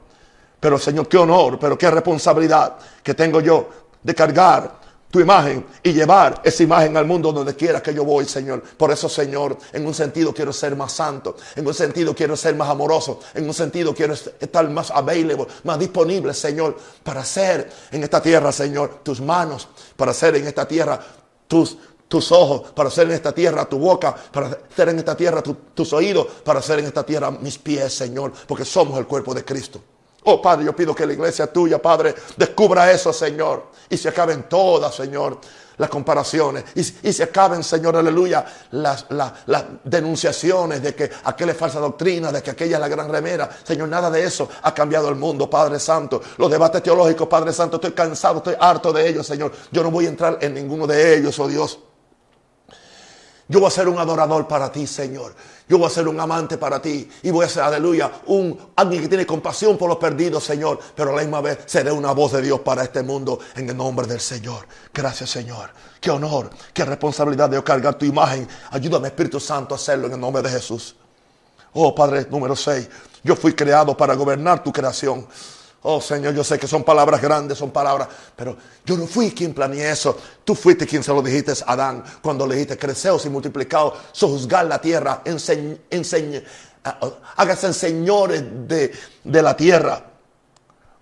Pero 0.58 0.78
Señor, 0.78 1.06
qué 1.08 1.18
honor, 1.18 1.58
pero 1.58 1.76
qué 1.76 1.90
responsabilidad 1.90 2.76
que 3.02 3.12
tengo 3.12 3.42
yo 3.42 3.68
de 4.02 4.14
cargar 4.14 4.85
tu 5.10 5.20
imagen 5.20 5.64
y 5.82 5.92
llevar 5.92 6.40
esa 6.44 6.62
imagen 6.62 6.96
al 6.96 7.06
mundo 7.06 7.32
donde 7.32 7.54
quiera 7.54 7.82
que 7.82 7.94
yo 7.94 8.04
voy, 8.04 8.24
Señor. 8.24 8.62
Por 8.62 8.90
eso, 8.90 9.08
Señor, 9.08 9.56
en 9.72 9.86
un 9.86 9.94
sentido 9.94 10.34
quiero 10.34 10.52
ser 10.52 10.76
más 10.76 10.92
santo, 10.92 11.36
en 11.54 11.66
un 11.66 11.74
sentido 11.74 12.14
quiero 12.14 12.36
ser 12.36 12.54
más 12.54 12.68
amoroso, 12.68 13.20
en 13.34 13.46
un 13.46 13.54
sentido 13.54 13.94
quiero 13.94 14.14
estar 14.14 14.68
más 14.68 14.90
available, 14.90 15.46
más 15.64 15.78
disponible, 15.78 16.34
Señor, 16.34 16.76
para 17.02 17.20
hacer 17.20 17.70
en 17.90 18.02
esta 18.02 18.20
tierra, 18.20 18.52
Señor, 18.52 19.00
tus 19.02 19.20
manos, 19.20 19.68
para 19.96 20.10
hacer 20.10 20.36
en 20.36 20.46
esta 20.46 20.66
tierra 20.66 21.00
tus, 21.46 21.76
tus 22.08 22.32
ojos, 22.32 22.72
para 22.72 22.88
hacer 22.88 23.06
en 23.06 23.14
esta 23.14 23.32
tierra 23.32 23.64
tu 23.66 23.78
boca, 23.78 24.14
para 24.14 24.48
hacer 24.48 24.88
en 24.88 24.98
esta 24.98 25.16
tierra 25.16 25.42
tus 25.42 25.92
oídos, 25.92 26.26
para 26.44 26.58
hacer 26.58 26.80
en 26.80 26.86
esta 26.86 27.04
tierra 27.04 27.30
mis 27.30 27.58
pies, 27.58 27.94
Señor, 27.94 28.32
porque 28.46 28.64
somos 28.64 28.98
el 28.98 29.06
cuerpo 29.06 29.34
de 29.34 29.44
Cristo. 29.44 29.80
Oh 30.28 30.42
Padre, 30.42 30.64
yo 30.64 30.74
pido 30.74 30.92
que 30.92 31.06
la 31.06 31.12
iglesia 31.12 31.46
tuya, 31.46 31.80
Padre, 31.80 32.12
descubra 32.36 32.90
eso, 32.90 33.12
Señor. 33.12 33.66
Y 33.88 33.96
se 33.96 34.08
acaben 34.08 34.48
todas, 34.48 34.92
Señor, 34.92 35.38
las 35.78 35.88
comparaciones. 35.88 36.64
Y, 36.74 37.12
se 37.12 37.22
acaben, 37.22 37.62
Señor, 37.62 37.96
aleluya, 37.96 38.44
las, 38.72 39.06
denunciaciones 39.84 40.82
de 40.82 40.96
que 40.96 41.08
aquella 41.22 41.52
es 41.52 41.56
falsa 41.56 41.78
doctrina, 41.78 42.32
de 42.32 42.42
que 42.42 42.50
aquella 42.50 42.76
es 42.76 42.80
la 42.80 42.88
gran 42.88 43.08
remera. 43.08 43.48
Señor, 43.62 43.88
nada 43.88 44.10
de 44.10 44.24
eso 44.24 44.48
ha 44.62 44.74
cambiado 44.74 45.08
el 45.10 45.14
mundo, 45.14 45.48
Padre 45.48 45.78
Santo. 45.78 46.20
Los 46.38 46.50
debates 46.50 46.82
teológicos, 46.82 47.28
Padre 47.28 47.52
Santo, 47.52 47.76
estoy 47.76 47.92
cansado, 47.92 48.38
estoy 48.38 48.56
harto 48.58 48.92
de 48.92 49.08
ellos, 49.08 49.24
Señor. 49.24 49.52
Yo 49.70 49.84
no 49.84 49.92
voy 49.92 50.06
a 50.06 50.08
entrar 50.08 50.38
en 50.40 50.54
ninguno 50.54 50.88
de 50.88 51.18
ellos, 51.18 51.38
oh 51.38 51.46
Dios. 51.46 51.78
Yo 53.48 53.60
voy 53.60 53.68
a 53.68 53.70
ser 53.70 53.88
un 53.88 53.98
adorador 53.98 54.48
para 54.48 54.72
ti, 54.72 54.86
Señor. 54.88 55.32
Yo 55.68 55.78
voy 55.78 55.86
a 55.86 55.90
ser 55.90 56.08
un 56.08 56.18
amante 56.18 56.58
para 56.58 56.82
ti. 56.82 57.08
Y 57.22 57.30
voy 57.30 57.46
a 57.46 57.48
ser, 57.48 57.62
aleluya, 57.62 58.10
un 58.26 58.58
alguien 58.74 59.02
que 59.02 59.08
tiene 59.08 59.24
compasión 59.24 59.78
por 59.78 59.88
los 59.88 59.98
perdidos, 59.98 60.42
Señor. 60.42 60.80
Pero 60.96 61.10
a 61.10 61.16
la 61.16 61.22
misma 61.22 61.40
vez 61.40 61.58
seré 61.66 61.92
una 61.92 62.10
voz 62.12 62.32
de 62.32 62.42
Dios 62.42 62.60
para 62.60 62.82
este 62.82 63.02
mundo 63.02 63.38
en 63.54 63.70
el 63.70 63.76
nombre 63.76 64.06
del 64.06 64.20
Señor. 64.20 64.66
Gracias, 64.92 65.30
Señor. 65.30 65.70
Qué 66.00 66.10
honor, 66.10 66.50
qué 66.72 66.84
responsabilidad 66.84 67.48
de 67.48 67.62
cargar 67.62 67.96
tu 67.96 68.04
imagen. 68.04 68.48
Ayúdame, 68.70 69.08
Espíritu 69.08 69.38
Santo, 69.38 69.74
a 69.74 69.76
hacerlo 69.76 70.08
en 70.08 70.14
el 70.14 70.20
nombre 70.20 70.42
de 70.42 70.50
Jesús. 70.50 70.96
Oh, 71.72 71.94
Padre 71.94 72.26
número 72.28 72.56
6. 72.56 72.88
Yo 73.22 73.36
fui 73.36 73.54
creado 73.54 73.96
para 73.96 74.14
gobernar 74.14 74.62
tu 74.62 74.72
creación. 74.72 75.26
Oh 75.88 76.00
Señor, 76.00 76.34
yo 76.34 76.42
sé 76.42 76.58
que 76.58 76.66
son 76.66 76.82
palabras 76.82 77.22
grandes, 77.22 77.58
son 77.58 77.70
palabras, 77.70 78.08
pero 78.34 78.56
yo 78.84 78.96
no 78.96 79.06
fui 79.06 79.30
quien 79.30 79.54
planeé 79.54 79.92
eso. 79.92 80.18
Tú 80.42 80.56
fuiste 80.56 80.84
quien 80.84 81.00
se 81.00 81.12
lo 81.12 81.22
dijiste 81.22 81.52
a 81.64 81.74
Adán 81.74 82.02
cuando 82.20 82.44
le 82.44 82.56
dijiste, 82.56 82.76
creceos 82.76 83.24
y 83.24 83.28
multiplicaos, 83.28 83.94
sojuzgar 84.10 84.66
la 84.66 84.80
tierra, 84.80 85.22
enseñ, 85.24 86.42
hágase 87.36 87.72
señores 87.72 88.42
de, 88.66 88.92
de 89.22 89.42
la 89.42 89.56
tierra. 89.56 90.04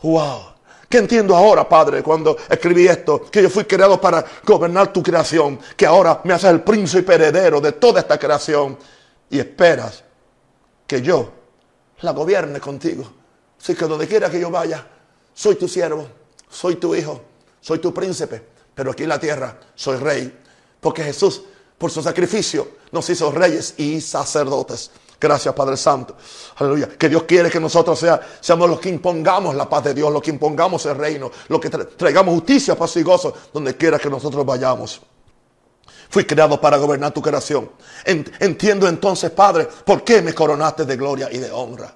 Wow. 0.03 0.53
¿Qué 0.87 0.99
entiendo 0.99 1.35
ahora, 1.35 1.67
Padre, 1.67 2.03
cuando 2.03 2.37
escribí 2.47 2.87
esto? 2.87 3.23
Que 3.31 3.41
yo 3.41 3.49
fui 3.49 3.65
creado 3.65 3.99
para 3.99 4.23
gobernar 4.45 4.93
tu 4.93 5.03
creación, 5.03 5.59
que 5.79 5.87
ahora 5.87 6.21
me 6.25 6.35
haces 6.35 6.51
el 6.51 6.61
príncipe 6.61 7.15
heredero 7.15 7.59
de 7.59 7.73
toda 7.73 8.01
esta 8.01 8.19
creación 8.19 8.77
y 9.31 9.39
esperas 9.39 10.05
que 10.87 11.01
yo 11.01 11.33
la 12.03 12.11
gobierne 12.11 12.61
contigo. 12.61 13.24
Así 13.65 13.75
que 13.75 13.87
donde 13.87 14.07
quiera 14.07 14.31
que 14.31 14.39
yo 14.39 14.51
vaya, 14.51 14.87
soy 15.33 15.55
tu 15.55 15.67
siervo, 15.67 16.07
soy 16.51 16.77
tu 16.77 16.95
hijo, 16.95 17.19
soy 17.63 17.79
tu 17.79 17.95
príncipe. 17.95 18.43
Pero 18.75 18.91
aquí 18.91 19.05
en 19.05 19.09
la 19.09 19.19
tierra 19.19 19.59
soy 19.75 19.97
rey. 19.97 20.39
Porque 20.79 21.03
Jesús, 21.03 21.41
por 21.79 21.91
su 21.91 22.03
sacrificio, 22.03 22.73
nos 22.93 23.09
hizo 23.09 23.33
reyes 23.33 23.73
y 23.79 24.03
sacerdotes. 24.03 24.91
Gracias, 25.19 25.55
Padre 25.55 25.79
Santo. 25.79 26.15
Aleluya. 26.57 26.91
Que 26.91 27.09
Dios 27.09 27.23
quiere 27.23 27.51
que 27.51 27.59
nosotros 27.59 27.99
sea, 27.99 28.21
seamos 28.39 28.69
los 28.69 28.79
que 28.79 28.91
impongamos 28.91 29.55
la 29.55 29.67
paz 29.67 29.85
de 29.85 29.95
Dios, 29.95 30.13
los 30.13 30.21
que 30.21 30.29
impongamos 30.29 30.85
el 30.85 30.99
reino, 30.99 31.31
los 31.49 31.59
que 31.59 31.71
traigamos 31.71 32.35
justicia, 32.35 32.77
paz 32.77 32.95
y 32.99 33.03
gozo 33.03 33.33
donde 33.51 33.79
quiera 33.79 33.99
que 33.99 34.11
nosotros 34.11 34.45
vayamos. 34.45 35.01
Fui 36.11 36.27
creado 36.27 36.61
para 36.61 36.77
gobernar 36.77 37.15
tu 37.15 37.23
creación. 37.23 37.71
Entiendo 38.05 38.87
entonces, 38.87 39.31
Padre, 39.31 39.67
por 39.87 40.05
qué 40.05 40.21
me 40.21 40.35
coronaste 40.35 40.85
de 40.85 40.97
gloria 40.99 41.31
y 41.33 41.39
de 41.39 41.51
honra. 41.51 41.95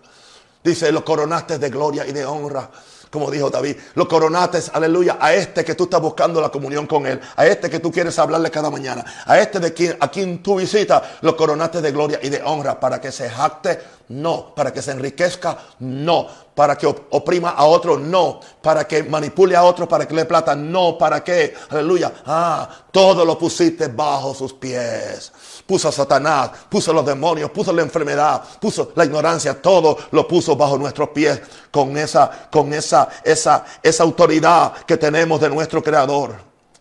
Dice, 0.69 0.93
lo 0.93 1.03
coronaste 1.03 1.59
de 1.59 1.71
gloria 1.71 2.07
y 2.07 2.13
de 2.13 2.27
honra. 2.27 2.71
Como 3.11 3.31
dijo 3.31 3.49
David, 3.49 3.77
lo 3.95 4.07
coronaste, 4.07 4.61
aleluya, 4.75 5.17
a 5.19 5.33
este 5.33 5.65
que 5.65 5.75
tú 5.75 5.85
estás 5.85 6.01
buscando 6.01 6.43
la 6.43 6.51
comunión 6.51 6.87
con 6.87 7.07
él, 7.07 7.19
a 7.37 7.47
este 7.47 7.71
que 7.71 7.81
tú 7.81 7.91
quieres 7.91 8.19
hablarle 8.19 8.51
cada 8.51 8.69
mañana, 8.69 9.03
a 9.25 9.39
este 9.39 9.61
de 9.61 9.73
quien, 9.73 9.97
a 9.99 10.11
quien 10.11 10.43
tú 10.43 10.57
visitas, 10.57 11.03
lo 11.23 11.35
coronaste 11.35 11.81
de 11.81 11.91
gloria 11.91 12.21
y 12.23 12.29
de 12.29 12.43
honra 12.43 12.79
para 12.79 13.01
que 13.01 13.11
se 13.11 13.31
jacte, 13.31 13.81
no, 14.09 14.55
para 14.55 14.75
que 14.75 14.83
se 14.83 14.91
enriquezca, 14.91 15.57
no, 15.79 16.29
para 16.59 16.77
que 16.77 16.89
oprima 16.89 17.51
a 17.51 17.67
otro, 17.67 17.97
no, 17.97 18.41
para 18.61 18.85
que 18.85 19.05
manipule 19.05 19.55
a 19.55 19.63
otro, 19.63 19.87
para 19.87 20.09
que 20.09 20.13
le 20.13 20.25
plata, 20.25 20.57
no, 20.57 20.99
para 20.99 21.23
que, 21.23 21.55
aleluya, 21.71 22.13
ah, 22.27 22.69
todo 22.91 23.25
lo 23.25 23.39
pusiste 23.39 23.87
bajo 23.87 24.35
sus 24.35 24.55
pies. 24.55 25.31
Puso 25.65 25.89
a 25.89 25.93
Satanás, 25.93 26.51
puso 26.69 26.91
a 26.91 26.95
los 26.95 27.07
demonios, 27.07 27.53
puso 27.53 27.73
la 27.73 27.83
enfermedad, 27.83 28.43
puso 28.61 28.91
la 28.97 29.05
ignorancia, 29.05 29.63
todo 29.63 29.99
lo 30.11 30.27
puso 30.27 30.57
bajo 30.57 30.77
nuestros 30.77 31.11
pies 31.11 31.41
con 31.71 31.97
esa, 31.97 32.49
con 32.51 32.73
esa, 32.75 33.09
esa, 33.23 33.65
esa 33.81 34.03
autoridad 34.03 34.73
que 34.85 34.97
tenemos 34.97 35.41
de 35.41 35.51
nuestro 35.51 35.81
Creador. 35.81 36.35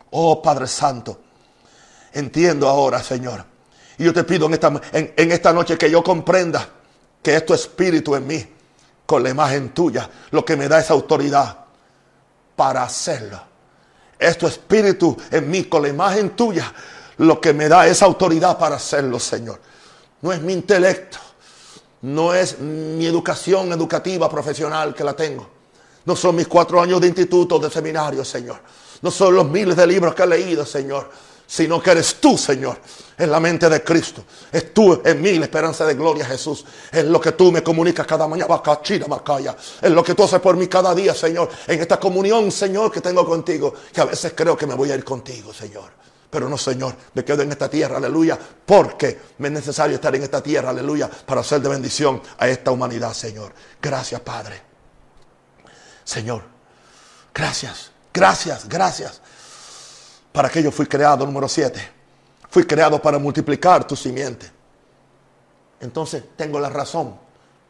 Oh 0.09 0.41
Padre 0.41 0.65
Santo, 0.65 1.19
entiendo 2.13 2.67
ahora, 2.67 3.03
Señor. 3.03 3.45
Y 3.99 4.05
yo 4.05 4.11
te 4.11 4.23
pido 4.23 4.47
en 4.47 4.55
esta, 4.55 4.81
en, 4.91 5.31
esta 5.31 5.53
noche 5.53 5.77
que 5.77 5.91
yo 5.91 6.03
comprenda 6.03 6.67
que 7.21 7.35
es 7.35 7.45
tu 7.45 7.53
espíritu 7.53 8.15
en 8.15 8.25
mí, 8.25 8.56
con 9.07 9.23
la 9.23 9.29
imagen 9.29 9.69
tuya, 9.69 10.07
lo 10.31 10.45
que 10.45 10.55
me 10.55 10.67
da 10.67 10.79
esa 10.79 10.93
autoridad 10.93 11.57
para 12.55 12.83
hacerlo. 12.83 13.41
Es 14.19 14.37
tu 14.37 14.45
espíritu 14.45 15.15
en 15.31 15.49
mí, 15.49 15.63
con 15.63 15.81
la 15.81 15.87
imagen 15.87 16.31
tuya, 16.31 16.71
lo 17.17 17.39
que 17.39 17.53
me 17.53 17.69
da 17.69 17.87
esa 17.87 18.05
autoridad 18.05 18.57
para 18.59 18.75
hacerlo, 18.75 19.19
Señor. 19.19 19.59
No 20.21 20.33
es 20.33 20.41
mi 20.41 20.53
intelecto, 20.53 21.17
no 22.01 22.33
es 22.33 22.59
mi 22.59 23.05
educación 23.05 23.71
educativa 23.71 24.29
profesional 24.29 24.93
que 24.93 25.03
la 25.03 25.13
tengo. 25.13 25.47
No 26.03 26.15
son 26.15 26.35
mis 26.35 26.47
cuatro 26.47 26.81
años 26.81 26.99
de 26.99 27.07
instituto, 27.07 27.59
de 27.59 27.69
seminario, 27.69 28.25
Señor. 28.25 28.59
No 29.01 29.09
son 29.09 29.35
los 29.35 29.49
miles 29.49 29.77
de 29.77 29.87
libros 29.87 30.13
que 30.13 30.23
he 30.23 30.27
leído, 30.27 30.65
Señor. 30.65 31.09
Sino 31.45 31.81
que 31.81 31.91
eres 31.91 32.15
tú, 32.15 32.37
Señor, 32.37 32.77
en 33.17 33.31
la 33.31 33.39
mente 33.39 33.67
de 33.67 33.83
Cristo. 33.83 34.23
Es 34.51 34.73
tú 34.73 35.01
en 35.03 35.21
mí 35.21 35.33
la 35.39 35.45
esperanza 35.45 35.85
de 35.85 35.95
gloria, 35.95 36.25
Jesús. 36.25 36.63
Es 36.91 37.03
lo 37.05 37.19
que 37.19 37.31
tú 37.31 37.51
me 37.51 37.63
comunicas 37.63 38.05
cada 38.05 38.27
mañana. 38.27 38.61
Es 39.81 39.91
lo 39.91 40.03
que 40.03 40.13
tú 40.13 40.23
haces 40.23 40.39
por 40.39 40.55
mí 40.55 40.67
cada 40.67 40.93
día, 40.93 41.15
Señor. 41.15 41.49
En 41.65 41.81
esta 41.81 41.99
comunión, 41.99 42.51
Señor, 42.51 42.91
que 42.91 43.01
tengo 43.01 43.25
contigo. 43.25 43.73
Que 43.91 44.01
a 44.01 44.05
veces 44.05 44.33
creo 44.35 44.55
que 44.55 44.67
me 44.67 44.75
voy 44.75 44.91
a 44.91 44.95
ir 44.95 45.03
contigo, 45.03 45.51
Señor. 45.53 45.97
Pero 46.29 46.49
no, 46.49 46.57
Señor, 46.57 46.95
me 47.13 47.23
quedo 47.23 47.41
en 47.41 47.51
esta 47.51 47.69
tierra, 47.69 47.97
aleluya, 47.97 48.37
porque 48.65 49.19
me 49.37 49.47
es 49.47 49.53
necesario 49.53 49.95
estar 49.95 50.13
en 50.13 50.23
esta 50.23 50.43
tierra, 50.43 50.69
aleluya, 50.69 51.09
para 51.09 51.39
hacer 51.39 51.61
de 51.61 51.69
bendición 51.69 52.21
a 52.37 52.49
esta 52.49 52.69
humanidad, 52.71 53.13
Señor. 53.13 53.53
Gracias, 53.81 54.19
Padre. 54.21 54.61
Señor, 56.03 56.43
gracias, 57.33 57.91
gracias, 58.13 58.67
gracias. 58.67 59.21
Para 60.33 60.49
que 60.49 60.61
yo 60.61 60.69
fui 60.71 60.85
creado, 60.85 61.25
número 61.25 61.47
siete. 61.47 61.96
Fui 62.57 62.65
creado 62.65 62.99
para 62.99 63.19
multiplicar 63.19 63.85
tu 63.85 63.95
simiente. 63.95 64.49
Entonces 65.79 66.23
tengo 66.35 66.59
la 66.59 66.71
razón 66.71 67.15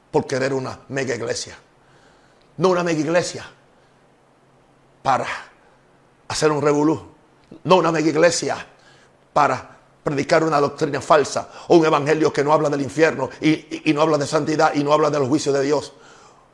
por 0.09 0.25
querer 0.25 0.53
una 0.53 0.79
mega 0.88 1.13
iglesia. 1.13 1.57
No 2.55 2.69
una 2.69 2.85
mega 2.85 3.01
iglesia 3.01 3.45
para 5.03 5.25
hacer 6.29 6.53
un 6.53 6.61
revolú 6.61 7.05
no 7.65 7.75
una 7.75 7.91
mega 7.91 8.07
iglesia 8.07 8.65
para 9.33 9.77
predicar 10.05 10.45
una 10.45 10.61
doctrina 10.61 11.01
falsa 11.01 11.49
o 11.67 11.75
un 11.75 11.85
evangelio 11.85 12.31
que 12.31 12.45
no 12.45 12.53
habla 12.53 12.69
del 12.69 12.81
infierno 12.81 13.29
y, 13.41 13.91
no 13.93 14.01
habla 14.01 14.17
de 14.17 14.25
santidad 14.25 14.73
y 14.73 14.85
no 14.85 14.93
habla 14.93 15.09
de 15.09 15.19
los 15.19 15.27
juicios 15.27 15.53
de 15.53 15.63
Dios. 15.63 15.91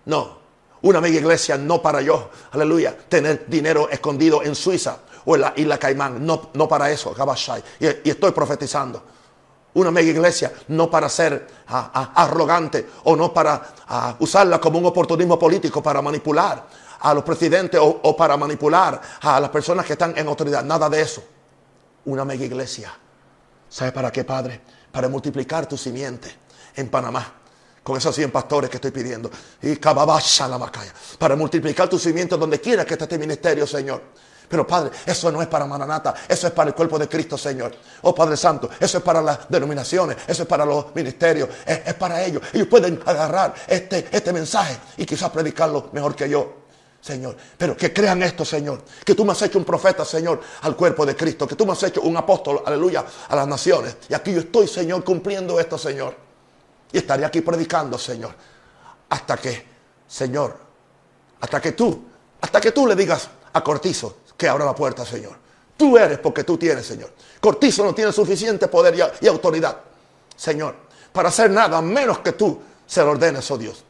No, 0.05 0.39
una 0.81 0.99
mega 0.99 1.19
iglesia 1.19 1.55
no 1.55 1.84
para 1.84 2.01
yo, 2.01 2.31
aleluya, 2.51 2.97
tener 2.97 3.45
dinero 3.47 3.89
escondido 3.91 4.41
en 4.41 4.55
Suiza 4.55 4.97
o 5.26 5.36
en 5.36 5.41
la 5.41 5.53
isla 5.55 5.78
Caimán, 5.78 6.26
no, 6.26 6.49
no 6.53 6.67
para 6.67 6.89
eso, 6.91 7.13
y, 7.80 8.09
estoy 8.09 8.32
profetizando. 8.32 9.03
Una 9.76 9.89
mega 9.89 10.11
iglesia 10.11 10.53
no 10.67 10.89
para 10.89 11.09
ser 11.09 11.47
arrogante 11.67 12.88
o 13.05 13.15
no 13.15 13.34
para 13.34 14.15
usarla 14.19 14.61
como 14.61 14.78
un 14.78 14.86
oportunismo 14.86 15.39
político 15.39 15.82
para 15.82 15.99
manipular 15.99 16.67
a 16.99 17.13
los 17.13 17.24
presidentes 17.24 17.80
o, 17.80 18.01
o 18.03 18.15
para 18.15 18.38
manipular 18.38 19.01
a 19.21 19.39
las 19.39 19.49
personas 19.49 19.86
que 19.86 19.93
están 19.93 20.13
en 20.15 20.28
autoridad. 20.28 20.63
Nada 20.63 20.88
de 20.89 21.01
eso. 21.01 21.24
Una 22.05 22.24
mega 22.24 22.45
iglesia. 22.45 22.93
¿Sabe 23.67 23.91
para 23.91 24.11
qué, 24.11 24.24
Padre? 24.24 24.61
Para 24.91 25.09
multiplicar 25.09 25.65
tu 25.65 25.76
simiente 25.76 26.32
en 26.76 26.89
Panamá 26.89 27.34
con 27.84 27.97
esos 27.97 28.15
100 28.15 28.32
pastores 28.32 28.69
que 28.69 28.78
estoy 28.78 28.91
pidiendo. 28.91 29.30
Y 29.61 29.76
cababasha 29.76 30.47
la 30.47 30.57
macaya. 30.57 30.93
Para 31.19 31.36
multiplicar 31.36 31.89
tu 31.89 31.99
simiente 31.99 32.38
donde 32.38 32.59
quiera 32.61 32.86
que 32.86 32.93
esté 32.93 33.03
este 33.03 33.17
ministerio, 33.17 33.67
Señor. 33.67 34.01
Pero 34.48 34.68
Padre, 34.68 34.91
eso 35.06 35.32
no 35.32 35.41
es 35.41 35.48
para 35.48 35.66
Maranata, 35.66 36.14
eso 36.28 36.48
es 36.48 36.54
para 36.54 36.70
el 36.70 36.76
cuerpo 36.76 37.00
de 37.00 37.08
Cristo, 37.08 37.38
Señor. 37.38 37.74
Oh 38.02 38.14
Padre 38.14 38.38
Santo, 38.38 38.70
eso 38.80 38.98
es 38.98 39.04
para 39.04 39.22
las 39.22 39.50
denominaciones, 39.50 40.18
eso 40.28 40.44
es 40.44 40.48
para 40.48 40.66
los 40.66 40.94
ministerios, 40.96 41.50
es, 41.66 41.94
para 41.96 42.24
ellos. 42.24 42.44
Ellos 42.54 42.68
pueden 42.68 43.02
agarrar 43.06 43.54
este, 43.68 44.08
este 44.12 44.34
mensaje 44.34 44.78
y 44.98 45.06
quizás 45.06 45.30
predicarlo 45.30 45.89
mejor 45.91 46.16
que 46.16 46.30
yo. 46.30 46.64
Señor. 47.04 47.36
Pero 47.58 47.76
que 47.76 47.91
crean 47.91 48.24
esto, 48.24 48.46
Señor. 48.46 48.82
Que 49.04 49.14
tú 49.14 49.26
me 49.26 49.34
has 49.34 49.41
hecho 49.41 49.58
un 49.58 49.66
profeta, 49.66 50.06
Señor, 50.06 50.39
al 50.62 50.74
cuerpo 50.74 51.06
de 51.06 51.18
Cristo. 51.18 51.46
Que 51.46 51.56
tú 51.56 51.66
me 51.66 51.74
has 51.74 51.84
hecho 51.84 52.02
un 52.02 52.16
apóstol, 52.16 52.64
aleluya, 52.66 53.04
a 53.28 53.36
las 53.36 53.46
naciones. 53.46 53.98
Y 54.08 54.14
aquí 54.14 54.32
yo 54.32 54.39
estoy, 54.39 54.70
Señor, 54.70 55.04
cumpliendo 55.04 55.60
esto, 55.60 55.78
Señor. 55.78 56.16
Y 56.94 57.00
estaré 57.00 57.26
aquí 57.26 57.41
predicando, 57.41 57.98
Señor. 57.98 58.34
Hasta 59.10 59.36
que, 59.36 59.68
Señor, 60.08 60.58
hasta 61.41 61.60
que 61.60 61.74
tú, 61.74 62.06
hasta 62.39 62.62
que 62.62 62.72
tú 62.72 62.88
le 62.88 62.96
digas 62.96 63.30
a 63.52 63.62
Cortizo 63.62 64.20
que 64.44 64.50
abra 64.50 64.66
la 64.66 64.76
puerta, 64.76 65.06
Señor. 65.06 65.38
Tú 65.78 65.98
eres 65.98 66.20
porque 66.20 66.44
tú 66.44 66.58
tienes, 66.58 66.86
Señor. 66.86 67.12
Cortizo 67.39 67.86
no 67.86 67.96
tiene 67.96 68.12
suficiente 68.12 68.68
poder 68.68 68.94
y, 69.22 69.28
autoridad, 69.28 69.78
Señor, 70.36 70.76
para 71.14 71.30
hacer 71.30 71.50
nada 71.50 71.82
menos 71.82 72.20
que 72.20 72.34
tú 72.34 72.60
se 72.86 73.02
lo 73.02 73.12
ordenes, 73.12 73.50
oh 73.52 73.58
Dios. 73.58 73.86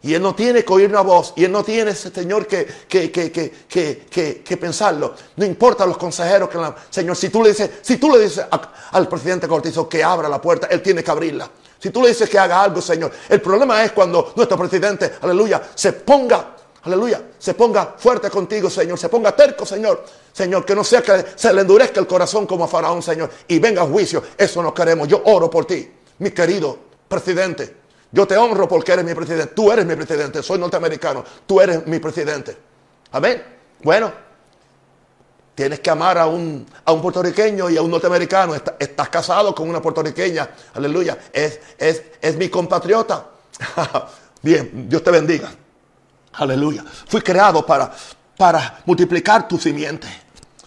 Y 0.00 0.14
él 0.14 0.22
no 0.22 0.34
tiene 0.34 0.64
que 0.64 0.72
oír 0.72 0.88
una 0.88 1.02
voz. 1.02 1.34
Y 1.36 1.44
él 1.44 1.52
no 1.52 1.62
tiene, 1.62 1.94
Señor, 1.94 2.46
que, 2.46 2.66
que, 2.88 3.12
que, 3.12 4.42
que 4.42 4.56
pensarlo. 4.56 5.14
No 5.36 5.44
importa 5.44 5.84
los 5.84 5.98
consejeros 5.98 6.48
que 6.48 6.56
la, 6.56 6.74
Señor, 6.88 7.14
si 7.14 7.28
tú 7.28 7.42
le 7.42 7.50
dices, 7.50 7.70
si 7.82 7.98
tú 7.98 8.10
le 8.10 8.18
dices 8.18 8.46
al 8.92 9.08
presidente 9.08 9.46
Cortizo 9.46 9.86
que 9.86 10.02
abra 10.02 10.26
la 10.26 10.40
puerta, 10.40 10.68
él 10.68 10.80
tiene 10.80 11.04
que 11.04 11.10
abrirla. 11.10 11.50
Si 11.78 11.90
tú 11.90 12.00
le 12.00 12.08
dices 12.08 12.30
que 12.30 12.38
haga 12.38 12.62
algo, 12.62 12.80
Señor. 12.80 13.12
El 13.28 13.42
problema 13.42 13.84
es 13.84 13.92
cuando 13.92 14.32
nuestro 14.34 14.56
presidente, 14.56 15.12
aleluya, 15.20 15.60
se 15.74 15.92
ponga, 15.92 16.56
aleluya, 16.82 17.22
se 17.38 17.54
ponga 17.54 17.94
fuerte 17.96 18.30
contigo, 18.30 18.68
Señor. 18.68 18.98
Se 18.98 19.08
ponga 19.08 19.34
terco, 19.34 19.64
Señor. 19.66 20.04
Señor, 20.32 20.64
que 20.64 20.74
no 20.74 20.82
sea 20.82 21.02
que 21.02 21.24
se 21.34 21.52
le 21.52 21.60
endurezca 21.60 22.00
el 22.00 22.06
corazón 22.06 22.46
como 22.46 22.64
a 22.64 22.68
Faraón, 22.68 23.02
Señor. 23.02 23.30
Y 23.48 23.58
venga 23.58 23.82
a 23.82 23.86
juicio. 23.86 24.22
Eso 24.36 24.62
no 24.62 24.72
queremos. 24.72 25.08
Yo 25.08 25.22
oro 25.24 25.50
por 25.50 25.64
ti, 25.64 25.90
mi 26.18 26.30
querido 26.30 26.78
presidente. 27.08 27.82
Yo 28.10 28.26
te 28.26 28.36
honro 28.36 28.68
porque 28.68 28.92
eres 28.92 29.04
mi 29.04 29.14
presidente. 29.14 29.54
Tú 29.54 29.72
eres 29.72 29.86
mi 29.86 29.96
presidente. 29.96 30.42
Soy 30.42 30.58
norteamericano. 30.58 31.24
Tú 31.46 31.60
eres 31.60 31.86
mi 31.86 31.98
presidente. 31.98 32.56
Amén. 33.10 33.42
Bueno. 33.82 34.12
Tienes 35.54 35.80
que 35.80 35.90
amar 35.90 36.16
a 36.16 36.26
un, 36.26 36.66
a 36.84 36.92
un 36.92 37.02
puertorriqueño 37.02 37.68
y 37.68 37.76
a 37.76 37.82
un 37.82 37.90
norteamericano. 37.90 38.54
Estás, 38.54 39.08
casado 39.08 39.54
con 39.54 39.68
una 39.68 39.80
puertorriqueña. 39.82 40.48
Aleluya. 40.74 41.18
Es, 41.32 41.60
es, 41.78 42.02
es 42.20 42.36
mi 42.36 42.48
compatriota. 42.48 43.26
Bien, 44.42 44.88
Dios 44.88 45.02
te 45.02 45.10
bendiga. 45.10 45.50
Aleluya. 46.34 46.84
Fui 47.06 47.20
creado 47.20 47.64
para, 47.64 47.92
para 48.36 48.82
multiplicar 48.86 49.46
tu 49.46 49.58
simiente. 49.58 50.08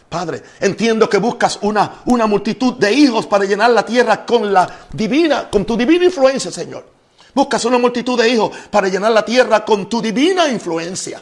Padre, 0.07 0.43
entiendo 0.59 1.09
que 1.09 1.17
buscas 1.17 1.59
una, 1.61 2.01
una 2.05 2.27
multitud 2.27 2.75
de 2.75 2.93
hijos 2.93 3.25
para 3.25 3.45
llenar 3.45 3.71
la 3.71 3.85
tierra 3.85 4.25
con 4.25 4.53
la 4.53 4.87
divina, 4.93 5.49
con 5.49 5.65
tu 5.65 5.75
divina 5.75 6.05
influencia, 6.05 6.51
Señor. 6.51 6.85
Buscas 7.33 7.65
una 7.65 7.77
multitud 7.77 8.17
de 8.17 8.29
hijos 8.29 8.51
para 8.69 8.87
llenar 8.87 9.11
la 9.11 9.25
tierra 9.25 9.65
con 9.65 9.89
tu 9.89 10.01
divina 10.01 10.47
influencia. 10.47 11.21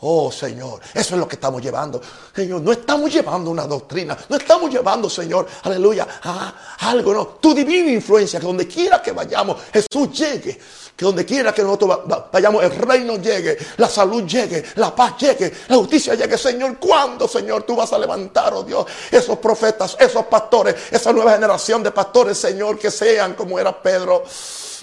Oh 0.00 0.30
Señor, 0.30 0.80
eso 0.94 1.14
es 1.14 1.20
lo 1.20 1.26
que 1.26 1.34
estamos 1.34 1.60
llevando. 1.60 2.00
Señor, 2.32 2.60
no 2.60 2.70
estamos 2.70 3.12
llevando 3.12 3.50
una 3.50 3.66
doctrina, 3.66 4.16
no 4.28 4.36
estamos 4.36 4.70
llevando, 4.70 5.10
Señor, 5.10 5.48
aleluya, 5.64 6.06
a 6.22 6.54
algo, 6.82 7.12
no. 7.12 7.26
Tu 7.26 7.52
divina 7.52 7.90
influencia, 7.90 8.38
que 8.38 8.46
donde 8.46 8.68
quiera 8.68 9.02
que 9.02 9.10
vayamos, 9.10 9.56
Jesús 9.72 10.16
llegue. 10.16 10.58
Que 10.94 11.04
donde 11.04 11.24
quiera 11.24 11.52
que 11.52 11.62
nosotros 11.62 12.00
vayamos, 12.32 12.62
el 12.62 12.72
reino 12.72 13.16
llegue, 13.16 13.56
la 13.76 13.88
salud 13.88 14.24
llegue, 14.24 14.64
la 14.76 14.94
paz 14.94 15.16
llegue, 15.18 15.52
la 15.68 15.76
justicia 15.76 16.14
llegue. 16.14 16.36
Señor, 16.38 16.76
¿cuándo, 16.78 17.26
Señor, 17.26 17.64
tú 17.64 17.74
vas 17.74 17.92
a 17.92 17.98
levantar, 17.98 18.52
oh 18.54 18.62
Dios, 18.62 18.84
esos 19.10 19.38
profetas, 19.38 19.96
esos 19.98 20.26
pastores, 20.26 20.74
esa 20.90 21.12
nueva 21.12 21.32
generación 21.32 21.82
de 21.82 21.90
pastores, 21.90 22.38
Señor, 22.38 22.78
que 22.78 22.90
sean 22.90 23.34
como 23.34 23.58
era 23.58 23.80
Pedro, 23.80 24.24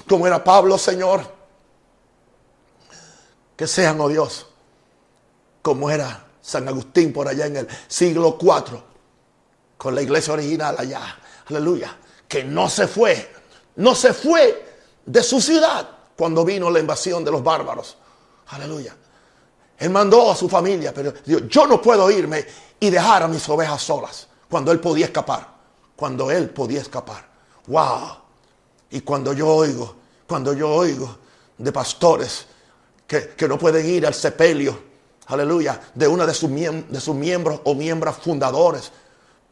como 0.08 0.28
era 0.28 0.44
Pablo, 0.44 0.78
Señor? 0.78 1.22
Que 3.56 3.68
sean, 3.68 4.00
oh 4.00 4.10
Dios 4.10 4.48
como 5.66 5.90
era 5.90 6.24
San 6.44 6.68
Agustín 6.68 7.12
por 7.12 7.28
allá 7.28 7.48
en 7.48 7.56
el 7.56 7.68
siglo 7.88 8.38
IV, 8.40 8.80
con 9.76 9.96
la 9.96 10.04
iglesia 10.04 10.34
original 10.34 10.76
allá. 10.78 11.18
Aleluya. 11.48 11.98
Que 12.28 12.44
no 12.44 12.70
se 12.70 12.88
fue, 12.88 13.34
no 13.78 13.96
se 13.96 14.14
fue 14.14 14.64
de 15.04 15.24
su 15.24 15.42
ciudad 15.42 15.90
cuando 16.16 16.46
vino 16.46 16.70
la 16.70 16.80
invasión 16.80 17.26
de 17.26 17.32
los 17.32 17.44
bárbaros. 17.44 17.98
Aleluya. 18.50 18.96
Él 19.80 19.90
mandó 19.90 20.30
a 20.30 20.36
su 20.36 20.48
familia, 20.48 20.94
pero 20.94 21.12
yo 21.26 21.66
no 21.66 21.82
puedo 21.82 22.12
irme 22.12 22.46
y 22.80 22.92
dejar 22.92 23.24
a 23.24 23.28
mis 23.28 23.50
ovejas 23.50 23.82
solas 23.82 24.28
cuando 24.48 24.72
él 24.72 24.80
podía 24.80 25.06
escapar. 25.06 25.50
Cuando 25.96 26.30
él 26.30 26.52
podía 26.52 26.82
escapar. 26.82 27.28
Wow. 27.66 28.18
Y 28.92 29.02
cuando 29.02 29.34
yo 29.34 29.48
oigo, 29.48 29.96
cuando 30.28 30.54
yo 30.54 30.70
oigo 30.70 31.18
de 31.58 31.72
pastores 31.72 32.46
que, 33.08 33.30
que 33.30 33.48
no 33.48 33.58
pueden 33.58 33.84
ir 33.90 34.06
al 34.06 34.14
sepelio 34.14 34.85
aleluya, 35.28 35.80
de 35.94 36.08
una 36.08 36.26
de 36.26 36.34
sus, 36.34 36.50
de 36.50 37.00
sus 37.00 37.16
miembros 37.16 37.62
o 37.64 37.76
miembros 37.76 38.18
fundadores, 38.18 38.92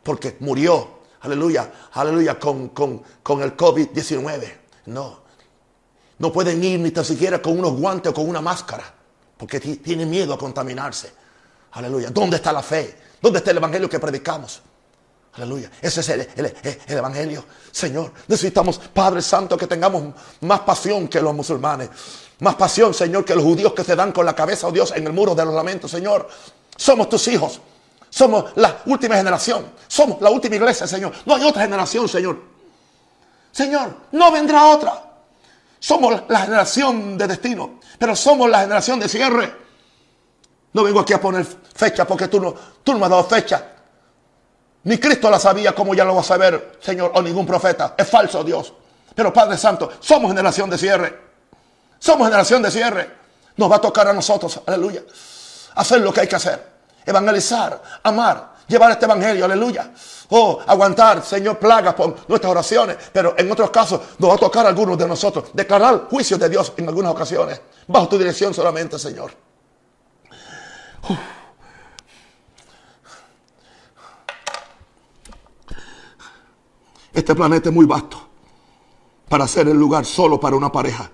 porque 0.01 0.37
murió, 0.39 0.99
aleluya, 1.21 1.71
aleluya, 1.93 2.39
con, 2.39 2.69
con 2.69 3.41
el 3.41 3.57
COVID-19. 3.57 4.53
No, 4.85 5.23
no 6.19 6.31
pueden 6.31 6.63
ir 6.63 6.79
ni 6.79 6.91
tan 6.91 7.05
siquiera 7.05 7.41
con 7.41 7.57
unos 7.57 7.73
guantes 7.73 8.11
o 8.11 8.15
con 8.15 8.29
una 8.29 8.41
máscara, 8.41 8.83
porque 9.37 9.59
tienen 9.59 10.09
miedo 10.09 10.33
a 10.33 10.37
contaminarse. 10.37 11.11
Aleluya. 11.71 12.09
¿Dónde 12.11 12.37
está 12.37 12.51
la 12.51 12.61
fe? 12.61 12.95
¿Dónde 13.21 13.39
está 13.39 13.51
el 13.51 13.57
evangelio 13.57 13.89
que 13.89 13.99
predicamos? 13.99 14.61
Aleluya. 15.33 15.71
Ese 15.81 16.01
es 16.01 16.09
el, 16.09 16.29
el, 16.35 16.97
Evangelio. 16.97 17.43
Señor, 17.71 18.11
necesitamos, 18.27 18.77
Padre 18.77 19.21
Santo, 19.21 19.57
que 19.57 19.65
tengamos 19.65 20.13
más 20.41 20.59
pasión 20.59 21.07
que 21.07 21.19
los 21.19 21.33
musulmanes. 21.33 21.89
Más 22.43 22.55
pasión, 22.55 22.93
Señor, 22.93 23.23
que 23.23 23.33
los 23.35 23.43
judíos 23.45 23.71
que 23.71 23.85
se 23.85 23.95
dan 23.95 24.11
con 24.11 24.25
la 24.25 24.35
cabeza, 24.35 24.67
oh 24.67 24.71
Dios, 24.73 24.91
en 24.93 25.07
el 25.07 25.13
muro 25.13 25.33
de 25.33 25.45
los 25.45 25.53
lamentos, 25.53 25.89
Señor. 25.89 26.27
Somos 26.75 27.07
tus 27.07 27.25
hijos. 27.29 27.61
Somos 28.09 28.51
la 28.55 28.81
última 28.85 29.15
generación. 29.15 29.65
Somos 29.87 30.21
la 30.21 30.29
última 30.29 30.57
iglesia, 30.57 30.85
Señor. 30.85 31.13
No 31.25 31.35
hay 31.35 31.45
otra 31.45 31.61
generación, 31.61 32.09
Señor. 32.09 32.37
Señor, 33.49 33.95
no 34.11 34.29
vendrá 34.29 34.65
otra. 34.65 35.03
Somos 35.79 36.23
la 36.27 36.39
generación 36.41 37.17
de 37.17 37.27
destino, 37.27 37.79
pero 37.97 38.13
somos 38.13 38.49
la 38.49 38.59
generación 38.59 38.99
de 38.99 39.07
cierre. 39.07 39.55
No 40.73 40.83
vengo 40.83 40.99
aquí 40.99 41.13
a 41.13 41.21
poner 41.21 41.45
fecha 41.45 42.05
porque 42.05 42.27
tú 42.27 42.41
no, 42.41 42.53
tú 42.83 42.91
no 42.91 42.99
me 42.99 43.05
has 43.05 43.11
dado 43.11 43.23
fecha. 43.23 43.69
Ni 44.83 44.97
Cristo 44.97 45.29
la 45.29 45.39
sabía 45.39 45.73
como 45.73 45.95
ya 45.95 46.03
lo 46.03 46.13
va 46.13 46.19
a 46.19 46.25
saber, 46.25 46.77
Señor, 46.81 47.13
o 47.15 47.21
ningún 47.21 47.45
profeta. 47.45 47.95
Es 47.97 48.09
falso 48.09 48.43
Dios. 48.43 48.73
Pero 49.15 49.31
Padre 49.31 49.57
Santo, 49.57 49.93
somos 50.01 50.29
generación 50.29 50.69
de 50.69 50.77
cierre. 50.77 51.22
Somos 52.03 52.27
generación 52.27 52.61
de 52.61 52.69
cierre. 52.69 53.09
Nos 53.55 53.71
va 53.71 53.77
a 53.77 53.79
tocar 53.79 54.05
a 54.09 54.11
nosotros, 54.11 54.59
aleluya. 54.65 55.03
Hacer 55.75 56.01
lo 56.01 56.11
que 56.11 56.19
hay 56.19 56.27
que 56.27 56.35
hacer. 56.35 56.73
Evangelizar, 57.05 57.81
amar, 58.03 58.55
llevar 58.67 58.91
este 58.91 59.05
evangelio, 59.05 59.45
aleluya. 59.45 59.89
Oh, 60.31 60.59
aguantar, 60.67 61.23
Señor, 61.23 61.57
plagas 61.57 61.93
por 61.93 62.27
nuestras 62.27 62.51
oraciones. 62.51 62.97
Pero 63.13 63.35
en 63.37 63.49
otros 63.49 63.69
casos 63.69 64.01
nos 64.17 64.31
va 64.31 64.33
a 64.33 64.37
tocar 64.37 64.65
a 64.65 64.69
algunos 64.69 64.97
de 64.97 65.07
nosotros 65.07 65.45
declarar 65.53 66.07
juicios 66.09 66.37
de 66.37 66.49
Dios 66.49 66.73
en 66.75 66.89
algunas 66.89 67.13
ocasiones. 67.13 67.61
Bajo 67.87 68.09
tu 68.09 68.17
dirección 68.17 68.53
solamente, 68.53 68.99
Señor. 68.99 69.31
Este 77.13 77.33
planeta 77.33 77.69
es 77.69 77.75
muy 77.75 77.85
vasto 77.85 78.27
para 79.29 79.47
ser 79.47 79.69
el 79.69 79.77
lugar 79.77 80.03
solo 80.03 80.37
para 80.37 80.57
una 80.57 80.69
pareja. 80.69 81.09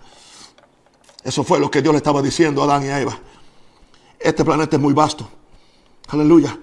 Eso 1.23 1.43
fue 1.43 1.59
lo 1.59 1.69
que 1.69 1.81
Dios 1.81 1.93
le 1.93 1.97
estaba 1.97 2.21
diciendo 2.21 2.61
a 2.61 2.65
Adán 2.65 2.85
y 2.85 2.89
a 2.89 3.01
Eva. 3.01 3.17
Este 4.19 4.43
planeta 4.43 4.75
es 4.75 4.81
muy 4.81 4.93
vasto. 4.93 5.27
Aleluya. 6.09 6.57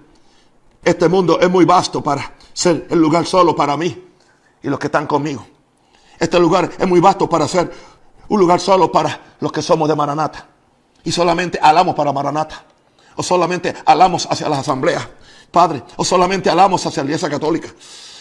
Este 0.84 1.08
mundo 1.08 1.38
es 1.40 1.50
muy 1.50 1.64
vasto 1.64 2.02
para 2.02 2.34
ser 2.52 2.86
el 2.90 2.98
lugar 2.98 3.26
solo 3.26 3.54
para 3.54 3.76
mí 3.76 4.04
y 4.62 4.68
los 4.68 4.78
que 4.78 4.86
están 4.86 5.06
conmigo. 5.06 5.46
Este 6.18 6.38
lugar 6.38 6.70
es 6.78 6.86
muy 6.86 7.00
vasto 7.00 7.28
para 7.28 7.46
ser 7.46 7.70
un 8.28 8.40
lugar 8.40 8.60
solo 8.60 8.90
para 8.90 9.36
los 9.40 9.52
que 9.52 9.62
somos 9.62 9.88
de 9.88 9.94
Maranata. 9.94 10.46
Y 11.04 11.12
solamente 11.12 11.58
alamos 11.60 11.94
para 11.94 12.12
Maranata. 12.12 12.64
O 13.16 13.22
solamente 13.22 13.74
alamos 13.84 14.26
hacia 14.30 14.48
las 14.48 14.60
asambleas. 14.60 15.06
Padre. 15.50 15.82
O 15.96 16.04
solamente 16.04 16.50
alamos 16.50 16.84
hacia 16.84 17.02
la 17.02 17.10
iglesia 17.10 17.30
católica. 17.30 17.68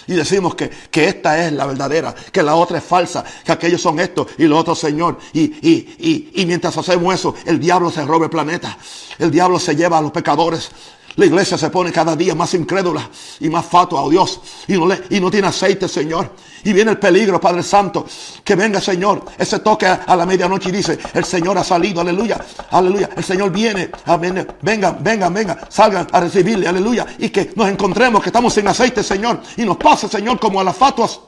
Y 0.08 0.14
decimos 0.14 0.56
que, 0.56 0.70
que, 0.70 1.08
esta 1.08 1.46
es 1.46 1.54
la 1.54 1.66
verdadera, 1.66 2.14
que 2.32 2.44
la 2.44 2.56
otra 2.56 2.78
es 2.78 2.84
falsa, 2.84 3.24
que 3.44 3.52
aquellos 3.52 3.82
son 3.82 4.00
estos 4.00 4.28
y 4.38 4.46
los 4.46 4.60
otros, 4.60 4.80
Señor. 4.80 5.18
Y, 5.34 5.42
y, 5.42 5.96
y, 6.00 6.42
y 6.42 6.46
mientras 6.46 6.78
hacemos 6.78 7.14
eso, 7.14 7.36
el 7.46 7.60
diablo 7.60 7.90
se 7.90 8.06
roba 8.06 8.26
el 8.26 8.32
planeta. 8.32 8.78
El 9.18 9.32
diablo 9.32 9.60
se 9.60 9.76
lleva 9.76 9.98
a 9.98 10.02
los 10.02 10.12
pecadores. 10.12 10.70
La 11.18 11.26
iglesia 11.26 11.58
se 11.58 11.70
pone 11.70 11.94
cada 11.94 12.14
día 12.14 12.36
más 12.36 12.54
incrédula 12.56 13.10
y 13.40 13.48
más 13.48 13.66
fatua, 13.66 14.02
oh 14.02 14.10
Dios. 14.10 14.42
Y 14.68 14.74
no, 14.74 14.86
le, 14.86 15.02
y 15.12 15.22
no 15.22 15.32
tiene 15.32 15.48
aceite, 15.48 15.88
Señor. 15.88 16.32
Y 16.66 16.74
viene 16.74 16.92
el 16.92 16.98
peligro, 16.98 17.40
Padre 17.40 17.64
Santo. 17.64 18.06
Que 18.44 18.56
venga, 18.56 18.82
Señor. 18.82 19.24
Ese 19.38 19.60
toque 19.60 19.86
a 19.86 20.16
la 20.16 20.26
medianoche 20.26 20.70
y 20.70 20.72
dice, 20.74 21.00
el 21.14 21.24
Señor 21.24 21.58
ha 21.58 21.64
salido, 21.64 22.02
aleluya, 22.02 22.44
aleluya. 22.70 23.10
El 23.16 23.24
Señor 23.24 23.52
viene, 23.52 23.92
amén. 24.06 24.46
Vengan, 24.62 24.98
vengan, 25.00 25.34
vengan, 25.34 25.60
salgan 25.70 26.06
a 26.12 26.20
recibirle, 26.20 26.68
aleluya. 26.68 27.06
Y 27.18 27.30
que 27.30 27.54
nos 27.56 27.70
encontremos, 27.70 28.22
que 28.22 28.30
estamos 28.30 28.54
sin 28.54 28.68
aceite, 28.68 29.02
Señor. 29.02 29.42
Y 29.56 29.64
nos 29.64 29.78
pase, 29.78 30.10
Señor, 30.10 30.38
como 30.38 30.60
a 30.60 30.66
las 30.66 30.76
fatuas. 30.76 31.22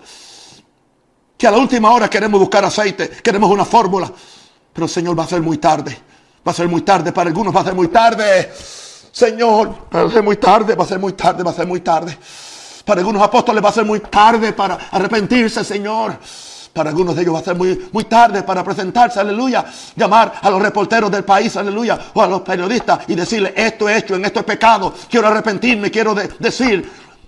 Que 1.37 1.47
a 1.47 1.51
la 1.51 1.59
última 1.59 1.91
hora 1.91 2.09
queremos 2.09 2.41
buscar 2.41 2.65
aceite, 2.65 3.09
queremos 3.23 3.49
una 3.49 3.63
fórmula. 3.63 4.11
Pero, 4.73 4.85
Señor, 4.85 5.17
va 5.17 5.23
a 5.23 5.27
ser 5.27 5.41
muy 5.41 5.59
tarde. 5.59 5.97
Va 6.45 6.51
a 6.51 6.55
ser 6.55 6.67
muy 6.67 6.81
tarde. 6.81 7.13
Para 7.13 7.29
algunos 7.29 7.55
va 7.55 7.61
a 7.61 7.63
ser 7.63 7.73
muy 7.73 7.87
tarde. 7.87 8.51
Señor, 9.17 9.73
va 9.91 10.03
a 10.03 10.11
ser 10.11 10.21
muy 10.21 10.37
tarde, 10.37 10.75
va 10.75 10.83
a 10.83 10.87
ser 10.87 10.99
muy 10.99 11.13
tarde, 11.13 11.41
va 11.41 11.49
a 11.49 11.53
ser 11.55 11.65
muy 11.65 11.81
tarde. 11.81 12.15
Para 12.85 12.99
algunos 12.99 13.19
apóstoles 13.23 13.65
va 13.65 13.69
a 13.69 13.71
ser 13.71 13.83
muy 13.83 13.99
tarde 13.99 14.53
para 14.53 14.77
arrepentirse, 14.91 15.63
Señor. 15.63 16.19
Para 16.71 16.91
algunos 16.91 17.15
de 17.15 17.23
ellos 17.23 17.33
va 17.33 17.39
a 17.39 17.43
ser 17.43 17.55
muy, 17.55 17.89
muy 17.91 18.03
tarde 18.03 18.43
para 18.43 18.63
presentarse, 18.63 19.19
aleluya. 19.19 19.65
Llamar 19.95 20.33
a 20.39 20.51
los 20.51 20.61
reporteros 20.61 21.09
del 21.09 21.23
país, 21.23 21.57
aleluya. 21.57 21.97
O 22.13 22.21
a 22.21 22.27
los 22.27 22.41
periodistas 22.41 23.05
y 23.07 23.15
decirle, 23.15 23.55
esto 23.57 23.89
es 23.89 24.03
hecho, 24.03 24.13
en 24.13 24.25
esto 24.25 24.41
es 24.41 24.45
pecado. 24.45 24.93
Quiero 25.09 25.29
arrepentirme, 25.29 25.89
quiero 25.89 26.13
decir 26.13 26.87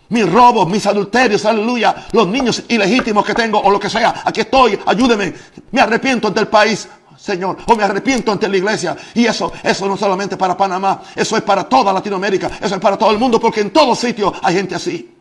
mis 0.09 0.31
robos, 0.31 0.69
mis 0.69 0.85
adulterios, 0.85 1.43
aleluya. 1.43 2.05
Los 2.11 2.27
niños 2.27 2.65
ilegítimos 2.67 3.25
que 3.25 3.33
tengo 3.33 3.59
o 3.59 3.71
lo 3.71 3.79
que 3.79 3.89
sea. 3.89 4.21
Aquí 4.25 4.41
estoy, 4.41 4.77
ayúdeme. 4.85 5.33
Me 5.71 5.81
arrepiento 5.81 6.27
ante 6.27 6.39
el 6.39 6.49
país. 6.49 6.87
Señor, 7.19 7.57
o 7.67 7.75
me 7.75 7.83
arrepiento 7.83 8.31
ante 8.31 8.47
la 8.47 8.57
iglesia. 8.57 8.95
Y 9.13 9.25
eso, 9.25 9.51
eso 9.61 9.87
no 9.87 9.97
solamente 9.97 10.37
para 10.37 10.55
Panamá, 10.55 11.01
eso 11.15 11.35
es 11.35 11.43
para 11.43 11.67
toda 11.67 11.91
Latinoamérica, 11.91 12.51
eso 12.61 12.75
es 12.75 12.81
para 12.81 12.97
todo 12.97 13.11
el 13.11 13.19
mundo, 13.19 13.39
porque 13.39 13.59
en 13.59 13.71
todos 13.71 13.99
sitios 13.99 14.33
hay 14.41 14.55
gente 14.55 14.75
así. 14.75 15.15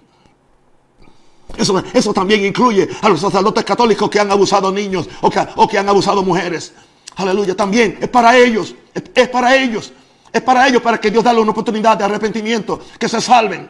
Eso, 1.57 1.83
eso 1.93 2.13
también 2.15 2.45
incluye 2.45 2.89
a 3.03 3.09
los 3.09 3.21
sacerdotes 3.21 3.65
católicos 3.65 4.09
que 4.09 4.21
han 4.21 4.31
abusado 4.31 4.71
niños 4.71 5.09
o 5.23 5.31
que, 5.31 5.45
o 5.57 5.67
que 5.67 5.77
han 5.77 5.89
abusado 5.89 6.23
mujeres. 6.23 6.73
Aleluya, 7.17 7.57
también 7.57 7.99
es 8.01 8.09
para 8.09 8.37
ellos, 8.37 8.77
es, 8.95 9.03
es 9.13 9.29
para 9.29 9.57
ellos, 9.57 9.93
es 10.33 10.43
para 10.43 10.69
ellos, 10.69 10.81
para 10.81 11.01
que 11.01 11.11
Dios 11.11 11.25
dé 11.25 11.31
una 11.31 11.51
oportunidad 11.51 11.97
de 11.97 12.05
arrepentimiento, 12.05 12.81
que 12.97 13.09
se 13.09 13.21
salven. 13.21 13.69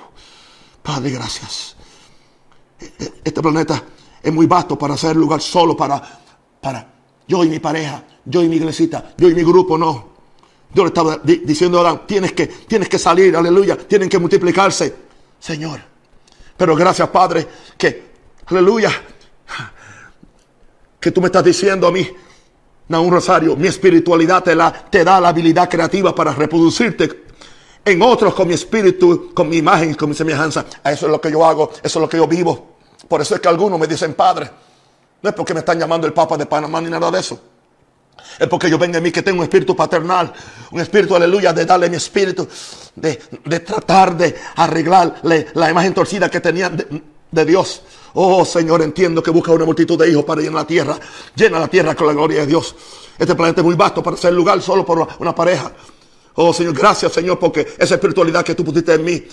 Padre, 0.82 1.10
gracias. 1.10 1.76
Este 3.22 3.42
planeta 3.42 3.82
es 4.22 4.32
muy 4.32 4.46
vasto 4.46 4.78
para 4.78 4.96
ser 4.96 5.14
lugar 5.14 5.42
solo 5.42 5.76
para, 5.76 6.00
para 6.60 6.97
yo 7.28 7.44
y 7.44 7.48
mi 7.48 7.58
pareja, 7.58 8.02
yo 8.24 8.42
y 8.42 8.48
mi 8.48 8.56
iglesita, 8.56 9.12
yo 9.16 9.28
y 9.28 9.34
mi 9.34 9.42
grupo, 9.42 9.76
no. 9.78 10.08
Yo 10.74 10.82
le 10.82 10.88
estaba 10.88 11.18
diciendo 11.22 11.78
a 11.78 11.82
Adán, 11.82 12.06
tienes 12.06 12.32
que, 12.32 12.46
tienes 12.46 12.88
que 12.88 12.98
salir, 12.98 13.36
aleluya, 13.36 13.76
tienen 13.76 14.08
que 14.08 14.18
multiplicarse. 14.18 14.94
Señor, 15.38 15.80
pero 16.56 16.74
gracias 16.74 17.08
Padre, 17.08 17.46
que, 17.76 18.08
aleluya, 18.46 18.90
que 20.98 21.10
tú 21.10 21.20
me 21.20 21.26
estás 21.26 21.44
diciendo 21.44 21.86
a 21.86 21.92
mí, 21.92 22.08
un 22.88 23.10
Rosario, 23.10 23.54
mi 23.56 23.68
espiritualidad 23.68 24.42
te, 24.42 24.54
la, 24.54 24.72
te 24.72 25.04
da 25.04 25.20
la 25.20 25.28
habilidad 25.28 25.68
creativa 25.68 26.14
para 26.14 26.32
reproducirte 26.32 27.24
en 27.84 28.02
otros 28.02 28.34
con 28.34 28.48
mi 28.48 28.54
espíritu, 28.54 29.30
con 29.34 29.48
mi 29.48 29.58
imagen, 29.58 29.94
con 29.94 30.08
mi 30.08 30.14
semejanza. 30.14 30.64
Eso 30.84 31.06
es 31.06 31.12
lo 31.12 31.20
que 31.20 31.30
yo 31.30 31.44
hago, 31.44 31.70
eso 31.82 31.98
es 31.98 32.02
lo 32.02 32.08
que 32.08 32.16
yo 32.16 32.26
vivo. 32.26 32.76
Por 33.06 33.20
eso 33.20 33.34
es 33.34 33.40
que 33.40 33.48
algunos 33.48 33.78
me 33.78 33.86
dicen, 33.86 34.14
Padre, 34.14 34.50
no 35.22 35.30
es 35.30 35.34
porque 35.34 35.54
me 35.54 35.60
están 35.60 35.78
llamando 35.78 36.06
el 36.06 36.12
Papa 36.12 36.36
de 36.36 36.46
Panamá 36.46 36.80
ni 36.80 36.90
nada 36.90 37.10
de 37.10 37.20
eso. 37.20 37.40
Es 38.38 38.46
porque 38.46 38.70
yo 38.70 38.78
vengo 38.78 38.96
en 38.98 39.02
mí 39.02 39.10
que 39.10 39.22
tengo 39.22 39.38
un 39.38 39.44
espíritu 39.44 39.74
paternal, 39.74 40.32
un 40.70 40.80
espíritu, 40.80 41.16
aleluya, 41.16 41.52
de 41.52 41.64
darle 41.64 41.90
mi 41.90 41.96
espíritu, 41.96 42.46
de, 42.94 43.16
tratar 43.60 44.16
de 44.16 44.34
arreglarle 44.56 45.48
la 45.54 45.70
imagen 45.70 45.94
torcida 45.94 46.30
que 46.30 46.40
tenían 46.40 46.76
de, 47.30 47.44
Dios. 47.44 47.82
Oh 48.14 48.44
Señor, 48.44 48.82
entiendo 48.82 49.22
que 49.22 49.30
busca 49.30 49.52
una 49.52 49.64
multitud 49.64 49.98
de 49.98 50.10
hijos 50.10 50.24
para 50.24 50.40
llenar 50.40 50.62
la 50.62 50.66
tierra. 50.66 50.98
Llena 51.34 51.58
la 51.58 51.68
tierra 51.68 51.94
con 51.94 52.06
la 52.06 52.12
gloria 52.12 52.40
de 52.40 52.46
Dios. 52.46 52.74
Este 53.18 53.34
planeta 53.34 53.60
es 53.60 53.64
muy 53.64 53.74
vasto 53.74 54.02
para 54.02 54.16
ser 54.16 54.32
lugar 54.32 54.60
solo 54.62 54.84
por 54.84 55.08
una 55.18 55.34
pareja. 55.34 55.72
Oh 56.40 56.52
Señor, 56.52 56.72
gracias 56.72 57.12
Señor, 57.12 57.36
porque 57.36 57.66
esa 57.76 57.96
espiritualidad 57.96 58.44
que 58.44 58.54
tú 58.54 58.64
pusiste 58.64 58.94
en 58.94 59.04
mí 59.04 59.26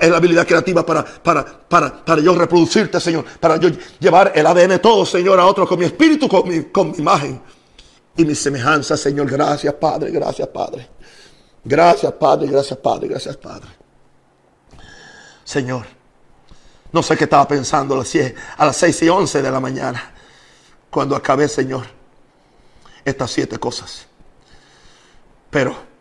es 0.00 0.08
la 0.08 0.16
habilidad 0.16 0.46
creativa 0.46 0.86
para, 0.86 1.04
para, 1.04 1.44
para, 1.44 2.04
para 2.04 2.22
yo 2.22 2.36
reproducirte, 2.36 3.00
Señor. 3.00 3.24
Para 3.40 3.56
yo 3.56 3.68
llevar 3.98 4.30
el 4.32 4.46
ADN 4.46 4.80
todo, 4.80 5.04
Señor, 5.04 5.40
a 5.40 5.46
otro 5.46 5.66
con 5.66 5.76
mi 5.80 5.86
espíritu, 5.86 6.28
con 6.28 6.48
mi, 6.48 6.62
con 6.66 6.92
mi 6.92 6.98
imagen 6.98 7.42
y 8.16 8.24
mi 8.24 8.36
semejanza, 8.36 8.96
Señor. 8.96 9.28
Gracias, 9.28 9.74
Padre, 9.74 10.12
gracias, 10.12 10.46
Padre. 10.46 10.88
Gracias, 11.64 12.12
Padre, 12.12 12.46
gracias, 12.46 12.78
Padre, 12.78 13.08
gracias, 13.08 13.36
Padre. 13.38 13.66
Señor, 15.42 15.84
no 16.92 17.02
sé 17.02 17.16
qué 17.16 17.24
estaba 17.24 17.48
pensando 17.48 18.00
a 18.00 18.64
las 18.64 18.76
6 18.76 19.02
y 19.02 19.08
11 19.08 19.42
de 19.42 19.50
la 19.50 19.58
mañana, 19.58 20.14
cuando 20.90 21.16
acabé, 21.16 21.48
Señor, 21.48 21.86
estas 23.04 23.32
siete 23.32 23.58
cosas. 23.58 24.06
Pero 25.50 25.91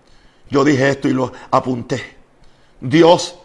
yo 0.51 0.65
dije 0.65 0.89
esto 0.89 1.07
y 1.07 1.13
lo 1.13 1.31
apunté. 1.49 2.17
Dios 2.81 3.35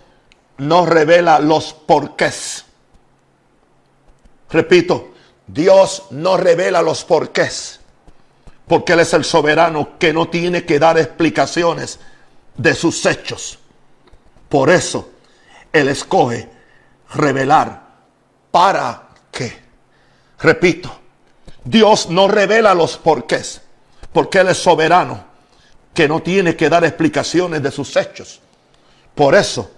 no 0.58 0.84
revela 0.84 1.38
los 1.38 1.72
porqués. 1.72 2.64
Repito, 4.50 5.14
Dios 5.46 6.06
no 6.10 6.36
revela 6.36 6.82
los 6.82 7.04
porqués. 7.04 7.78
Porque 8.66 8.94
Él 8.94 9.00
es 9.00 9.14
el 9.14 9.24
soberano 9.24 9.96
que 10.00 10.12
no 10.12 10.28
tiene 10.28 10.64
que 10.64 10.80
dar 10.80 10.98
explicaciones 10.98 12.00
de 12.56 12.74
sus 12.74 13.06
hechos. 13.06 13.60
Por 14.48 14.68
eso 14.68 15.10
Él 15.72 15.88
escoge 15.88 16.50
revelar. 17.14 17.86
¿Para 18.50 19.10
qué? 19.30 19.62
Repito, 20.40 20.90
Dios 21.62 22.10
no 22.10 22.26
revela 22.26 22.74
los 22.74 22.96
porqués. 22.96 23.62
Porque 24.12 24.38
Él 24.40 24.48
es 24.48 24.58
soberano 24.58 25.25
que 25.96 26.06
no 26.06 26.22
tiene 26.22 26.54
que 26.54 26.68
dar 26.68 26.84
explicaciones 26.84 27.62
de 27.62 27.70
sus 27.70 27.96
hechos. 27.96 28.38
Por 29.14 29.34
eso, 29.34 29.70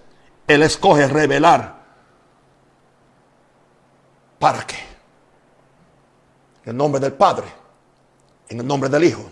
Él 0.49 0.65
escoge 0.65 1.07
revelar. 1.07 1.79
¿Para 4.41 4.67
qué? 4.67 4.79
En 6.65 6.71
el 6.71 6.77
nombre 6.77 7.01
del 7.01 7.13
Padre, 7.13 7.47
en 8.49 8.59
el 8.59 8.67
nombre 8.67 8.91
del 8.91 9.05
Hijo, 9.05 9.31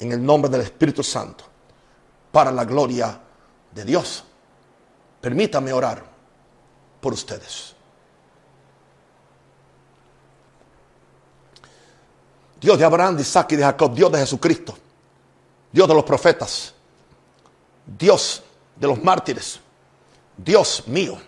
en 0.00 0.10
el 0.10 0.26
nombre 0.26 0.50
del 0.50 0.62
Espíritu 0.62 1.04
Santo, 1.04 1.44
para 2.32 2.50
la 2.50 2.64
gloria 2.64 3.20
de 3.70 3.84
Dios. 3.84 4.24
Permítame 5.20 5.72
orar 5.72 6.02
por 7.00 7.12
ustedes. 7.12 7.76
Dios 12.60 12.76
de 12.76 12.84
Abraham, 12.84 13.14
de 13.14 13.22
Isaac 13.22 13.52
y 13.52 13.56
de 13.56 13.62
Jacob, 13.62 13.94
Dios 13.94 14.10
de 14.10 14.18
Jesucristo. 14.18 14.76
Dios 15.72 15.88
de 15.88 15.94
los 15.94 16.04
profetas, 16.04 16.74
Dios 17.86 18.42
de 18.76 18.86
los 18.86 19.02
mártires, 19.02 19.58
Dios 20.36 20.86
mío, 20.86 21.18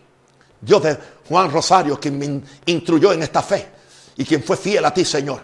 Dios 0.60 0.82
de 0.82 0.98
Juan 1.28 1.50
Rosario, 1.50 1.98
quien 1.98 2.18
me 2.18 2.42
instruyó 2.66 3.12
en 3.12 3.22
esta 3.22 3.42
fe 3.42 3.68
y 4.16 4.24
quien 4.24 4.42
fue 4.42 4.56
fiel 4.56 4.84
a 4.84 4.92
ti, 4.92 5.04
Señor. 5.04 5.42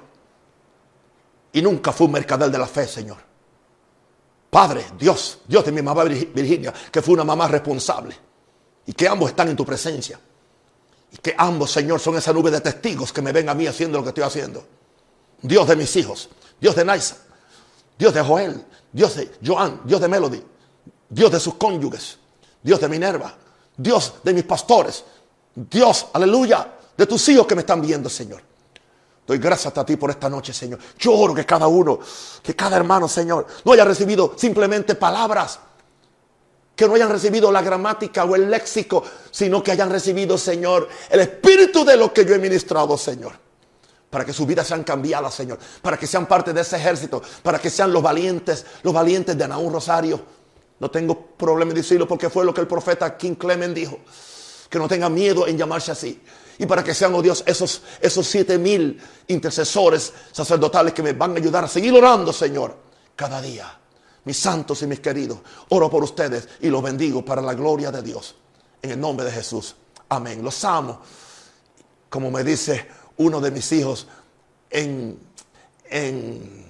Y 1.53 1.63
nunca 1.63 1.93
fue 1.93 2.07
un 2.07 2.13
mercader 2.13 2.51
de 2.51 2.59
la 2.59 2.67
fe, 2.67 2.87
Señor. 2.87 3.19
Padre, 4.51 4.85
Dios, 4.99 5.41
Dios 5.47 5.65
de 5.65 5.73
mi 5.73 5.83
mamá 5.83 6.05
Virginia, 6.05 6.73
que 6.91 7.03
fue 7.03 7.15
una 7.15 7.25
mamá 7.25 7.49
responsable. 7.49 8.17
Y 8.87 8.93
que 8.93 9.09
ambos 9.09 9.31
están 9.31 9.49
en 9.49 9.57
tu 9.57 9.65
presencia. 9.65 10.19
Y 11.13 11.17
que 11.19 11.35
ambos, 11.37 11.71
Señor, 11.71 12.01
son 12.01 12.17
esa 12.17 12.33
nube 12.33 12.51
de 12.51 12.61
testigos 12.61 13.13
que 13.13 13.23
me 13.23 13.33
ven 13.33 13.49
a 13.49 13.55
mí 13.55 13.67
haciendo 13.67 13.99
lo 13.99 14.05
que 14.05 14.11
estoy 14.11 14.25
haciendo. 14.25 14.65
Dios 15.43 15.67
de 15.67 15.77
mis 15.77 15.95
hijos, 15.97 16.29
Dios 16.61 16.75
de 16.77 16.85
Naisa, 16.85 17.17
Dios 18.01 18.15
de 18.15 18.23
Joel, 18.23 18.65
Dios 18.91 19.15
de 19.15 19.31
Joan, 19.45 19.83
Dios 19.85 20.01
de 20.01 20.09
Melody, 20.09 20.43
Dios 21.07 21.31
de 21.31 21.39
sus 21.39 21.57
cónyuges, 21.57 22.17
Dios 22.63 22.81
de 22.81 22.89
Minerva, 22.89 23.35
Dios 23.77 24.15
de 24.25 24.33
mis 24.33 24.45
pastores, 24.45 25.05
Dios, 25.55 26.07
aleluya, 26.15 26.67
de 26.97 27.07
tus 27.07 27.29
hijos 27.29 27.47
que 27.47 27.55
me 27.55 27.61
están 27.61 27.83
viendo, 27.83 28.09
Señor. 28.09 28.41
Doy 29.27 29.37
gracias 29.37 29.77
a 29.77 29.85
ti 29.85 29.97
por 29.97 30.09
esta 30.09 30.31
noche, 30.31 30.55
Señor. 30.55 30.79
Yo 30.99 31.13
oro 31.13 31.35
que 31.35 31.45
cada 31.45 31.69
uno, 31.69 31.99
que 32.43 32.57
cada 32.57 32.79
hermano, 32.79 33.07
Señor, 33.07 33.47
no 33.67 33.73
haya 33.73 33.85
recibido 33.85 34.33
simplemente 34.35 34.95
palabras, 34.95 35.59
que 36.75 36.89
no 36.89 36.95
hayan 36.95 37.11
recibido 37.11 37.53
la 37.53 37.61
gramática 37.61 38.25
o 38.25 38.35
el 38.35 38.51
léxico, 38.51 39.05
sino 39.31 39.63
que 39.63 39.73
hayan 39.73 39.91
recibido, 39.91 40.39
Señor, 40.39 40.89
el 41.11 41.21
espíritu 41.21 41.85
de 41.85 41.99
lo 41.99 42.15
que 42.15 42.25
yo 42.25 42.35
he 42.35 42.39
ministrado, 42.39 42.97
Señor 42.97 43.50
para 44.11 44.25
que 44.25 44.33
sus 44.33 44.47
vidas 44.47 44.67
sean 44.67 44.83
cambiadas, 44.83 45.33
Señor, 45.33 45.59
para 45.81 45.97
que 45.97 46.07
sean 46.07 46.27
parte 46.27 46.53
de 46.53 46.61
ese 46.61 46.77
ejército, 46.77 47.23
para 47.43 47.59
que 47.61 47.71
sean 47.71 47.93
los 47.93 48.03
valientes, 48.03 48.67
los 48.83 48.93
valientes 48.93 49.39
de 49.39 49.45
Anaún 49.45 49.73
Rosario. 49.73 50.21
No 50.81 50.91
tengo 50.91 51.27
problema 51.37 51.71
en 51.71 51.77
decirlo 51.77 52.09
porque 52.09 52.29
fue 52.29 52.45
lo 52.45 52.53
que 52.53 52.61
el 52.61 52.67
profeta 52.67 53.17
King 53.17 53.35
Clement 53.35 53.75
dijo. 53.75 53.99
que 54.69 54.79
no 54.79 54.87
tengan 54.87 55.13
miedo 55.13 55.49
en 55.49 55.59
llamarse 55.59 55.91
así. 55.91 56.23
Y 56.59 56.67
para 56.67 56.85
que 56.85 56.95
sean, 56.95 57.15
oh 57.15 57.23
Dios, 57.23 57.43
esos, 57.47 57.83
esos 58.01 58.27
siete 58.27 58.57
mil 58.57 59.01
intercesores 59.27 60.13
sacerdotales 60.31 60.93
que 60.95 61.03
me 61.03 61.13
van 61.13 61.33
a 61.33 61.39
ayudar 61.39 61.65
a 61.65 61.69
seguir 61.69 61.93
orando, 61.93 62.33
Señor, 62.33 62.77
cada 63.17 63.41
día. 63.41 63.79
Mis 64.25 64.39
santos 64.39 64.83
y 64.83 64.87
mis 64.87 65.01
queridos, 65.01 65.39
oro 65.71 65.91
por 65.91 66.05
ustedes 66.05 66.49
y 66.61 66.69
los 66.69 66.83
bendigo 66.83 67.25
para 67.25 67.43
la 67.43 67.55
gloria 67.55 67.91
de 67.91 68.03
Dios. 68.03 68.37
En 68.83 68.93
el 68.93 69.01
nombre 69.01 69.27
de 69.27 69.33
Jesús. 69.33 69.75
Amén. 70.09 70.43
Los 70.45 70.65
amo. 70.65 71.01
Como 72.09 72.31
me 72.31 72.45
dice 72.45 72.87
uno 73.21 73.41
de 73.41 73.51
mis 73.51 73.71
hijos 73.73 74.07
en, 74.71 75.19
en, 75.91 76.65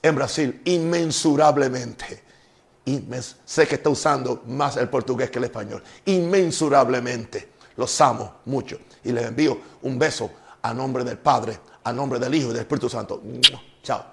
en 0.00 0.14
Brasil, 0.14 0.62
inmensurablemente. 0.64 2.22
sé 3.44 3.66
que 3.66 3.74
está 3.74 3.90
usando 3.90 4.42
más 4.46 4.76
el 4.76 4.88
portugués 4.88 5.30
que 5.30 5.38
el 5.38 5.44
español. 5.44 5.82
Inmensurablemente. 6.06 7.50
Los 7.76 8.00
amo 8.00 8.34
mucho. 8.44 8.78
Y 9.02 9.10
les 9.10 9.26
envío 9.26 9.58
un 9.82 9.98
beso 9.98 10.30
a 10.62 10.72
nombre 10.72 11.02
del 11.02 11.18
Padre, 11.18 11.58
a 11.82 11.92
nombre 11.92 12.20
del 12.20 12.34
Hijo 12.34 12.50
y 12.50 12.52
del 12.52 12.60
Espíritu 12.60 12.88
Santo. 12.88 13.20
Chao. 13.82 14.11